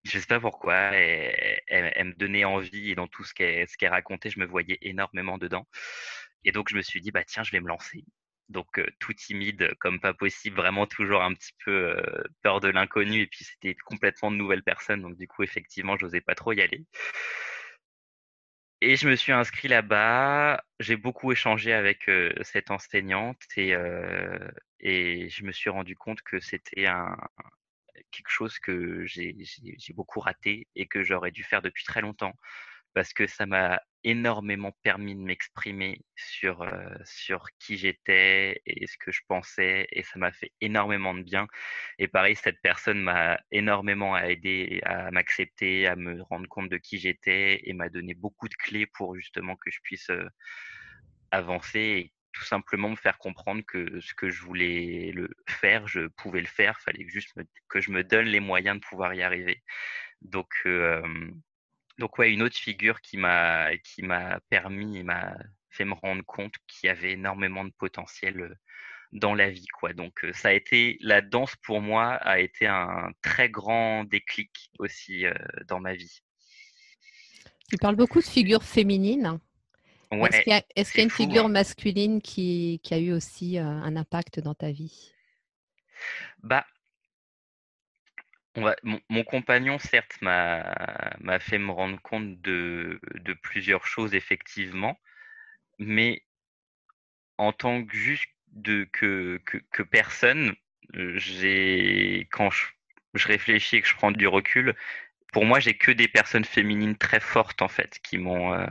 je 0.03 0.19
sais 0.19 0.25
pas 0.25 0.39
pourquoi, 0.39 0.73
elle, 0.95 2.05
me 2.07 2.13
donnait 2.13 2.45
envie 2.45 2.89
et 2.89 2.95
dans 2.95 3.07
tout 3.07 3.23
ce 3.23 3.33
qu'elle 3.35 3.91
racontait, 3.91 4.31
je 4.31 4.39
me 4.39 4.47
voyais 4.47 4.79
énormément 4.81 5.37
dedans. 5.37 5.67
Et 6.45 6.51
donc 6.51 6.69
je 6.69 6.75
me 6.75 6.81
suis 6.81 6.99
dit 6.99 7.11
bah 7.11 7.23
tiens, 7.23 7.43
je 7.43 7.51
vais 7.51 7.59
me 7.59 7.67
lancer. 7.67 8.03
Donc 8.49 8.81
tout 8.99 9.13
timide 9.13 9.71
comme 9.79 9.99
pas 9.99 10.15
possible, 10.15 10.55
vraiment 10.55 10.87
toujours 10.87 11.21
un 11.21 11.35
petit 11.35 11.53
peu 11.63 11.95
peur 12.41 12.59
de 12.59 12.69
l'inconnu 12.69 13.21
et 13.21 13.27
puis 13.27 13.45
c'était 13.45 13.75
complètement 13.85 14.31
de 14.31 14.37
nouvelles 14.37 14.63
personnes, 14.63 15.03
donc 15.03 15.15
du 15.15 15.27
coup 15.27 15.43
effectivement, 15.43 15.95
j'osais 15.95 16.21
pas 16.21 16.33
trop 16.33 16.53
y 16.53 16.61
aller. 16.61 16.85
Et 18.81 18.95
je 18.95 19.07
me 19.07 19.15
suis 19.15 19.31
inscrit 19.31 19.67
là-bas. 19.67 20.63
J'ai 20.79 20.97
beaucoup 20.97 21.31
échangé 21.31 21.71
avec 21.73 22.09
cette 22.41 22.71
enseignante 22.71 23.41
et, 23.55 23.75
et 24.79 25.29
je 25.29 25.43
me 25.43 25.51
suis 25.51 25.69
rendu 25.69 25.95
compte 25.95 26.21
que 26.23 26.39
c'était 26.39 26.87
quelque 28.11 28.29
chose 28.29 28.57
que 28.59 29.05
j'ai 29.05 29.35
beaucoup 29.93 30.19
raté 30.19 30.67
et 30.75 30.87
que 30.87 31.03
j'aurais 31.03 31.31
dû 31.31 31.43
faire 31.43 31.61
depuis 31.61 31.83
très 31.83 32.01
longtemps 32.01 32.33
parce 32.93 33.13
que 33.13 33.27
ça 33.27 33.45
m'a 33.45 33.81
énormément 34.03 34.71
permis 34.83 35.15
de 35.15 35.21
m'exprimer 35.21 36.01
sur, 36.15 36.65
sur 37.05 37.47
qui 37.59 37.77
j'étais 37.77 38.61
et 38.65 38.87
ce 38.87 38.97
que 38.97 39.11
je 39.11 39.21
pensais 39.27 39.87
et 39.91 40.03
ça 40.03 40.19
m'a 40.19 40.31
fait 40.31 40.51
énormément 40.61 41.13
de 41.13 41.21
bien. 41.21 41.47
Et 41.99 42.07
pareil, 42.07 42.35
cette 42.35 42.61
personne 42.61 43.01
m'a 43.01 43.39
énormément 43.51 44.17
aidé 44.17 44.81
à 44.83 45.11
m'accepter, 45.11 45.87
à 45.87 45.95
me 45.95 46.21
rendre 46.23 46.47
compte 46.47 46.69
de 46.69 46.77
qui 46.77 46.99
j'étais 46.99 47.61
et 47.63 47.73
m'a 47.73 47.89
donné 47.89 48.13
beaucoup 48.13 48.49
de 48.49 48.55
clés 48.55 48.85
pour 48.85 49.15
justement 49.15 49.55
que 49.55 49.71
je 49.71 49.79
puisse 49.83 50.11
avancer 51.31 51.79
et 51.79 52.13
tout 52.33 52.45
simplement 52.45 52.89
me 52.89 52.95
faire 52.95 53.17
comprendre 53.17 53.61
que 53.65 53.99
ce 53.99 54.13
que 54.13 54.29
je 54.29 54.41
voulais 54.41 55.11
le 55.13 55.29
faire, 55.47 55.87
je 55.87 56.07
pouvais 56.07 56.41
le 56.41 56.47
faire. 56.47 56.79
Fallait 56.79 57.07
juste 57.07 57.33
que 57.67 57.81
je 57.81 57.91
me 57.91 58.03
donne 58.03 58.25
les 58.25 58.39
moyens 58.39 58.79
de 58.79 58.85
pouvoir 58.85 59.13
y 59.13 59.21
arriver. 59.21 59.61
Donc, 60.21 60.49
donc 62.01 62.17
ouais, 62.17 62.33
une 62.33 62.41
autre 62.41 62.57
figure 62.57 62.99
qui 62.99 63.17
m'a 63.17 63.77
qui 63.77 64.01
m'a 64.01 64.39
permis 64.49 65.03
m'a 65.03 65.37
fait 65.69 65.85
me 65.85 65.93
rendre 65.93 66.23
compte 66.25 66.55
qu'il 66.67 66.87
y 66.87 66.89
avait 66.89 67.11
énormément 67.11 67.63
de 67.63 67.69
potentiel 67.69 68.57
dans 69.11 69.35
la 69.35 69.51
vie 69.51 69.67
quoi. 69.67 69.93
Donc 69.93 70.25
ça 70.33 70.49
a 70.49 70.53
été 70.53 70.97
la 71.01 71.21
danse 71.21 71.55
pour 71.57 71.79
moi 71.79 72.13
a 72.15 72.39
été 72.39 72.65
un 72.65 73.11
très 73.21 73.49
grand 73.49 74.03
déclic 74.03 74.71
aussi 74.79 75.25
dans 75.67 75.79
ma 75.79 75.93
vie. 75.93 76.21
Tu 77.69 77.77
parles 77.77 77.95
beaucoup 77.95 78.19
de 78.19 78.25
figures 78.25 78.63
féminines. 78.63 79.39
est-ce 80.11 80.41
qu'il 80.41 80.53
y, 80.53 81.01
a 81.01 81.03
une 81.03 81.11
figure 81.11 81.45
hein. 81.45 81.49
masculine 81.49 82.19
qui, 82.19 82.81
qui, 82.83 82.95
a 82.95 82.97
eu 82.97 83.13
aussi 83.13 83.59
un 83.59 83.95
impact 83.95 84.39
dans 84.39 84.55
ta 84.55 84.71
vie? 84.71 85.13
Bah, 86.41 86.65
mon, 88.55 89.23
compagnon, 89.23 89.79
certes, 89.79 90.17
m'a 90.21 91.39
fait 91.39 91.57
me 91.57 91.71
rendre 91.71 92.01
compte 92.01 92.41
de, 92.41 92.99
plusieurs 93.41 93.85
choses, 93.85 94.13
effectivement, 94.13 94.99
mais 95.79 96.23
en 97.37 97.53
tant 97.53 97.83
que 97.83 97.95
juste 97.95 98.29
que, 98.91 99.39
personne, 99.89 100.53
euh, 100.95 102.23
quand 102.31 102.49
je, 102.49 103.27
réfléchis 103.27 103.77
et 103.77 103.81
que 103.81 103.87
je 103.87 103.95
prends 103.95 104.11
du 104.11 104.27
recul, 104.27 104.75
pour 105.31 105.45
moi, 105.45 105.59
j'ai 105.59 105.75
que 105.75 105.91
des 105.91 106.07
personnes 106.07 106.45
féminines 106.45 106.97
très 106.97 107.21
fortes, 107.21 107.61
en 107.61 107.69
fait, 107.69 107.99
qui 108.03 108.17
m'ont 108.17 108.53
euh, 108.53 108.67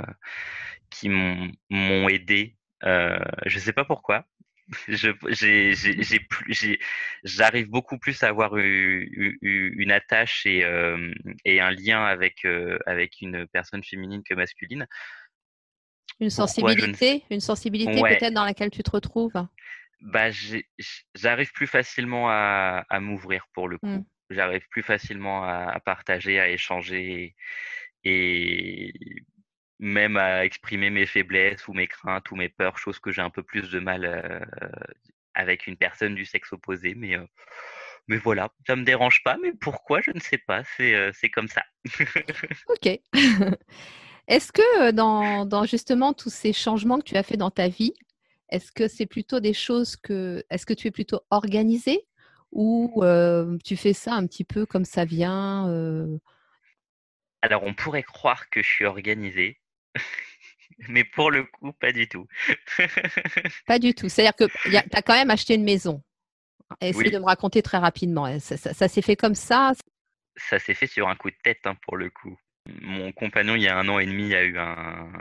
aidé. 2.08 2.56
Euh, 2.84 3.18
je 3.46 3.56
ne 3.56 3.60
sais 3.60 3.72
pas 3.72 3.84
pourquoi, 3.84 4.26
j'arrive 7.24 7.68
beaucoup 7.68 7.98
plus 7.98 8.22
à 8.22 8.28
avoir 8.28 8.56
une 8.56 9.90
attache 9.92 10.46
et, 10.46 10.64
et 11.44 11.60
un 11.60 11.70
lien 11.70 12.04
avec, 12.04 12.46
avec 12.86 13.20
une 13.20 13.46
personne 13.48 13.82
féminine 13.82 14.22
que 14.22 14.34
masculine. 14.34 14.86
Une 16.20 16.30
sensibilité, 16.30 17.24
une 17.30 17.40
sensibilité 17.40 18.00
peut-être 18.00 18.34
dans 18.34 18.44
laquelle 18.44 18.70
tu 18.70 18.82
te 18.82 18.90
retrouves? 18.90 19.32
Bah, 20.00 20.30
J'arrive 21.14 21.52
plus 21.52 21.66
facilement 21.66 22.28
à, 22.30 22.84
à 22.88 23.00
m'ouvrir 23.00 23.46
pour 23.52 23.68
le 23.68 23.78
coup. 23.78 23.86
Mmh. 23.86 24.04
J'arrive 24.30 24.66
plus 24.70 24.82
facilement 24.82 25.44
à, 25.44 25.80
partager, 25.84 26.38
à 26.38 26.48
échanger. 26.48 27.34
Et 28.04 28.92
même 29.80 30.16
à 30.16 30.44
exprimer 30.44 30.90
mes 30.90 31.06
faiblesses 31.06 31.66
ou 31.66 31.72
mes 31.72 31.88
craintes 31.88 32.30
ou 32.30 32.36
mes 32.36 32.50
peurs, 32.50 32.78
chose 32.78 32.98
que 32.98 33.10
j'ai 33.10 33.22
un 33.22 33.30
peu 33.30 33.42
plus 33.42 33.70
de 33.70 33.80
mal 33.80 34.46
avec 35.34 35.66
une 35.66 35.76
personne 35.76 36.14
du 36.14 36.26
sexe 36.26 36.52
opposé. 36.52 36.94
Mais, 36.94 37.16
mais 38.06 38.18
voilà, 38.18 38.50
ça 38.66 38.76
me 38.76 38.84
dérange 38.84 39.22
pas. 39.24 39.38
Mais 39.42 39.52
pourquoi, 39.52 40.00
je 40.02 40.10
ne 40.14 40.20
sais 40.20 40.38
pas. 40.38 40.62
C'est 40.76 41.30
comme 41.32 41.48
ça. 41.48 41.64
ok. 42.68 43.00
Est-ce 44.28 44.52
que 44.52 44.92
dans, 44.92 45.44
dans, 45.44 45.64
justement 45.64 46.12
tous 46.12 46.30
ces 46.30 46.52
changements 46.52 46.98
que 46.98 47.04
tu 47.04 47.16
as 47.16 47.24
fait 47.24 47.36
dans 47.36 47.50
ta 47.50 47.66
vie, 47.66 47.94
est-ce 48.50 48.70
que 48.70 48.86
c'est 48.86 49.06
plutôt 49.06 49.40
des 49.40 49.54
choses 49.54 49.96
que, 49.96 50.44
est-ce 50.50 50.66
que 50.66 50.74
tu 50.74 50.86
es 50.86 50.90
plutôt 50.92 51.22
organisé 51.30 52.06
ou 52.52 53.02
tu 53.64 53.76
fais 53.76 53.92
ça 53.92 54.14
un 54.14 54.26
petit 54.26 54.44
peu 54.44 54.66
comme 54.66 54.84
ça 54.84 55.04
vient 55.04 55.66
Alors 57.42 57.64
on 57.64 57.74
pourrait 57.74 58.04
croire 58.04 58.50
que 58.50 58.62
je 58.62 58.68
suis 58.68 58.84
organisé, 58.84 59.58
mais 60.88 61.04
pour 61.04 61.30
le 61.30 61.44
coup, 61.44 61.72
pas 61.72 61.92
du 61.92 62.08
tout. 62.08 62.26
pas 63.66 63.78
du 63.78 63.94
tout. 63.94 64.08
C'est-à-dire 64.08 64.36
que 64.36 64.44
tu 64.68 64.76
as 64.76 65.02
quand 65.02 65.14
même 65.14 65.30
acheté 65.30 65.54
une 65.54 65.64
maison. 65.64 66.02
Essaye 66.80 67.10
de 67.10 67.18
me 67.18 67.24
raconter 67.24 67.62
très 67.62 67.78
rapidement. 67.78 68.26
Hein. 68.26 68.38
Ça, 68.38 68.88
s'est 68.88 69.02
fait 69.02 69.16
comme 69.16 69.34
ça 69.34 69.72
Ça 70.36 70.58
s'est 70.58 70.74
fait 70.74 70.86
sur 70.86 71.08
un 71.08 71.16
coup 71.16 71.30
de 71.30 71.36
tête, 71.42 71.66
hein, 71.66 71.76
pour 71.82 71.96
le 71.96 72.10
coup. 72.10 72.38
Mon 72.80 73.10
compagnon, 73.12 73.56
il 73.56 73.62
y 73.62 73.68
a 73.68 73.76
un 73.76 73.88
an 73.88 73.98
et 73.98 74.06
demi, 74.06 74.34
a 74.34 74.44
eu 74.44 74.56
un, 74.58 75.12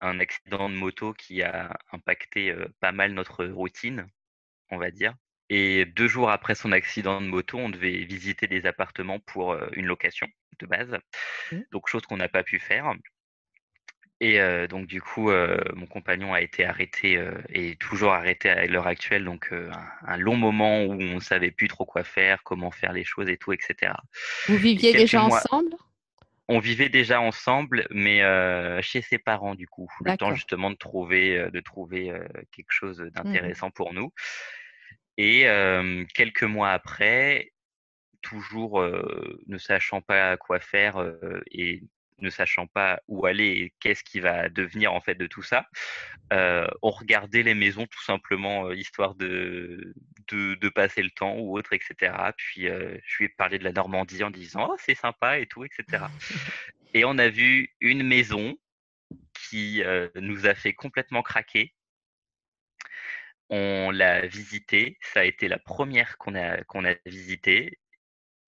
un 0.00 0.20
accident 0.20 0.68
de 0.68 0.74
moto 0.74 1.12
qui 1.12 1.42
a 1.42 1.76
impacté 1.92 2.54
pas 2.80 2.92
mal 2.92 3.12
notre 3.12 3.44
routine, 3.44 4.08
on 4.70 4.78
va 4.78 4.90
dire. 4.90 5.14
Et 5.48 5.84
deux 5.84 6.08
jours 6.08 6.30
après 6.30 6.56
son 6.56 6.72
accident 6.72 7.20
de 7.20 7.26
moto, 7.26 7.56
on 7.58 7.68
devait 7.68 8.04
visiter 8.04 8.48
des 8.48 8.66
appartements 8.66 9.20
pour 9.20 9.56
une 9.74 9.86
location 9.86 10.26
de 10.58 10.66
base. 10.66 10.98
Mmh. 11.52 11.60
Donc, 11.70 11.88
chose 11.88 12.02
qu'on 12.02 12.16
n'a 12.16 12.28
pas 12.28 12.42
pu 12.42 12.58
faire. 12.58 12.92
Et 14.20 14.38
donc, 14.68 14.86
du 14.86 15.02
coup, 15.02 15.30
mon 15.30 15.86
compagnon 15.86 16.32
a 16.32 16.40
été 16.40 16.64
arrêté 16.64 17.22
et 17.50 17.76
toujours 17.76 18.12
arrêté 18.12 18.48
à 18.48 18.64
l'heure 18.66 18.86
actuelle. 18.86 19.24
Donc, 19.24 19.52
un, 20.06 20.16
long 20.16 20.36
moment 20.36 20.84
où 20.84 20.92
on 20.92 21.16
ne 21.16 21.20
savait 21.20 21.50
plus 21.50 21.68
trop 21.68 21.84
quoi 21.84 22.02
faire, 22.02 22.42
comment 22.42 22.70
faire 22.70 22.94
les 22.94 23.04
choses 23.04 23.28
et 23.28 23.36
tout, 23.36 23.52
etc. 23.52 23.92
Vous 24.48 24.56
viviez 24.56 24.94
déjà 24.94 25.22
ensemble? 25.22 25.74
On 26.48 26.60
vivait 26.60 26.88
déjà 26.88 27.20
ensemble, 27.20 27.86
mais 27.90 28.22
chez 28.80 29.02
ses 29.02 29.18
parents 29.18 29.54
du 29.54 29.68
coup. 29.68 29.90
Le 30.02 30.16
temps 30.16 30.34
justement 30.34 30.70
de 30.70 30.76
trouver, 30.76 31.50
de 31.50 31.60
trouver 31.60 32.10
quelque 32.52 32.72
chose 32.72 33.00
mmh 33.00 33.10
d'intéressant 33.10 33.70
pour 33.70 33.92
nous. 33.92 34.14
Et 35.18 35.46
quelques 36.14 36.44
mois 36.44 36.70
après, 36.70 37.52
toujours 38.22 38.82
ne 39.46 39.58
sachant 39.58 40.00
pas 40.00 40.36
quoi 40.38 40.58
faire 40.58 41.04
et 41.50 41.82
ne 42.18 42.30
sachant 42.30 42.66
pas 42.66 43.00
où 43.08 43.26
aller 43.26 43.48
et 43.48 43.74
qu'est-ce 43.80 44.04
qui 44.04 44.20
va 44.20 44.48
devenir 44.48 44.92
en 44.92 45.00
fait 45.00 45.14
de 45.14 45.26
tout 45.26 45.42
ça, 45.42 45.66
on 46.30 46.90
regardait 46.90 47.42
les 47.42 47.54
maisons 47.54 47.86
tout 47.86 48.02
simplement 48.02 48.72
histoire 48.72 49.14
de, 49.14 49.94
de, 50.30 50.68
passer 50.68 51.02
le 51.02 51.10
temps 51.10 51.36
ou 51.36 51.56
autre, 51.56 51.72
etc. 51.72 52.14
Puis 52.36 52.62
je 52.62 53.16
lui 53.18 53.26
ai 53.26 53.28
parlé 53.28 53.58
de 53.58 53.64
la 53.64 53.72
Normandie 53.72 54.24
en 54.24 54.30
disant 54.30 54.68
oh 54.70 54.76
c'est 54.78 54.94
sympa 54.94 55.38
et 55.38 55.46
tout, 55.46 55.64
etc. 55.64 56.04
et 56.94 57.04
on 57.04 57.18
a 57.18 57.28
vu 57.28 57.74
une 57.80 58.02
maison 58.02 58.56
qui 59.48 59.82
nous 60.16 60.46
a 60.46 60.54
fait 60.54 60.74
complètement 60.74 61.22
craquer. 61.22 61.74
On 63.48 63.90
l'a 63.92 64.26
visitée, 64.26 64.98
ça 65.02 65.20
a 65.20 65.24
été 65.24 65.46
la 65.46 65.58
première 65.58 66.18
qu'on 66.18 66.34
a 66.34 66.64
qu'on 66.64 66.84
a 66.84 66.94
visitée. 67.06 67.78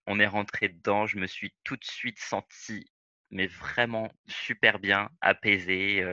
On 0.07 0.19
est 0.19 0.27
rentré 0.27 0.69
dedans, 0.69 1.07
je 1.07 1.19
me 1.19 1.27
suis 1.27 1.55
tout 1.65 1.77
de 1.77 1.85
suite 1.85 2.19
senti 2.19 2.91
mais 3.31 3.47
vraiment 3.47 4.11
super 4.27 4.79
bien, 4.79 5.11
apaisé. 5.21 6.05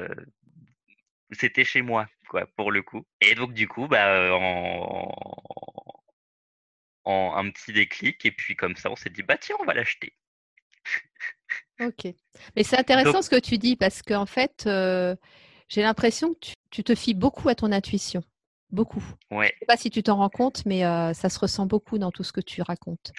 c'était 1.32 1.64
chez 1.64 1.82
moi, 1.82 2.08
quoi, 2.30 2.46
pour 2.56 2.72
le 2.72 2.82
coup. 2.82 3.06
Et 3.22 3.36
donc, 3.36 3.54
du 3.54 3.68
coup, 3.68 3.88
bah, 3.88 4.36
en, 4.36 5.12
en 7.06 7.36
un 7.36 7.50
petit 7.52 7.72
déclic, 7.72 8.26
et 8.26 8.32
puis 8.32 8.56
comme 8.56 8.76
ça, 8.76 8.92
on 8.92 8.96
s'est 8.96 9.10
dit, 9.10 9.24
bah 9.24 9.38
tiens, 9.38 9.56
on 9.60 9.66
va 9.66 9.74
l'acheter. 9.74 10.14
ok. 11.80 12.14
Mais 12.56 12.64
c'est 12.64 12.78
intéressant 12.78 13.22
ce 13.22 13.30
que 13.30 13.40
tu 13.40 13.58
dis, 13.58 13.76
parce 13.76 14.02
qu'en 14.02 14.26
fait, 14.26 14.68
j'ai 15.70 15.82
l'impression 15.82 16.34
que 16.34 16.48
tu, 16.72 16.84
te 16.84 16.96
fies 16.96 17.14
beaucoup 17.14 17.48
à 17.50 17.56
ton 17.56 17.72
intuition. 17.72 18.24
Beaucoup. 18.72 19.04
Ouais. 19.32 19.52
Je 19.54 19.60
sais 19.60 19.66
pas 19.66 19.78
si 19.78 19.90
tu 19.90 20.04
t'en 20.04 20.18
rends 20.18 20.30
compte, 20.30 20.66
mais 20.66 20.82
ça 21.14 21.30
se 21.30 21.40
ressent 21.40 21.66
beaucoup 21.66 21.98
dans 21.98 22.12
tout 22.12 22.24
ce 22.24 22.34
que 22.34 22.42
tu 22.42 22.62
racontes. 22.62 23.14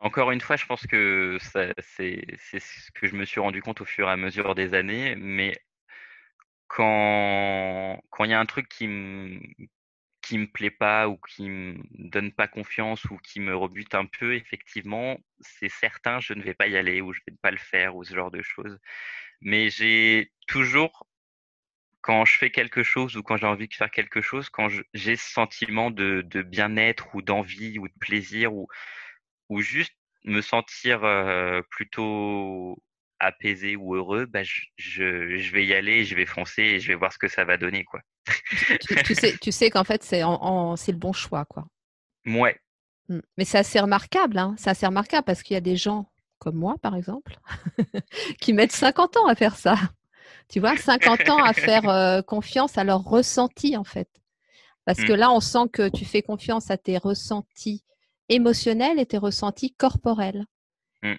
Encore 0.00 0.30
une 0.32 0.40
fois, 0.40 0.56
je 0.56 0.66
pense 0.66 0.86
que 0.86 1.38
c'est 1.40 1.74
ce 2.58 2.90
que 2.92 3.06
je 3.06 3.14
me 3.16 3.24
suis 3.24 3.40
rendu 3.40 3.62
compte 3.62 3.80
au 3.80 3.84
fur 3.84 4.08
et 4.08 4.12
à 4.12 4.16
mesure 4.16 4.54
des 4.54 4.74
années, 4.74 5.14
mais 5.16 5.54
quand 6.68 8.00
il 8.24 8.30
y 8.30 8.34
a 8.34 8.40
un 8.40 8.46
truc 8.46 8.68
qui 8.68 8.86
me 8.88 9.40
qui 10.22 10.38
me 10.38 10.46
plaît 10.46 10.70
pas 10.70 11.08
ou 11.08 11.18
qui 11.18 11.48
me 11.48 11.76
donne 11.94 12.32
pas 12.32 12.48
confiance 12.48 13.04
ou 13.06 13.18
qui 13.18 13.40
me 13.40 13.56
rebute 13.56 13.94
un 13.94 14.06
peu, 14.06 14.34
effectivement, 14.36 15.18
c'est 15.40 15.70
certain, 15.70 16.20
je 16.20 16.34
ne 16.34 16.42
vais 16.42 16.54
pas 16.54 16.68
y 16.68 16.76
aller 16.76 17.00
ou 17.00 17.12
je 17.12 17.20
vais 17.28 17.36
pas 17.42 17.50
le 17.50 17.56
faire 17.58 17.96
ou 17.96 18.04
ce 18.04 18.14
genre 18.14 18.30
de 18.30 18.42
choses. 18.42 18.78
Mais 19.42 19.70
j'ai 19.70 20.32
toujours, 20.48 21.06
quand 22.02 22.24
je 22.24 22.36
fais 22.38 22.50
quelque 22.50 22.82
chose 22.82 23.16
ou 23.16 23.22
quand 23.22 23.36
j'ai 23.36 23.46
envie 23.46 23.68
de 23.68 23.74
faire 23.74 23.90
quelque 23.90 24.20
chose, 24.22 24.48
quand 24.50 24.68
j'ai 24.94 25.16
ce 25.16 25.30
sentiment 25.32 25.90
de, 25.90 26.22
de 26.26 26.42
bien-être 26.42 27.14
ou 27.14 27.22
d'envie 27.22 27.78
ou 27.78 27.88
de 27.88 27.94
plaisir 28.00 28.54
ou 28.54 28.68
ou 29.50 29.60
juste 29.60 29.92
me 30.24 30.40
sentir 30.40 31.00
plutôt 31.70 32.78
apaisé 33.20 33.76
ou 33.76 33.94
heureux, 33.94 34.26
bah, 34.26 34.42
je, 34.42 34.62
je, 34.76 35.52
vais 35.52 35.64
y 35.64 35.74
aller, 35.74 36.04
je 36.04 36.16
vais 36.16 36.26
foncer 36.26 36.62
et 36.62 36.80
je 36.80 36.88
vais 36.88 36.94
voir 36.94 37.12
ce 37.12 37.18
que 37.18 37.28
ça 37.28 37.44
va 37.44 37.58
donner. 37.58 37.84
Quoi. 37.84 38.00
tu, 39.04 39.14
sais, 39.14 39.36
tu 39.40 39.52
sais 39.52 39.70
qu'en 39.70 39.84
fait, 39.84 40.02
c'est 40.02 40.22
en, 40.22 40.74
le 40.74 40.92
bon 40.94 41.12
choix. 41.12 41.44
Quoi. 41.44 41.66
Ouais. 42.26 42.58
Mmh. 43.08 43.20
Mais 43.36 43.44
c'est 43.44 43.58
assez 43.58 43.78
remarquable. 43.78 44.38
Hein. 44.38 44.54
C'est 44.58 44.70
assez 44.70 44.86
remarquable 44.86 45.24
parce 45.24 45.42
qu'il 45.42 45.54
y 45.54 45.58
a 45.58 45.60
des 45.60 45.76
gens 45.76 46.10
comme 46.38 46.56
moi, 46.56 46.76
par 46.80 46.96
exemple, 46.96 47.36
qui 48.40 48.54
mettent 48.54 48.72
50 48.72 49.18
ans 49.18 49.26
à 49.26 49.34
faire 49.34 49.56
ça. 49.56 49.76
Tu 50.48 50.58
vois, 50.58 50.76
50 50.76 51.28
ans 51.28 51.44
à 51.44 51.52
faire 51.52 52.24
confiance 52.24 52.78
à 52.78 52.84
leur 52.84 53.02
ressenti, 53.02 53.76
en 53.76 53.84
fait. 53.84 54.08
Parce 54.86 55.04
que 55.04 55.12
mmh. 55.12 55.16
là, 55.16 55.30
on 55.30 55.40
sent 55.40 55.68
que 55.72 55.88
tu 55.90 56.04
fais 56.06 56.22
confiance 56.22 56.70
à 56.70 56.78
tes 56.78 56.96
ressentis 56.96 57.84
émotionnel 58.30 58.98
et 58.98 59.06
tes 59.06 59.18
ressentis 59.18 59.74
corporels. 59.74 60.46
Mmh. 61.02 61.14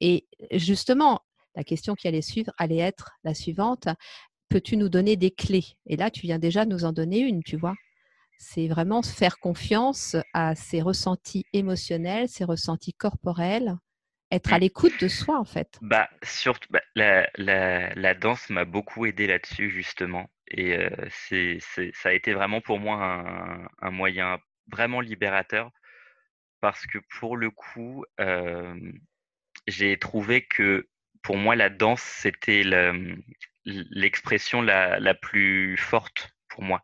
Et 0.00 0.26
justement, 0.52 1.20
la 1.54 1.62
question 1.62 1.94
qui 1.94 2.08
allait 2.08 2.22
suivre 2.22 2.52
allait 2.58 2.78
être 2.78 3.12
la 3.22 3.34
suivante. 3.34 3.88
Peux-tu 4.48 4.76
nous 4.76 4.88
donner 4.88 5.16
des 5.16 5.30
clés? 5.30 5.76
Et 5.86 5.96
là, 5.96 6.10
tu 6.10 6.22
viens 6.22 6.38
déjà 6.38 6.64
de 6.64 6.70
nous 6.70 6.84
en 6.84 6.92
donner 6.92 7.20
une, 7.20 7.42
tu 7.44 7.56
vois. 7.56 7.74
C'est 8.38 8.68
vraiment 8.68 9.02
faire 9.02 9.38
confiance 9.38 10.16
à 10.34 10.54
ses 10.54 10.82
ressentis 10.82 11.46
émotionnels, 11.52 12.28
ses 12.28 12.44
ressentis 12.44 12.92
corporels, 12.92 13.76
être 14.30 14.52
à 14.52 14.58
mmh. 14.58 14.60
l'écoute 14.60 15.00
de 15.00 15.08
soi, 15.08 15.38
en 15.38 15.44
fait. 15.44 15.78
Bah, 15.80 16.08
surtout, 16.22 16.68
bah, 16.70 16.82
la, 16.94 17.28
la, 17.36 18.14
danse 18.14 18.50
m'a 18.50 18.64
beaucoup 18.64 19.06
aidé 19.06 19.26
là-dessus, 19.26 19.70
justement. 19.70 20.26
Et 20.48 20.76
c'est, 21.10 21.58
ça 21.94 22.10
a 22.10 22.12
été 22.12 22.34
vraiment 22.34 22.60
pour 22.60 22.78
moi 22.78 23.02
un, 23.02 23.68
un 23.80 23.90
moyen 23.90 24.38
vraiment 24.68 25.00
libérateur 25.00 25.70
parce 26.60 26.86
que 26.86 26.98
pour 27.18 27.36
le 27.36 27.50
coup, 27.50 28.04
j'ai 29.66 29.98
trouvé 29.98 30.42
que 30.42 30.88
pour 31.22 31.36
moi, 31.36 31.56
la 31.56 31.70
danse, 31.70 32.02
c'était 32.02 32.62
l'expression 33.64 34.62
la, 34.62 35.14
plus 35.14 35.76
forte 35.76 36.30
pour 36.48 36.62
moi. 36.62 36.82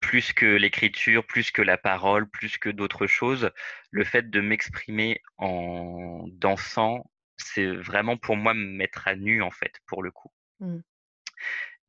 Plus 0.00 0.32
que 0.32 0.46
l'écriture, 0.46 1.24
plus 1.24 1.52
que 1.52 1.62
la 1.62 1.78
parole, 1.78 2.28
plus 2.28 2.58
que 2.58 2.68
d'autres 2.68 3.06
choses, 3.06 3.50
le 3.92 4.02
fait 4.02 4.30
de 4.30 4.40
m'exprimer 4.40 5.22
en 5.38 6.24
dansant, 6.32 7.08
c'est 7.36 7.68
vraiment 7.68 8.16
pour 8.16 8.36
moi 8.36 8.52
me 8.52 8.66
mettre 8.66 9.06
à 9.06 9.14
nu, 9.14 9.42
en 9.42 9.52
fait, 9.52 9.78
pour 9.86 10.02
le 10.02 10.10
coup. 10.10 10.32
Mmh. 10.58 10.78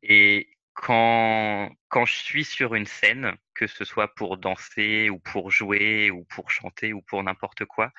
Et 0.04 0.53
quand, 0.74 1.70
quand 1.90 2.06
je 2.06 2.16
suis 2.16 2.46
sur 2.46 2.76
une 2.76 2.86
scène, 2.86 3.36
que 3.56 3.68
ce 3.68 3.86
soit 3.86 4.14
pour 4.16 4.38
danser 4.38 5.10
ou 5.10 5.20
pour 5.20 5.52
jouer 5.52 6.12
ou 6.12 6.26
pour 6.26 6.52
chanter 6.52 6.94
ou 6.94 7.02
pour 7.02 7.24
n'importe 7.24 7.66
quoi, 7.66 7.92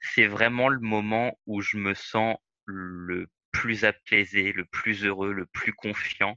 c'est 0.00 0.26
vraiment 0.26 0.68
le 0.68 0.80
moment 0.80 1.38
où 1.46 1.60
je 1.60 1.76
me 1.76 1.94
sens 1.94 2.36
le 2.64 3.28
plus 3.52 3.84
apaisé, 3.84 4.52
le 4.52 4.64
plus 4.64 5.04
heureux, 5.04 5.32
le 5.32 5.46
plus 5.46 5.72
confiant. 5.72 6.36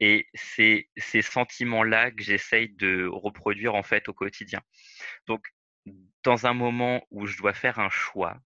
Et 0.00 0.28
c'est 0.34 0.88
ces 0.96 1.22
sentiments-là 1.22 2.10
que 2.10 2.22
j'essaye 2.22 2.68
de 2.70 3.06
reproduire 3.06 3.74
en 3.74 3.82
fait 3.82 4.08
au 4.08 4.14
quotidien. 4.14 4.60
Donc, 5.26 5.46
dans 6.22 6.46
un 6.46 6.54
moment 6.54 7.06
où 7.10 7.26
je 7.26 7.36
dois 7.36 7.54
faire 7.54 7.78
un 7.78 7.90
choix, 7.90 8.38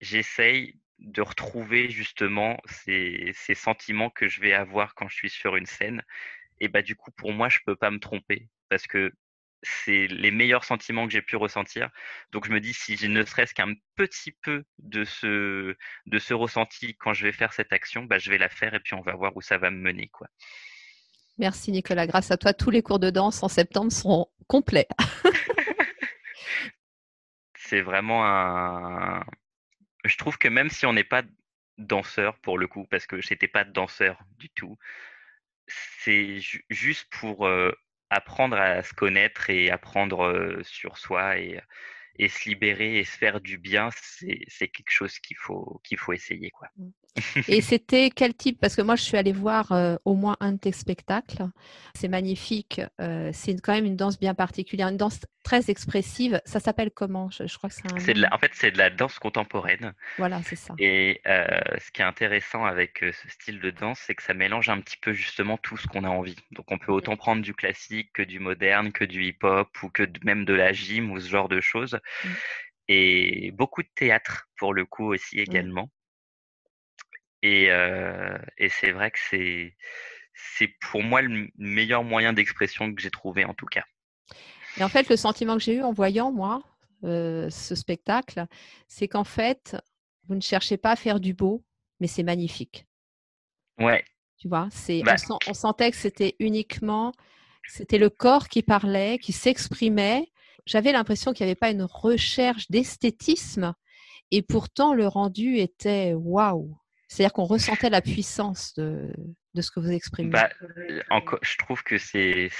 j'essaye 0.00 0.78
de 0.98 1.22
retrouver 1.22 1.90
justement 1.90 2.58
ces, 2.66 3.32
ces, 3.34 3.54
sentiments 3.54 4.10
que 4.10 4.28
je 4.28 4.40
vais 4.40 4.52
avoir 4.52 4.94
quand 4.94 5.08
je 5.08 5.16
suis 5.16 5.30
sur 5.30 5.56
une 5.56 5.66
scène. 5.66 6.02
Et 6.60 6.68
bah 6.68 6.82
du 6.82 6.96
coup, 6.96 7.10
pour 7.12 7.32
moi, 7.32 7.48
je 7.48 7.58
peux 7.66 7.76
pas 7.76 7.90
me 7.90 7.98
tromper 7.98 8.48
parce 8.68 8.86
que 8.86 9.12
c'est 9.64 10.06
les 10.08 10.30
meilleurs 10.30 10.64
sentiments 10.64 11.06
que 11.06 11.12
j'ai 11.12 11.22
pu 11.22 11.36
ressentir. 11.36 11.90
Donc 12.32 12.46
je 12.46 12.52
me 12.52 12.60
dis 12.60 12.74
si 12.74 12.96
j'ai 12.96 13.08
ne 13.08 13.24
serait-ce 13.24 13.54
qu'un 13.54 13.74
petit 13.96 14.32
peu 14.32 14.64
de 14.78 15.04
ce 15.04 15.74
de 16.06 16.18
ce 16.18 16.34
ressenti 16.34 16.94
quand 16.96 17.14
je 17.14 17.24
vais 17.26 17.32
faire 17.32 17.52
cette 17.52 17.72
action, 17.72 18.04
bah, 18.04 18.18
je 18.18 18.30
vais 18.30 18.38
la 18.38 18.48
faire 18.48 18.74
et 18.74 18.80
puis 18.80 18.94
on 18.94 19.00
va 19.00 19.14
voir 19.14 19.36
où 19.36 19.40
ça 19.40 19.58
va 19.58 19.70
me 19.70 19.78
mener 19.78 20.08
quoi. 20.08 20.28
Merci 21.38 21.72
Nicolas. 21.72 22.06
Grâce 22.06 22.30
à 22.30 22.36
toi, 22.36 22.52
tous 22.52 22.70
les 22.70 22.82
cours 22.82 23.00
de 23.00 23.10
danse 23.10 23.42
en 23.42 23.48
septembre 23.48 23.90
seront 23.90 24.26
complets. 24.46 24.86
c'est 27.56 27.80
vraiment 27.80 28.24
un. 28.24 29.24
Je 30.04 30.16
trouve 30.16 30.38
que 30.38 30.48
même 30.48 30.70
si 30.70 30.86
on 30.86 30.92
n'est 30.92 31.04
pas 31.04 31.22
danseur 31.78 32.38
pour 32.38 32.58
le 32.58 32.66
coup, 32.66 32.86
parce 32.90 33.06
que 33.06 33.20
j'étais 33.20 33.48
pas 33.48 33.64
danseur 33.64 34.18
du 34.38 34.50
tout, 34.50 34.76
c'est 35.66 36.38
juste 36.70 37.06
pour 37.10 37.46
euh, 37.46 37.72
apprendre 38.10 38.56
à 38.56 38.82
se 38.82 38.94
connaître 38.94 39.50
et 39.50 39.70
apprendre 39.70 40.24
euh, 40.24 40.62
sur 40.62 40.98
soi 40.98 41.38
et, 41.38 41.60
se 42.28 42.48
libérer 42.48 42.98
et 42.98 43.04
se 43.04 43.16
faire 43.16 43.40
du 43.40 43.58
bien, 43.58 43.90
c'est 43.92 44.68
quelque 44.68 44.90
chose 44.90 45.18
qu'il 45.18 45.36
faut, 45.36 45.80
qu'il 45.82 45.98
faut 45.98 46.12
essayer. 46.12 46.50
Quoi. 46.50 46.68
Mmh. 46.76 46.90
Et 47.48 47.60
c'était 47.60 48.10
quel 48.10 48.34
type? 48.34 48.60
Parce 48.60 48.74
que 48.74 48.82
moi, 48.82 48.96
je 48.96 49.02
suis 49.02 49.16
allée 49.16 49.32
voir 49.32 49.72
euh, 49.72 49.96
au 50.04 50.14
moins 50.14 50.36
un 50.40 50.52
de 50.52 50.58
tes 50.58 50.72
spectacles. 50.72 51.46
C'est 51.96 52.08
magnifique. 52.08 52.80
Euh, 53.00 53.30
c'est 53.32 53.60
quand 53.60 53.72
même 53.72 53.84
une 53.84 53.96
danse 53.96 54.18
bien 54.18 54.34
particulière, 54.34 54.88
une 54.88 54.96
danse 54.96 55.20
très 55.44 55.70
expressive. 55.70 56.40
Ça 56.44 56.58
s'appelle 56.58 56.90
comment? 56.90 57.30
Je, 57.30 57.56
crois 57.56 57.68
que 57.70 57.76
c'est 57.76 57.92
En 58.32 58.38
fait, 58.38 58.50
c'est 58.54 58.72
de 58.72 58.78
la 58.78 58.90
danse 58.90 59.20
contemporaine. 59.20 59.94
Voilà, 60.18 60.42
c'est 60.42 60.56
ça. 60.56 60.74
Et 60.78 61.20
euh, 61.26 61.46
ce 61.78 61.92
qui 61.92 62.02
est 62.02 62.04
intéressant 62.04 62.64
avec 62.64 62.98
ce 63.00 63.28
style 63.28 63.60
de 63.60 63.70
danse, 63.70 64.00
c'est 64.00 64.16
que 64.16 64.22
ça 64.22 64.34
mélange 64.34 64.68
un 64.68 64.80
petit 64.80 64.96
peu 64.96 65.12
justement 65.12 65.56
tout 65.58 65.76
ce 65.76 65.86
qu'on 65.86 66.02
a 66.02 66.08
envie. 66.08 66.36
Donc, 66.50 66.72
on 66.72 66.78
peut 66.78 66.90
autant 66.90 67.16
prendre 67.16 67.42
du 67.42 67.54
classique 67.54 68.10
que 68.14 68.22
du 68.22 68.40
moderne, 68.40 68.90
que 68.90 69.04
du 69.04 69.22
hip-hop 69.22 69.68
ou 69.82 69.90
que 69.90 70.02
même 70.24 70.44
de 70.44 70.54
la 70.54 70.72
gym 70.72 71.12
ou 71.12 71.20
ce 71.20 71.28
genre 71.28 71.48
de 71.48 71.60
choses. 71.60 72.00
Mmh. 72.24 72.28
Et 72.88 73.50
beaucoup 73.52 73.82
de 73.82 73.88
théâtre 73.94 74.48
pour 74.56 74.74
le 74.74 74.84
coup 74.84 75.12
aussi 75.12 75.38
également. 75.38 75.90
Et, 77.42 77.66
et 78.56 78.68
c'est 78.70 78.92
vrai 78.92 79.10
que 79.10 79.18
c'est 80.34 80.68
pour 80.80 81.02
moi 81.02 81.20
le 81.20 81.48
meilleur 81.56 82.02
moyen 82.02 82.32
d'expression 82.32 82.94
que 82.94 83.02
j'ai 83.02 83.10
trouvé 83.10 83.44
en 83.44 83.52
tout 83.52 83.66
cas. 83.66 83.84
Et 84.78 84.84
en 84.84 84.88
fait, 84.88 85.08
le 85.08 85.16
sentiment 85.16 85.56
que 85.56 85.62
j'ai 85.62 85.76
eu 85.76 85.82
en 85.82 85.92
voyant, 85.92 86.32
moi, 86.32 86.62
ce 87.02 87.74
spectacle, 87.74 88.46
c'est 88.88 89.08
qu'en 89.08 89.24
fait, 89.24 89.76
vous 90.26 90.34
ne 90.34 90.40
cherchez 90.40 90.76
pas 90.76 90.92
à 90.92 90.96
faire 90.96 91.20
du 91.20 91.34
beau, 91.34 91.64
mais 92.00 92.06
c'est 92.06 92.22
magnifique. 92.22 92.86
Ouais. 93.78 94.04
Tu 94.38 94.48
vois, 94.48 94.68
c'est, 94.70 95.00
on, 95.00 95.04
bah 95.04 95.16
on, 95.48 95.54
sentait 95.54 95.90
que 95.90 95.96
c'était 95.96 96.34
uniquement, 96.38 97.12
c'était 97.68 97.98
le 97.98 98.10
corps 98.10 98.48
qui 98.48 98.62
parlait, 98.62 99.18
qui 99.18 99.32
s'exprimait. 99.32 100.30
J'avais 100.66 100.92
l'impression 100.92 101.32
qu'il 101.32 101.46
n'y 101.46 101.50
avait 101.50 101.58
pas 101.58 101.70
une 101.70 101.84
recherche 101.84 102.70
d'esthétisme, 102.70 103.74
et 104.30 104.42
pourtant 104.42 104.94
le 104.94 105.06
rendu 105.06 105.58
était 105.58 106.14
waouh. 106.14 106.76
C'est-à-dire 107.08 107.32
qu'on 107.32 107.44
ressentait 107.44 107.90
la 107.90 108.00
puissance 108.00 108.74
de, 108.74 109.12
de 109.54 109.62
ce 109.62 109.70
que 109.70 109.80
vous 109.80 109.92
exprimez. 109.92 110.30
Bah, 110.30 110.50
je 111.42 111.56
trouve 111.58 111.82
que 111.82 111.96
c'est 111.98 112.50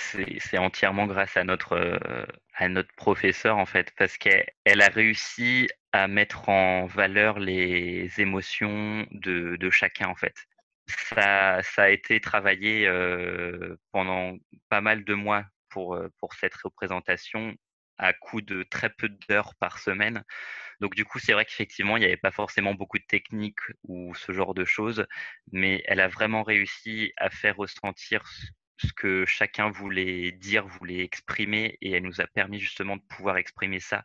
entièrement 0.58 1.06
grâce 1.06 1.36
à 1.36 1.44
notre, 1.44 1.72
euh, 1.72 2.26
à 2.54 2.68
professeur, 2.96 3.56
en 3.58 3.66
fait, 3.66 3.92
parce 3.98 4.16
qu'elle 4.16 4.80
a 4.80 4.88
réussi 4.88 5.68
à 5.92 6.08
mettre 6.08 6.48
en 6.48 6.86
valeur 6.86 7.38
les 7.38 8.10
émotions 8.18 9.06
de, 9.10 9.70
chacun, 9.70 10.08
en 10.08 10.14
fait. 10.14 10.34
Ça, 10.86 11.60
a 11.76 11.90
été 11.90 12.20
travaillé 12.20 12.86
euh, 12.86 13.76
pendant 13.90 14.36
pas 14.68 14.80
mal 14.80 15.04
de 15.04 15.14
mois 15.14 15.44
euh, 15.76 16.08
pour 16.18 16.34
cette 16.34 16.54
représentation 16.54 17.54
à 17.98 18.12
coup 18.12 18.40
de 18.40 18.62
très 18.64 18.90
peu 18.90 19.08
d'heures 19.28 19.54
par 19.56 19.78
semaine. 19.78 20.24
Donc 20.80 20.94
du 20.94 21.04
coup, 21.04 21.18
c'est 21.18 21.32
vrai 21.32 21.44
qu'effectivement, 21.44 21.96
il 21.96 22.00
n'y 22.00 22.06
avait 22.06 22.16
pas 22.16 22.30
forcément 22.30 22.74
beaucoup 22.74 22.98
de 22.98 23.04
techniques 23.08 23.60
ou 23.84 24.14
ce 24.14 24.32
genre 24.32 24.54
de 24.54 24.64
choses, 24.64 25.06
mais 25.52 25.82
elle 25.86 26.00
a 26.00 26.08
vraiment 26.08 26.42
réussi 26.42 27.12
à 27.16 27.30
faire 27.30 27.56
ressentir 27.56 28.24
ce 28.78 28.92
que 28.92 29.24
chacun 29.24 29.70
voulait 29.70 30.32
dire, 30.32 30.66
voulait 30.66 31.04
exprimer, 31.04 31.78
et 31.80 31.92
elle 31.92 32.02
nous 32.02 32.20
a 32.20 32.26
permis 32.26 32.58
justement 32.58 32.96
de 32.96 33.02
pouvoir 33.08 33.36
exprimer 33.36 33.80
ça 33.80 34.04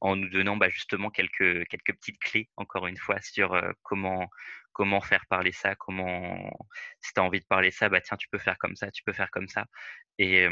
en 0.00 0.16
nous 0.16 0.28
donnant 0.28 0.56
bah, 0.56 0.68
justement 0.68 1.10
quelques, 1.10 1.66
quelques 1.68 1.94
petites 1.94 2.18
clés, 2.18 2.48
encore 2.56 2.86
une 2.86 2.96
fois, 2.96 3.20
sur 3.20 3.54
euh, 3.54 3.72
comment, 3.82 4.28
comment 4.72 5.00
faire 5.00 5.24
parler 5.26 5.52
ça, 5.52 5.74
comment, 5.74 6.50
si 7.00 7.12
tu 7.12 7.20
as 7.20 7.24
envie 7.24 7.40
de 7.40 7.46
parler 7.46 7.70
ça, 7.70 7.88
bah 7.88 8.00
tiens, 8.00 8.16
tu 8.16 8.28
peux 8.30 8.38
faire 8.38 8.58
comme 8.58 8.76
ça, 8.76 8.90
tu 8.90 9.02
peux 9.04 9.12
faire 9.12 9.30
comme 9.30 9.48
ça. 9.48 9.66
Et 10.18 10.48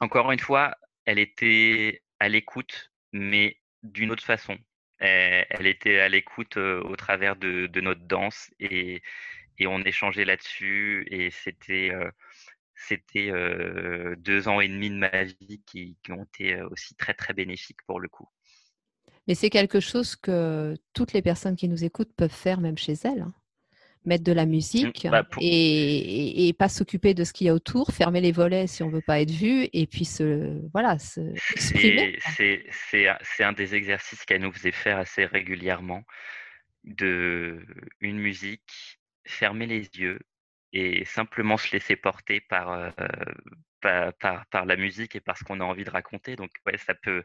encore 0.00 0.32
une 0.32 0.38
fois, 0.38 0.74
elle 1.04 1.18
était 1.18 2.02
à 2.18 2.28
l'écoute, 2.28 2.92
mais 3.12 3.58
d'une 3.82 4.10
autre 4.10 4.24
façon. 4.24 4.56
Elle, 4.98 5.66
était 5.66 5.98
à 5.98 6.08
l'écoute 6.08 6.56
au 6.56 6.94
travers 6.94 7.34
de, 7.34 7.68
notre 7.80 8.02
danse 8.02 8.50
et, 8.60 9.02
on 9.64 9.82
échangeait 9.82 10.24
là-dessus 10.24 11.04
et 11.10 11.30
c'était 11.30 11.92
deux 14.16 14.48
ans 14.48 14.60
et 14.60 14.68
demi 14.68 14.90
de 14.90 14.96
ma 14.96 15.24
vie 15.24 15.62
qui, 15.66 15.96
ont 16.08 16.24
été 16.24 16.62
aussi 16.62 16.94
très 16.94 17.14
très 17.14 17.34
bénéfiques 17.34 17.82
pour 17.86 17.98
le 17.98 18.08
coup. 18.08 18.28
Mais 19.26 19.34
c'est 19.34 19.50
quelque 19.50 19.80
chose 19.80 20.14
que 20.14 20.76
toutes 20.92 21.12
les 21.12 21.22
personnes 21.22 21.56
qui 21.56 21.68
nous 21.68 21.84
écoutent 21.84 22.14
peuvent 22.14 22.30
faire 22.30 22.60
même 22.60 22.78
chez 22.78 22.94
elles. 23.04 23.22
Hein 23.22 23.34
mettre 24.04 24.24
de 24.24 24.32
la 24.32 24.46
mmh, 24.46 24.50
musique 24.50 25.06
bah, 25.10 25.26
et, 25.40 26.54
pas 26.58 26.68
s'occuper 26.68 27.14
de 27.14 27.24
ce 27.24 27.32
qu'il 27.32 27.46
y 27.46 27.50
a 27.50 27.54
autour, 27.54 27.92
fermer 27.92 28.20
les 28.20 28.32
volets 28.32 28.66
si 28.66 28.82
on 28.82 28.88
veut 28.88 29.00
pas 29.00 29.20
être 29.20 29.30
vu 29.30 29.68
et 29.72 29.86
puis 29.86 30.04
se 30.04 30.60
voilà 30.72 30.98
se 30.98 31.20
C'est 31.48 33.44
un 33.44 33.52
des 33.52 33.74
exercices 33.74 34.24
qu'elle 34.24 34.42
nous 34.42 34.52
faisait 34.52 34.72
faire 34.72 34.98
assez 34.98 35.24
régulièrement 35.24 36.04
de 36.84 37.64
une 38.00 38.18
musique, 38.18 38.98
fermer 39.24 39.66
les 39.66 39.88
yeux 39.94 40.18
et 40.72 41.04
simplement 41.04 41.56
se 41.56 41.72
laisser 41.72 41.96
porter 41.96 42.40
par, 42.40 42.72
euh, 42.72 42.90
par, 43.82 44.64
la 44.64 44.76
musique 44.76 45.16
et 45.16 45.20
par 45.20 45.36
ce 45.36 45.44
qu'on 45.44 45.60
a 45.60 45.64
envie 45.64 45.84
de 45.84 45.90
raconter. 45.90 46.36
Donc, 46.36 46.50
ça 46.78 46.94
peut, 46.94 47.24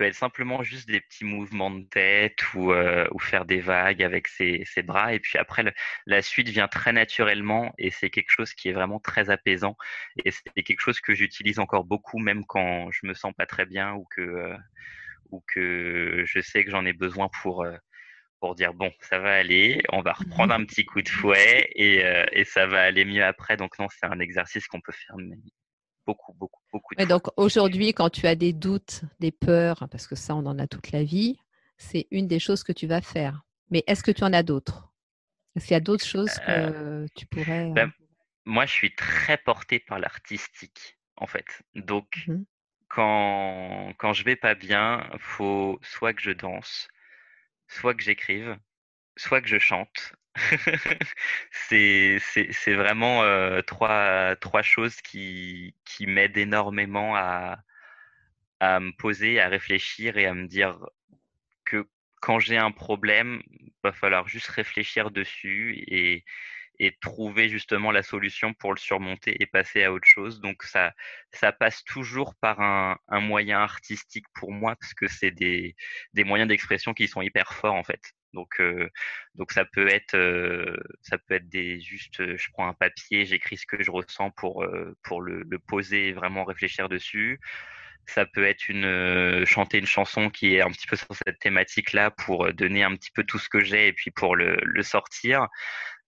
être 0.00 0.14
simplement 0.14 0.62
juste 0.62 0.88
des 0.88 1.00
petits 1.00 1.24
mouvements 1.24 1.70
de 1.70 1.84
tête 1.84 2.52
ou, 2.54 2.72
euh, 2.72 3.06
faire 3.20 3.44
des 3.46 3.60
vagues 3.60 4.02
avec 4.02 4.28
ses, 4.28 4.64
bras. 4.84 5.14
Et 5.14 5.20
puis 5.20 5.38
après, 5.38 5.64
la 6.06 6.22
suite 6.22 6.48
vient 6.48 6.68
très 6.68 6.92
naturellement 6.92 7.72
et 7.78 7.90
c'est 7.90 8.10
quelque 8.10 8.30
chose 8.30 8.52
qui 8.52 8.68
est 8.68 8.72
vraiment 8.72 9.00
très 9.00 9.30
apaisant. 9.30 9.76
Et 10.24 10.30
c'est 10.30 10.62
quelque 10.62 10.80
chose 10.80 11.00
que 11.00 11.14
j'utilise 11.14 11.58
encore 11.58 11.84
beaucoup, 11.84 12.18
même 12.18 12.44
quand 12.44 12.90
je 12.90 13.06
me 13.06 13.14
sens 13.14 13.32
pas 13.34 13.46
très 13.46 13.66
bien 13.66 13.94
ou 13.94 14.06
que, 14.10 14.56
euh, 15.56 16.24
je 16.26 16.40
sais 16.40 16.64
que 16.64 16.70
j'en 16.70 16.84
ai 16.84 16.92
besoin 16.92 17.30
pour. 17.42 17.64
Euh, 17.64 17.76
pour 18.40 18.54
dire 18.54 18.74
bon, 18.74 18.92
ça 19.00 19.18
va 19.18 19.32
aller, 19.32 19.80
on 19.90 20.02
va 20.02 20.12
reprendre 20.12 20.52
un 20.52 20.66
petit 20.66 20.84
coup 20.84 21.00
de 21.00 21.08
fouet 21.08 21.66
et, 21.76 22.04
et 22.32 22.44
ça 22.44 22.66
va 22.66 22.82
aller 22.82 23.06
mieux 23.06 23.24
après. 23.24 23.56
Donc 23.56 23.78
non, 23.78 23.86
c'est 23.88 24.04
un 24.04 24.18
exercice 24.20 24.66
qu'on 24.66 24.82
peut 24.82 24.92
faire 24.92 25.16
beaucoup, 26.06 26.32
beaucoup, 26.34 26.62
beaucoup. 26.72 26.94
De 26.94 27.04
donc 27.04 27.26
aujourd'hui, 27.36 27.92
quand 27.92 28.10
tu 28.10 28.26
as 28.26 28.34
des 28.34 28.52
doutes, 28.52 29.02
des 29.20 29.32
peurs, 29.32 29.88
parce 29.90 30.06
que 30.06 30.14
ça, 30.14 30.34
on 30.34 30.46
en 30.46 30.58
a 30.58 30.66
toute 30.66 30.92
la 30.92 31.04
vie, 31.04 31.38
c'est 31.76 32.06
une 32.10 32.28
des 32.28 32.38
choses 32.38 32.62
que 32.62 32.72
tu 32.72 32.86
vas 32.86 33.00
faire. 33.00 33.42
Mais 33.70 33.84
est-ce 33.86 34.02
que 34.02 34.10
tu 34.10 34.24
en 34.24 34.32
as 34.32 34.42
d'autres? 34.42 34.92
Est-ce 35.56 35.66
qu'il 35.66 35.74
y 35.74 35.76
a 35.76 35.80
d'autres 35.80 36.04
choses 36.04 36.34
que 36.38 36.50
euh, 36.50 37.06
tu 37.16 37.26
pourrais... 37.26 37.70
Ben, 37.70 37.88
euh 37.88 38.04
moi, 38.46 38.66
je 38.66 38.72
suis 38.72 38.94
très 38.94 39.38
porté 39.38 39.78
par 39.80 39.98
l'artistique, 39.98 40.98
en 41.16 41.26
fait. 41.26 41.46
Donc, 41.74 42.24
mmh 42.26 42.42
quand, 42.94 43.92
quand 43.98 44.12
je 44.12 44.24
vais 44.24 44.36
pas 44.36 44.54
bien, 44.54 45.08
faut 45.18 45.80
soit 45.82 46.12
que 46.12 46.22
je 46.22 46.30
danse, 46.30 46.88
soit 47.66 47.92
que 47.94 48.02
j'écrive, 48.02 48.56
soit 49.16 49.40
que 49.40 49.48
je 49.48 49.58
chante, 49.58 50.14
c'est 51.50 52.18
vraiment 52.74 53.22
euh, 53.22 53.62
trois, 53.62 54.36
choses 54.62 55.00
qui, 55.02 55.74
m'aident 56.00 56.36
énormément 56.38 57.14
à, 57.16 57.58
me 58.60 58.96
poser, 58.96 59.40
à 59.40 59.48
réfléchir 59.48 60.16
et 60.18 60.26
à 60.26 60.34
me 60.34 60.46
dire 60.46 60.78
que 61.64 61.86
quand 62.20 62.38
j'ai 62.38 62.56
un 62.56 62.72
problème, 62.72 63.42
il 63.50 63.72
va 63.82 63.92
falloir 63.92 64.26
juste 64.28 64.48
réfléchir 64.48 65.10
dessus 65.10 65.84
et, 65.88 66.24
trouver 67.00 67.48
justement 67.48 67.92
la 67.92 68.02
solution 68.02 68.52
pour 68.54 68.74
le 68.74 68.78
surmonter 68.78 69.36
et 69.40 69.46
passer 69.46 69.84
à 69.84 69.92
autre 69.92 70.06
chose. 70.06 70.40
Donc 70.40 70.64
ça, 70.64 70.92
passe 71.60 71.84
toujours 71.84 72.34
par 72.36 72.60
un, 72.60 72.98
moyen 73.20 73.60
artistique 73.60 74.26
pour 74.34 74.52
moi 74.52 74.74
parce 74.76 74.94
que 74.94 75.06
c'est 75.08 75.30
des 75.30 75.74
moyens 76.16 76.48
d'expression 76.48 76.92
qui 76.94 77.08
sont 77.08 77.22
hyper 77.22 77.52
forts 77.54 77.74
en 77.74 77.84
fait. 77.84 78.14
Donc, 78.34 78.60
euh, 78.60 78.90
donc 79.36 79.52
ça 79.52 79.64
peut 79.64 79.88
être, 79.88 80.14
euh, 80.14 80.76
ça 81.02 81.16
peut 81.18 81.34
être 81.34 81.48
des 81.48 81.80
juste, 81.80 82.20
euh, 82.20 82.36
je 82.36 82.50
prends 82.52 82.68
un 82.68 82.74
papier, 82.74 83.24
j'écris 83.24 83.56
ce 83.56 83.66
que 83.66 83.82
je 83.82 83.90
ressens 83.90 84.30
pour 84.32 84.66
pour 85.02 85.22
le, 85.22 85.44
poser 85.66 86.08
et 86.08 86.12
vraiment 86.12 86.44
réfléchir 86.44 86.88
dessus. 86.88 87.40
Ça 88.06 88.26
peut 88.26 88.44
être 88.44 88.68
une 88.68 89.44
chanter 89.46 89.78
une 89.78 89.86
chanson 89.86 90.28
qui 90.30 90.54
est 90.56 90.60
un 90.62 90.70
petit 90.70 90.86
peu 90.86 90.96
sur 90.96 91.08
cette 91.24 91.38
thématique-là 91.38 92.10
pour 92.10 92.52
donner 92.52 92.82
un 92.84 92.94
petit 92.96 93.10
peu 93.14 93.24
tout 93.24 93.38
ce 93.38 93.48
que 93.48 93.60
j'ai 93.60 93.88
et 93.88 93.92
puis 93.94 94.10
pour 94.10 94.36
le, 94.36 94.82
sortir. 94.82 95.48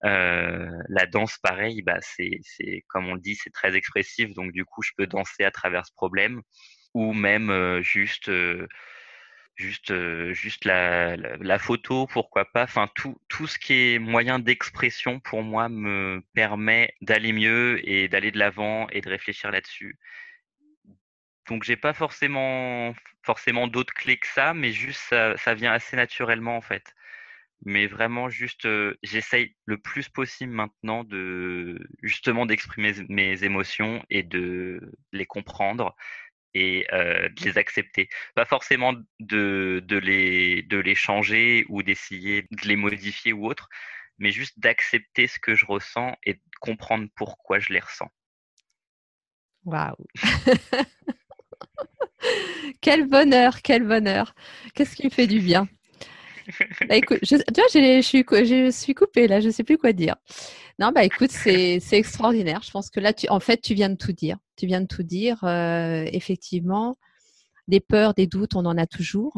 la 0.03 1.07
danse, 1.11 1.39
pareil, 1.39 1.83
bah 1.83 1.99
c'est 2.03 2.85
comme 2.89 3.09
on 3.09 3.15
le 3.15 3.21
dit, 3.21 3.37
c'est 3.37 3.53
très 3.53 3.77
expressif, 3.77 4.35
donc 4.35 4.53
du 4.53 4.65
coup, 4.65 4.83
je 4.83 4.93
peux 4.97 5.07
danser 5.07 5.45
à 5.45 5.51
travers 5.51 5.87
ce 5.87 5.93
problème 5.95 6.43
ou 6.95 7.13
même 7.15 7.81
juste 7.83 8.31
juste 9.57 9.93
juste 10.33 10.65
la, 10.65 11.17
la, 11.17 11.59
photo 11.59 12.07
pourquoi 12.07 12.45
pas. 12.45 12.65
Enfin 12.65 12.89
tout 12.95 13.19
tout 13.29 13.47
ce 13.47 13.59
qui 13.59 13.95
est 13.95 13.99
moyen 13.99 14.39
d'expression 14.39 15.21
pour 15.21 15.43
moi 15.43 15.69
me 15.69 16.23
permet 16.35 16.95
d'aller 17.01 17.33
mieux 17.33 17.81
et 17.89 18.09
d'aller 18.09 18.31
de 18.31 18.39
l'avant 18.39 18.89
et 18.91 19.01
de 19.01 19.09
réfléchir 19.09 19.51
là-dessus. 19.51 19.99
Donc 21.49 21.65
j'ai 21.65 21.77
pas 21.77 21.95
forcément 21.95 22.95
forcément 23.23 23.67
d'autres 23.69 23.95
clés 23.95 24.19
que 24.19 24.27
ça 24.29 24.55
mais 24.55 24.73
juste 24.73 25.01
ça, 25.01 25.37
ça 25.39 25.55
vient 25.55 25.73
assez 25.73 25.97
naturellement 25.97 26.57
en 26.57 26.61
fait. 26.63 26.95
Mais 27.65 27.87
vraiment 27.87 28.29
juste 28.29 28.69
j'essaye 29.03 29.57
le 29.65 29.79
plus 29.79 30.09
possible 30.09 30.53
maintenant 30.53 31.05
de 31.05 31.79
justement 32.03 32.47
d'exprimer 32.47 32.93
mes 33.09 33.45
émotions 33.45 34.05
et 34.11 34.23
de 34.23 34.81
les 35.13 35.27
comprendre 35.27 35.97
et 36.57 36.87
de 36.91 37.45
les 37.45 37.59
accepter. 37.59 38.09
Pas 38.35 38.45
forcément 38.45 38.95
de, 39.21 39.83
de, 39.85 39.99
les, 39.99 40.63
de 40.63 40.79
les 40.79 40.95
changer 40.95 41.65
ou 41.69 41.83
d'essayer 41.83 42.43
de 42.43 42.69
les 42.69 42.77
modifier 42.77 43.33
ou 43.33 43.47
autre, 43.47 43.69
mais 44.19 44.31
juste 44.31 44.59
d'accepter 44.59 45.27
ce 45.27 45.39
que 45.39 45.55
je 45.55 45.67
ressens 45.67 46.17
et 46.25 46.35
de 46.35 46.41
comprendre 46.61 47.07
pourquoi 47.15 47.59
je 47.59 47.73
les 47.73 47.81
ressens. 47.81 48.11
Waouh 49.65 49.97
Quel 52.81 53.09
bonheur, 53.09 53.63
quel 53.63 53.85
bonheur. 53.85 54.35
Qu'est-ce 54.75 54.97
qui 54.97 55.07
me 55.07 55.11
fait 55.11 55.27
du 55.27 55.41
bien? 55.41 55.69
Bah, 56.89 56.95
écoute, 56.97 57.19
je, 57.23 57.37
tu 57.37 57.61
vois, 57.61 57.69
je 57.73 58.01
suis, 58.03 58.25
je 58.29 58.71
suis 58.71 58.95
coupée 58.95 59.29
là, 59.29 59.41
je 59.41 59.47
ne 59.47 59.53
sais 59.53 59.65
plus 59.65 59.79
quoi 59.79 59.93
dire. 59.93 60.17
Non, 60.79 60.93
bah 60.93 61.05
écoute, 61.05 61.31
c'est 61.31 61.81
extraordinaire. 61.93 62.61
Je 62.63 62.71
pense 62.71 62.91
que 62.91 63.01
là, 63.01 63.13
tu, 63.13 63.29
en 63.29 63.41
fait, 63.41 63.61
tu 63.61 63.75
viens 63.75 63.89
de 63.89 63.97
tout 63.97 64.13
dire. 64.13 64.37
Tu 64.57 64.67
viens 64.67 64.81
de 64.81 64.87
tout 64.87 65.03
dire. 65.03 65.43
Euh, 65.45 66.09
effectivement, 66.13 66.97
des 67.69 67.81
peurs, 67.81 68.15
des 68.15 68.27
doutes, 68.27 68.55
on 68.55 68.65
en 68.65 68.79
a 68.79 68.87
toujours. 68.87 69.37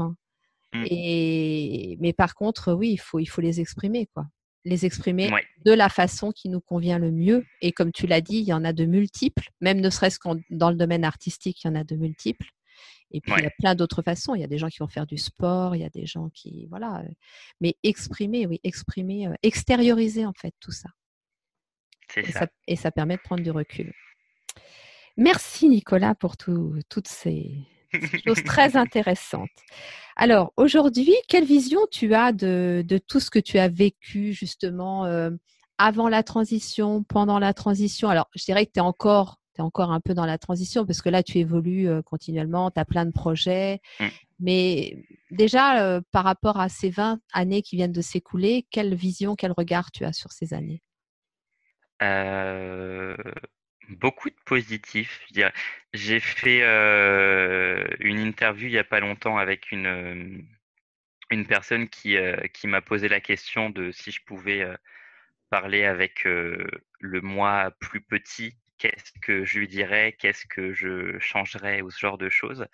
Mmh. 0.72 0.84
Et 0.90 1.96
mais 2.00 2.12
par 2.12 2.34
contre, 2.34 2.72
oui, 2.72 2.90
il 2.92 2.98
faut, 2.98 3.18
il 3.18 3.26
faut 3.26 3.40
les 3.40 3.60
exprimer, 3.60 4.06
quoi. 4.06 4.26
Les 4.64 4.84
exprimer 4.84 5.30
de 5.64 5.72
la 5.72 5.88
façon 5.88 6.30
qui 6.30 6.48
nous 6.48 6.60
convient 6.60 6.98
le 6.98 7.10
mieux. 7.10 7.46
Et 7.62 7.72
comme 7.72 7.92
tu 7.92 8.06
l'as 8.06 8.20
dit, 8.20 8.38
il 8.38 8.44
y 8.44 8.52
en 8.52 8.64
a 8.64 8.72
de 8.72 8.84
multiples. 8.84 9.48
Même 9.60 9.80
ne 9.80 9.88
serait-ce 9.88 10.18
que 10.18 10.28
dans 10.50 10.70
le 10.70 10.76
domaine 10.76 11.04
artistique, 11.04 11.62
il 11.62 11.68
y 11.68 11.70
en 11.70 11.74
a 11.74 11.84
de 11.84 11.96
multiples. 11.96 12.48
Et 13.10 13.20
puis, 13.20 13.32
il 13.38 13.42
y 13.42 13.46
a 13.46 13.50
plein 13.50 13.74
d'autres 13.74 14.02
façons. 14.02 14.34
Il 14.34 14.40
y 14.40 14.44
a 14.44 14.48
des 14.48 14.58
gens 14.58 14.68
qui 14.68 14.78
vont 14.78 14.88
faire 14.88 15.06
du 15.06 15.16
sport, 15.16 15.74
il 15.74 15.80
y 15.80 15.84
a 15.84 15.90
des 15.90 16.04
gens 16.04 16.28
qui. 16.30 16.66
Voilà. 16.66 17.02
Mais 17.60 17.76
exprimer, 17.82 18.46
oui, 18.46 18.60
exprimer, 18.64 19.28
euh, 19.28 19.34
extérioriser 19.42 20.26
en 20.26 20.34
fait 20.34 20.54
tout 20.60 20.72
ça. 20.72 20.90
Et 22.16 22.32
ça. 22.32 22.48
Et 22.66 22.76
ça 22.76 22.90
permet 22.90 23.16
de 23.16 23.22
prendre 23.22 23.42
du 23.42 23.50
recul. 23.50 23.92
Merci 25.18 25.68
Nicolas 25.68 26.14
pour 26.14 26.36
toutes 26.36 27.08
ces 27.08 27.66
choses 28.24 28.44
très 28.44 28.76
intéressantes. 28.76 29.50
Alors 30.14 30.52
aujourd'hui, 30.56 31.12
quelle 31.28 31.44
vision 31.44 31.80
tu 31.90 32.14
as 32.14 32.32
de, 32.32 32.84
tout 33.08 33.18
ce 33.18 33.28
que 33.28 33.40
tu 33.40 33.58
as 33.58 33.68
vécu 33.68 34.32
justement 34.32 35.06
euh, 35.06 35.30
avant 35.76 36.08
la 36.08 36.22
transition, 36.22 37.02
pendant 37.02 37.40
la 37.40 37.52
transition? 37.52 38.08
Alors 38.08 38.30
je 38.36 38.44
dirais 38.44 38.64
que 38.64 38.70
tu 38.72 38.78
es 38.78 38.82
encore, 38.82 39.40
es 39.58 39.60
encore 39.60 39.90
un 39.90 40.00
peu 40.00 40.14
dans 40.14 40.24
la 40.24 40.38
transition 40.38 40.86
parce 40.86 41.02
que 41.02 41.08
là 41.08 41.24
tu 41.24 41.38
évolues 41.38 41.88
euh, 41.88 42.00
continuellement, 42.00 42.70
tu 42.70 42.78
as 42.78 42.84
plein 42.84 43.04
de 43.04 43.10
projets. 43.10 43.80
Mmh. 43.98 44.06
Mais 44.38 45.04
déjà, 45.32 45.82
euh, 45.82 46.00
par 46.12 46.22
rapport 46.22 46.60
à 46.60 46.68
ces 46.68 46.90
20 46.90 47.18
années 47.32 47.62
qui 47.62 47.74
viennent 47.74 47.90
de 47.90 48.00
s'écouler, 48.00 48.66
quelle 48.70 48.94
vision, 48.94 49.34
quel 49.34 49.50
regard 49.50 49.90
tu 49.90 50.04
as 50.04 50.12
sur 50.12 50.30
ces 50.30 50.54
années? 50.54 50.80
Euh, 52.02 53.16
beaucoup 53.88 54.30
de 54.30 54.36
positifs. 54.44 55.26
J'ai 55.92 56.20
fait 56.20 56.62
euh, 56.62 57.86
une 58.00 58.18
interview 58.18 58.68
il 58.68 58.72
n'y 58.72 58.78
a 58.78 58.84
pas 58.84 59.00
longtemps 59.00 59.38
avec 59.38 59.72
une, 59.72 59.86
euh, 59.86 60.38
une 61.30 61.46
personne 61.46 61.88
qui, 61.88 62.16
qui 62.54 62.66
m'a 62.66 62.80
posé 62.82 63.08
la 63.08 63.20
question 63.20 63.70
de 63.70 63.90
si 63.92 64.10
je 64.10 64.22
pouvais 64.24 64.66
parler 65.50 65.84
avec 65.84 66.24
le 66.24 67.20
moi 67.22 67.70
plus 67.80 68.00
petit, 68.00 68.56
qu'est-ce 68.78 69.12
que 69.22 69.44
je 69.44 69.58
lui 69.58 69.68
dirais, 69.68 70.16
qu'est-ce 70.18 70.46
que 70.46 70.72
je 70.72 71.18
changerais 71.18 71.82
ou 71.82 71.90
ce 71.90 71.98
genre 71.98 72.18
de 72.18 72.30
choses. 72.30 72.66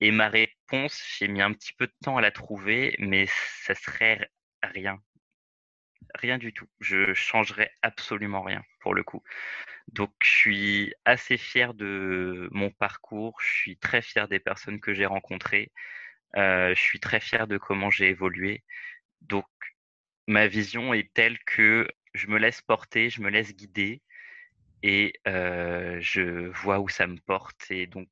Et 0.00 0.10
ma 0.10 0.28
réponse, 0.28 1.02
j'ai 1.18 1.28
mis 1.28 1.40
un 1.40 1.52
petit 1.52 1.72
peu 1.72 1.86
de 1.86 1.94
temps 2.04 2.16
à 2.18 2.20
la 2.20 2.32
trouver, 2.32 2.94
mais 2.98 3.26
ça 3.62 3.74
serait 3.74 4.30
rien 4.62 5.00
rien 6.14 6.38
du 6.38 6.52
tout. 6.52 6.68
Je 6.80 7.14
changerais 7.14 7.70
absolument 7.82 8.42
rien 8.42 8.62
pour 8.80 8.94
le 8.94 9.02
coup. 9.02 9.22
Donc 9.88 10.12
je 10.22 10.30
suis 10.30 10.94
assez 11.04 11.36
fier 11.36 11.74
de 11.74 12.48
mon 12.52 12.70
parcours, 12.70 13.40
je 13.40 13.52
suis 13.52 13.76
très 13.78 14.02
fier 14.02 14.28
des 14.28 14.40
personnes 14.40 14.80
que 14.80 14.94
j'ai 14.94 15.06
rencontrées, 15.06 15.72
euh, 16.36 16.74
je 16.74 16.80
suis 16.80 17.00
très 17.00 17.20
fier 17.20 17.46
de 17.46 17.58
comment 17.58 17.90
j'ai 17.90 18.08
évolué. 18.08 18.64
Donc 19.22 19.46
ma 20.26 20.46
vision 20.48 20.94
est 20.94 21.12
telle 21.14 21.38
que 21.44 21.88
je 22.14 22.26
me 22.28 22.38
laisse 22.38 22.62
porter, 22.62 23.10
je 23.10 23.22
me 23.22 23.30
laisse 23.30 23.54
guider 23.56 24.02
et 24.82 25.14
euh, 25.28 25.98
je 26.00 26.48
vois 26.48 26.80
où 26.80 26.88
ça 26.88 27.06
me 27.06 27.18
porte. 27.18 27.70
Et 27.70 27.86
donc 27.86 28.08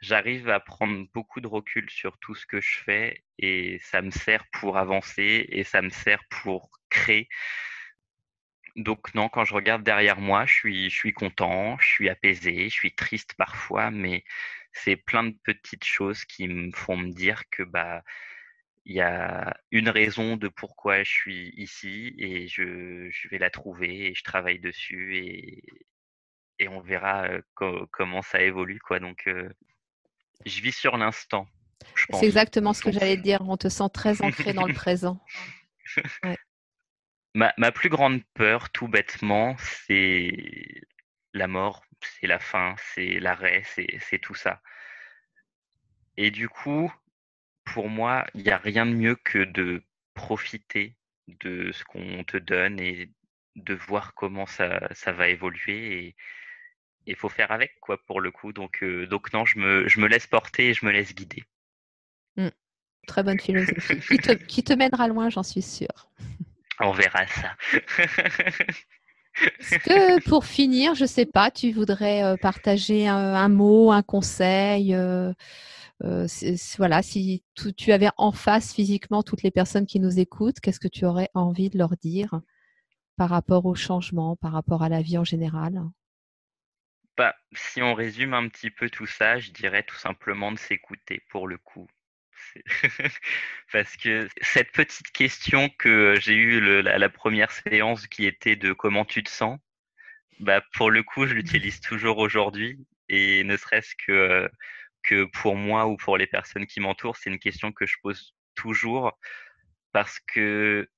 j'arrive 0.00 0.48
à 0.48 0.60
prendre 0.60 1.06
beaucoup 1.14 1.40
de 1.40 1.46
recul 1.46 1.88
sur 1.90 2.18
tout 2.18 2.34
ce 2.34 2.46
que 2.46 2.60
je 2.60 2.78
fais 2.84 3.24
et 3.38 3.78
ça 3.80 4.02
me 4.02 4.10
sert 4.10 4.44
pour 4.52 4.78
avancer 4.78 5.46
et 5.50 5.64
ça 5.64 5.82
me 5.82 5.90
sert 5.90 6.22
pour 6.28 6.70
créer. 6.90 7.28
Donc 8.76 9.14
non, 9.14 9.28
quand 9.28 9.44
je 9.44 9.54
regarde 9.54 9.82
derrière 9.82 10.20
moi, 10.20 10.46
je 10.46 10.54
suis, 10.54 10.90
je 10.90 10.94
suis 10.96 11.12
content, 11.12 11.76
je 11.80 11.86
suis 11.88 12.08
apaisé, 12.08 12.68
je 12.68 12.74
suis 12.74 12.94
triste 12.94 13.34
parfois, 13.36 13.90
mais 13.90 14.24
c'est 14.72 14.96
plein 14.96 15.24
de 15.24 15.36
petites 15.44 15.84
choses 15.84 16.24
qui 16.24 16.48
me 16.48 16.70
font 16.72 16.96
me 16.96 17.12
dire 17.12 17.42
que 17.50 17.62
bah 17.62 18.02
il 18.86 18.94
y 18.96 19.00
a 19.00 19.54
une 19.70 19.88
raison 19.88 20.36
de 20.36 20.48
pourquoi 20.48 21.02
je 21.04 21.10
suis 21.10 21.52
ici 21.56 22.14
et 22.18 22.48
je, 22.48 23.08
je 23.10 23.28
vais 23.28 23.38
la 23.38 23.50
trouver 23.50 24.08
et 24.08 24.14
je 24.14 24.24
travaille 24.24 24.58
dessus 24.58 25.16
et, 25.18 25.62
et 26.60 26.68
on 26.68 26.80
verra 26.80 27.26
comment 27.54 28.22
ça 28.22 28.40
évolue. 28.40 28.78
Quoi. 28.78 29.00
Donc, 29.00 29.28
je 30.46 30.62
vis 30.62 30.72
sur 30.72 30.96
l'instant. 30.96 31.48
C'est 32.12 32.26
exactement 32.26 32.72
ce 32.72 32.82
que 32.82 32.92
j'allais 32.92 33.16
dire. 33.16 33.40
On 33.48 33.56
te 33.56 33.68
sent 33.68 33.88
très 33.92 34.22
ancré 34.22 34.52
dans 34.52 34.66
le 34.66 34.74
présent. 34.74 35.20
Ma, 37.32 37.54
ma, 37.58 37.70
plus 37.70 37.88
grande 37.88 38.24
peur, 38.34 38.70
tout 38.70 38.88
bêtement, 38.88 39.54
c'est 39.60 40.32
la 41.32 41.46
mort, 41.46 41.84
c'est 42.02 42.26
la 42.26 42.40
fin, 42.40 42.74
c'est 42.92 43.20
l'arrêt, 43.20 43.62
c'est 44.00 44.18
tout 44.18 44.34
ça. 44.34 44.60
Et 46.16 46.32
du 46.32 46.48
coup, 46.48 46.92
pour 47.64 47.88
moi, 47.88 48.26
il 48.34 48.42
n'y 48.42 48.50
a 48.50 48.58
rien 48.58 48.84
de 48.84 48.90
mieux 48.90 49.14
que 49.14 49.44
de 49.44 49.84
profiter 50.14 50.96
de 51.28 51.70
ce 51.70 51.84
qu'on 51.84 52.24
te 52.24 52.36
donne 52.36 52.80
et 52.80 53.12
de 53.54 53.74
voir 53.74 54.14
comment 54.14 54.46
ça, 54.46 54.88
ça 54.92 55.12
va 55.12 55.28
évoluer. 55.28 56.06
Et, 56.06 56.16
il 57.10 57.16
faut 57.16 57.28
faire 57.28 57.50
avec 57.50 57.78
quoi 57.80 57.98
pour 58.06 58.20
le 58.20 58.30
coup. 58.30 58.52
Donc, 58.52 58.82
euh, 58.82 59.06
donc 59.06 59.32
non, 59.32 59.44
je 59.44 59.58
me, 59.58 59.88
je 59.88 60.00
me 60.00 60.06
laisse 60.06 60.26
porter 60.26 60.68
et 60.68 60.74
je 60.74 60.86
me 60.86 60.90
laisse 60.90 61.14
guider. 61.14 61.44
Mmh. 62.36 62.48
Très 63.06 63.22
bonne 63.22 63.40
philosophie 63.40 64.00
qui, 64.00 64.18
te, 64.18 64.32
qui 64.46 64.62
te 64.62 64.72
mènera 64.72 65.08
loin, 65.08 65.28
j'en 65.28 65.42
suis 65.42 65.62
sûre. 65.62 66.10
On 66.78 66.92
verra 66.92 67.26
ça. 67.26 67.56
Est-ce 69.60 69.78
que 69.78 70.28
pour 70.28 70.44
finir, 70.44 70.94
je 70.94 71.02
ne 71.02 71.08
sais 71.08 71.26
pas, 71.26 71.50
tu 71.50 71.72
voudrais 71.72 72.22
euh, 72.22 72.36
partager 72.36 73.06
un, 73.08 73.48
mot, 73.48 73.90
un 73.90 74.02
conseil 74.02 74.94
euh, 74.94 75.32
Voilà, 76.78 77.02
si 77.02 77.42
tu, 77.54 77.72
tu, 77.74 77.92
avais 77.92 78.10
en 78.16 78.32
face 78.32 78.72
physiquement 78.72 79.22
toutes 79.22 79.42
les 79.42 79.50
personnes 79.50 79.86
qui 79.86 80.00
nous 80.00 80.18
écoutent, 80.18 80.60
qu'est-ce 80.60 80.80
que 80.80 80.88
tu 80.88 81.04
aurais 81.04 81.28
envie 81.34 81.70
de 81.70 81.78
leur 81.78 81.96
dire 81.96 82.40
par 83.16 83.30
rapport 83.30 83.66
au 83.66 83.74
changement, 83.74 84.36
par 84.36 84.52
rapport 84.52 84.82
à 84.82 84.88
la 84.88 85.02
vie 85.02 85.18
en 85.18 85.24
général? 85.24 85.82
Si 87.52 87.82
on 87.82 87.94
résume 87.94 88.34
un 88.34 88.48
petit 88.48 88.70
peu 88.70 88.90
tout 88.90 89.06
ça, 89.06 89.38
je 89.38 89.50
dirais 89.50 89.82
tout 89.82 89.96
simplement 89.96 90.52
de 90.52 90.58
s'écouter 90.58 91.22
pour 91.30 91.48
le 91.48 91.58
coup. 91.58 91.88
Parce 93.72 93.96
que 93.96 94.28
cette 94.40 94.72
petite 94.72 95.10
question 95.12 95.68
que 95.78 96.16
j'ai 96.20 96.34
eue 96.34 96.86
à 96.86 96.98
la 96.98 97.08
première 97.08 97.50
séance 97.52 98.06
qui 98.06 98.26
était 98.26 98.56
de 98.56 98.72
comment 98.72 99.04
tu 99.04 99.22
te 99.22 99.30
sens, 99.30 99.58
bah 100.40 100.62
pour 100.74 100.90
le 100.90 101.02
coup, 101.02 101.26
je 101.26 101.34
l'utilise 101.34 101.80
toujours 101.80 102.18
aujourd'hui 102.18 102.78
et 103.08 103.44
ne 103.44 103.56
serait-ce 103.56 103.94
que, 104.06 104.50
que 105.02 105.24
pour 105.24 105.56
moi 105.56 105.86
ou 105.86 105.96
pour 105.96 106.16
les 106.16 106.26
personnes 106.26 106.66
qui 106.66 106.80
m'entourent, 106.80 107.16
c'est 107.16 107.30
une 107.30 107.38
question 107.38 107.72
que 107.72 107.86
je 107.86 107.96
pose 108.02 108.34
toujours 108.54 109.18
parce 109.92 110.18
que 110.20 110.88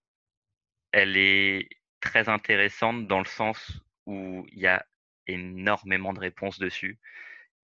elle 0.93 1.17
est 1.17 1.69
très 2.01 2.29
intéressante 2.29 3.07
dans 3.07 3.19
le 3.19 3.27
sens 3.27 3.81
où 4.07 4.47
il 4.53 4.59
y 4.59 4.67
a 4.67 4.85
énormément 5.27 6.13
de 6.13 6.21
réponses 6.21 6.59
dessus. 6.59 6.99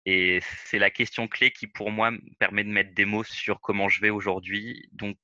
Et 0.06 0.40
c'est 0.64 0.78
la 0.78 0.90
question 0.90 1.28
clé 1.28 1.50
qui, 1.50 1.66
pour 1.66 1.90
moi, 1.90 2.12
permet 2.38 2.64
de 2.64 2.70
mettre 2.70 2.94
des 2.94 3.04
mots 3.04 3.24
sur 3.24 3.60
comment 3.60 3.88
je 3.88 4.00
vais 4.00 4.10
aujourd'hui. 4.10 4.88
Donc, 4.92 5.18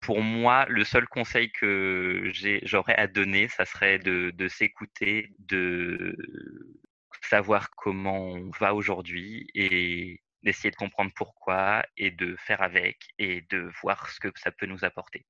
pour 0.00 0.22
moi, 0.22 0.66
le 0.68 0.84
seul 0.84 1.06
conseil 1.08 1.50
que 1.50 2.30
j'aurais 2.62 2.96
à 2.96 3.08
donner, 3.08 3.48
ça 3.48 3.64
serait 3.64 3.98
de, 3.98 4.48
s'écouter, 4.48 5.32
de 5.38 6.16
savoir 7.22 7.70
comment 7.70 8.28
on 8.28 8.50
va 8.58 8.74
aujourd'hui 8.74 9.48
et 9.54 10.20
d'essayer 10.42 10.70
de 10.70 10.76
comprendre 10.76 11.10
pourquoi 11.16 11.84
et 11.96 12.10
de 12.10 12.36
faire 12.36 12.62
avec 12.62 12.98
et 13.18 13.42
de 13.50 13.68
voir 13.82 14.08
ce 14.10 14.20
que 14.20 14.28
ça 14.36 14.52
peut 14.52 14.66
nous 14.66 14.84
apporter. 14.84 15.26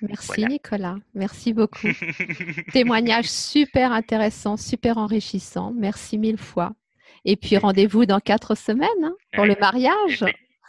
Merci 0.00 0.46
Nicolas, 0.46 0.96
merci 1.14 1.52
beaucoup. 1.52 1.88
Témoignage 2.72 3.26
super 3.26 3.92
intéressant, 3.92 4.56
super 4.56 4.98
enrichissant. 4.98 5.72
Merci 5.76 6.18
mille 6.18 6.38
fois. 6.38 6.72
Et 7.24 7.36
puis 7.36 7.56
rendez-vous 7.56 8.04
dans 8.04 8.20
quatre 8.20 8.56
semaines 8.56 8.88
hein, 9.04 9.14
pour 9.34 9.44
le 9.44 9.54
mariage. 9.60 10.24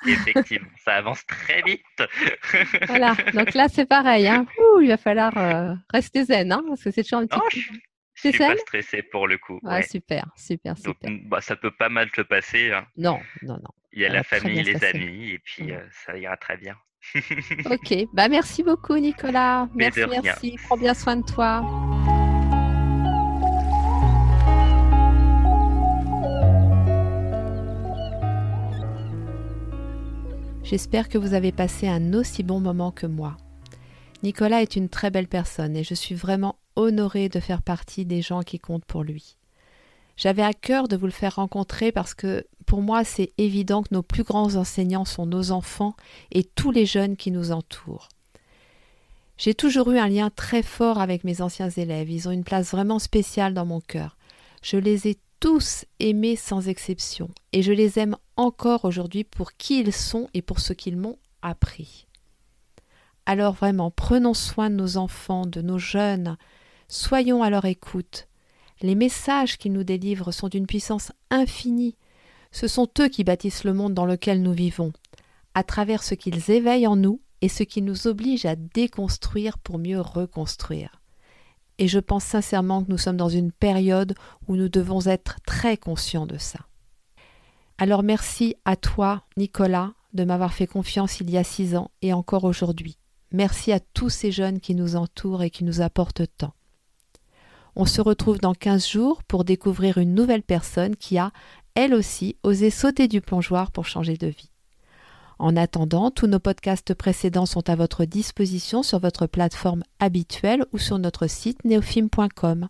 Effectivement, 0.06 0.70
ça 0.84 0.96
avance 0.96 1.26
très 1.26 1.62
vite. 1.62 1.82
voilà, 2.88 3.16
donc 3.34 3.54
là 3.54 3.68
c'est 3.70 3.86
pareil. 3.86 4.28
Hein. 4.28 4.46
il 4.82 4.88
va 4.88 4.98
falloir 4.98 5.36
euh, 5.38 5.74
rester 5.92 6.26
zen, 6.26 6.52
hein, 6.52 6.62
parce 6.68 6.84
que 6.84 6.92
c'est 6.92 7.04
toujours 7.04 7.20
un 7.20 7.28
petit. 7.28 7.40
Oh, 7.42 7.80
je 8.14 8.30
suis 8.30 8.38
pas 8.38 8.56
stressé 8.58 9.02
pour 9.02 9.28
le 9.28 9.38
coup. 9.38 9.60
Ouais, 9.64 9.82
Super, 9.84 10.26
super, 10.36 10.78
super. 10.78 11.10
Donc, 11.10 11.24
bah, 11.28 11.42
ça 11.42 11.56
peut 11.56 11.72
pas 11.72 11.90
mal 11.90 12.12
te 12.12 12.22
passer. 12.22 12.72
Non, 12.98 13.20
non, 13.42 13.56
non. 13.56 13.72
Il 13.94 14.02
y 14.02 14.06
a 14.06 14.10
la 14.10 14.24
famille, 14.24 14.62
les 14.64 14.84
amis, 14.84 15.32
et 15.32 15.40
puis 15.40 15.72
euh, 15.72 15.82
ça 15.92 16.18
ira 16.18 16.36
très 16.38 16.58
bien. 16.58 16.76
Ok, 17.66 18.08
bah 18.14 18.28
merci 18.28 18.64
beaucoup 18.64 18.98
Nicolas. 18.98 19.68
merci, 19.76 20.02
merci. 20.24 20.56
Prends 20.66 20.78
bien 20.78 20.94
soin 20.94 21.18
de 21.18 21.26
toi. 21.26 21.64
J'espère 30.64 31.10
que 31.10 31.18
vous 31.18 31.34
avez 31.34 31.52
passé 31.52 31.88
un 31.88 32.14
aussi 32.14 32.42
bon 32.42 32.60
moment 32.60 32.92
que 32.92 33.06
moi. 33.06 33.38
Nicolas 34.24 34.62
est 34.62 34.76
une 34.76 34.90
très 34.90 35.12
belle 35.12 35.28
personne 35.28 35.76
et 35.76 35.84
je 35.84 35.94
suis 35.94 36.16
vraiment 36.16 36.56
honorée 36.76 37.30
de 37.30 37.40
faire 37.40 37.62
partie 37.62 38.06
des 38.06 38.22
gens 38.22 38.42
qui 38.42 38.58
comptent 38.60 38.86
pour 38.86 39.04
lui. 39.04 39.38
J'avais 40.16 40.42
à 40.42 40.54
cœur 40.54 40.88
de 40.88 40.96
vous 40.96 41.06
le 41.06 41.12
faire 41.12 41.36
rencontrer 41.36 41.92
parce 41.92 42.14
que 42.14 42.46
pour 42.64 42.82
moi 42.82 43.04
c'est 43.04 43.32
évident 43.38 43.84
que 43.84 43.94
nos 43.94 44.04
plus 44.04 44.24
grands 44.24 44.56
enseignants 44.56 45.06
sont 45.06 45.26
nos 45.26 45.52
enfants 45.52 45.96
et 46.32 46.44
tous 46.44 46.72
les 46.72 46.86
jeunes 46.86 47.16
qui 47.16 47.32
nous 47.32 47.52
entourent. 47.52 48.10
J'ai 49.38 49.54
toujours 49.54 49.92
eu 49.92 49.98
un 49.98 50.08
lien 50.08 50.30
très 50.30 50.64
fort 50.64 51.00
avec 51.00 51.24
mes 51.24 51.42
anciens 51.42 51.70
élèves, 51.70 52.10
ils 52.10 52.28
ont 52.28 52.32
une 52.32 52.44
place 52.44 52.72
vraiment 52.72 53.00
spéciale 53.00 53.54
dans 53.54 53.66
mon 53.66 53.82
cœur. 53.82 54.18
Je 54.62 54.78
les 54.78 55.08
ai 55.08 55.18
tous 55.40 55.86
aimés 56.00 56.36
sans 56.36 56.68
exception 56.70 57.30
et 57.52 57.62
je 57.64 57.74
les 57.74 58.00
aime 58.00 58.16
encore 58.38 58.86
aujourd'hui 58.86 59.24
pour 59.24 59.54
qui 59.54 59.80
ils 59.80 59.94
sont 59.94 60.30
et 60.34 60.42
pour 60.42 60.60
ce 60.60 60.74
qu'ils 60.74 60.98
m'ont 60.98 61.18
appris. 61.42 62.08
Alors 63.26 63.54
vraiment, 63.54 63.92
prenons 63.92 64.34
soin 64.34 64.70
de 64.70 64.76
nos 64.76 64.98
enfants, 64.98 65.46
de 65.46 65.62
nos 65.62 65.78
jeunes, 65.78 66.38
soyons 66.88 67.44
à 67.44 67.50
leur 67.50 67.66
écoute, 67.66 68.28
les 68.82 68.96
messages 68.96 69.58
qu'ils 69.58 69.72
nous 69.72 69.86
délivrent 69.86 70.34
sont 70.34 70.50
d'une 70.50 70.68
puissance 70.68 71.12
infinie. 71.30 71.96
Ce 72.54 72.68
sont 72.68 72.88
eux 73.00 73.10
qui 73.10 73.24
bâtissent 73.24 73.66
le 73.66 73.74
monde 73.74 73.96
dans 73.96 74.06
lequel 74.06 74.42
nous 74.42 74.54
vivons, 74.54 74.94
à 75.56 75.64
travers 75.64 76.04
ce 76.04 76.14
qu'ils 76.14 76.52
éveillent 76.52 76.88
en 76.88 76.96
nous 76.96 77.20
et 77.42 77.50
ce 77.50 77.64
qui 77.64 77.82
nous 77.82 78.08
oblige 78.08 78.46
à 78.46 78.56
déconstruire 78.56 79.58
pour 79.58 79.80
mieux 79.80 80.00
reconstruire. 80.00 81.02
Et 81.80 81.88
je 81.88 82.00
pense 82.00 82.24
sincèrement 82.24 82.84
que 82.84 82.92
nous 82.92 83.00
sommes 83.00 83.18
dans 83.18 83.28
une 83.28 83.52
période 83.52 84.14
où 84.48 84.56
nous 84.56 84.70
devons 84.70 85.02
être 85.08 85.38
très 85.46 85.78
conscients 85.78 86.28
de 86.28 86.38
ça. 86.38 86.60
Alors 87.80 88.04
merci 88.04 88.56
à 88.66 88.76
toi, 88.76 89.24
Nicolas, 89.36 89.94
de 90.14 90.24
m'avoir 90.24 90.54
fait 90.54 90.68
confiance 90.68 91.20
il 91.20 91.32
y 91.32 91.38
a 91.40 91.44
six 91.44 91.76
ans 91.76 91.90
et 92.04 92.14
encore 92.14 92.44
aujourd'hui. 92.44 93.00
Merci 93.32 93.72
à 93.72 93.80
tous 93.80 94.10
ces 94.10 94.32
jeunes 94.32 94.60
qui 94.60 94.76
nous 94.76 94.96
entourent 94.96 95.42
et 95.42 95.50
qui 95.50 95.64
nous 95.64 95.82
apportent 95.82 96.28
tant. 96.38 96.54
On 97.76 97.86
se 97.86 98.02
retrouve 98.02 98.38
dans 98.38 98.54
15 98.54 98.88
jours 98.88 99.24
pour 99.24 99.44
découvrir 99.44 99.98
une 99.98 100.14
nouvelle 100.14 100.44
personne 100.44 100.96
qui 100.96 101.18
a, 101.18 101.32
elle 101.76 101.94
aussi, 101.94 102.36
osé 102.44 102.70
sauter 102.70 103.08
du 103.08 103.22
plongeoir 103.22 103.72
pour 103.72 103.86
changer 103.86 104.18
de 104.18 104.28
vie. 104.28 104.52
En 105.40 105.56
attendant, 105.56 106.12
tous 106.12 106.28
nos 106.28 106.40
podcasts 106.40 106.94
précédents 106.94 107.46
sont 107.46 107.70
à 107.70 107.76
votre 107.76 108.06
disposition 108.06 108.84
sur 108.84 109.00
votre 109.00 109.28
plateforme 109.28 109.84
habituelle 110.00 110.66
ou 110.72 110.78
sur 110.78 111.00
notre 111.00 111.28
site 111.28 111.66
neofilm.com. 111.66 112.70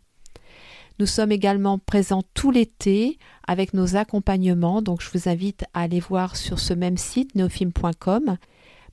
Nous 1.00 1.06
sommes 1.06 1.32
également 1.32 1.80
présents 1.80 2.24
tout 2.34 2.52
l'été 2.52 3.18
avec 3.48 3.74
nos 3.74 3.96
accompagnements, 3.96 4.82
donc 4.82 5.02
je 5.02 5.10
vous 5.12 5.28
invite 5.28 5.66
à 5.74 5.82
aller 5.82 6.00
voir 6.00 6.36
sur 6.36 6.60
ce 6.60 6.74
même 6.74 6.98
site 6.98 7.36
neofilm.com. 7.36 8.38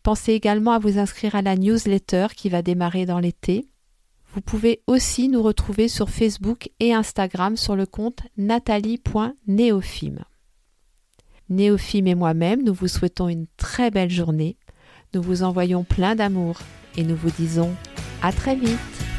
Pensez 0.03 0.33
également 0.33 0.73
à 0.73 0.79
vous 0.79 0.99
inscrire 0.99 1.35
à 1.35 1.43
la 1.43 1.57
newsletter 1.57 2.29
qui 2.35 2.49
va 2.49 2.63
démarrer 2.63 3.05
dans 3.05 3.19
l'été. 3.19 3.70
Vous 4.33 4.41
pouvez 4.41 4.83
aussi 4.87 5.29
nous 5.29 5.43
retrouver 5.43 5.89
sur 5.89 6.09
Facebook 6.09 6.71
et 6.79 6.95
Instagram 6.95 7.57
sur 7.57 7.75
le 7.75 7.87
compte 7.87 8.21
nathalie.néophime. 8.37 10.25
Néophime 11.49 12.07
et 12.07 12.15
moi-même, 12.15 12.63
nous 12.63 12.75
vous 12.75 12.87
souhaitons 12.87 13.29
une 13.29 13.47
très 13.57 13.91
belle 13.91 14.11
journée. 14.11 14.57
Nous 15.15 15.23
vous 15.23 15.43
envoyons 15.43 15.83
plein 15.83 16.15
d'amour 16.15 16.61
et 16.97 17.03
nous 17.03 17.17
vous 17.17 17.31
disons 17.31 17.75
à 18.23 18.33
très 18.33 18.55
vite. 18.55 19.10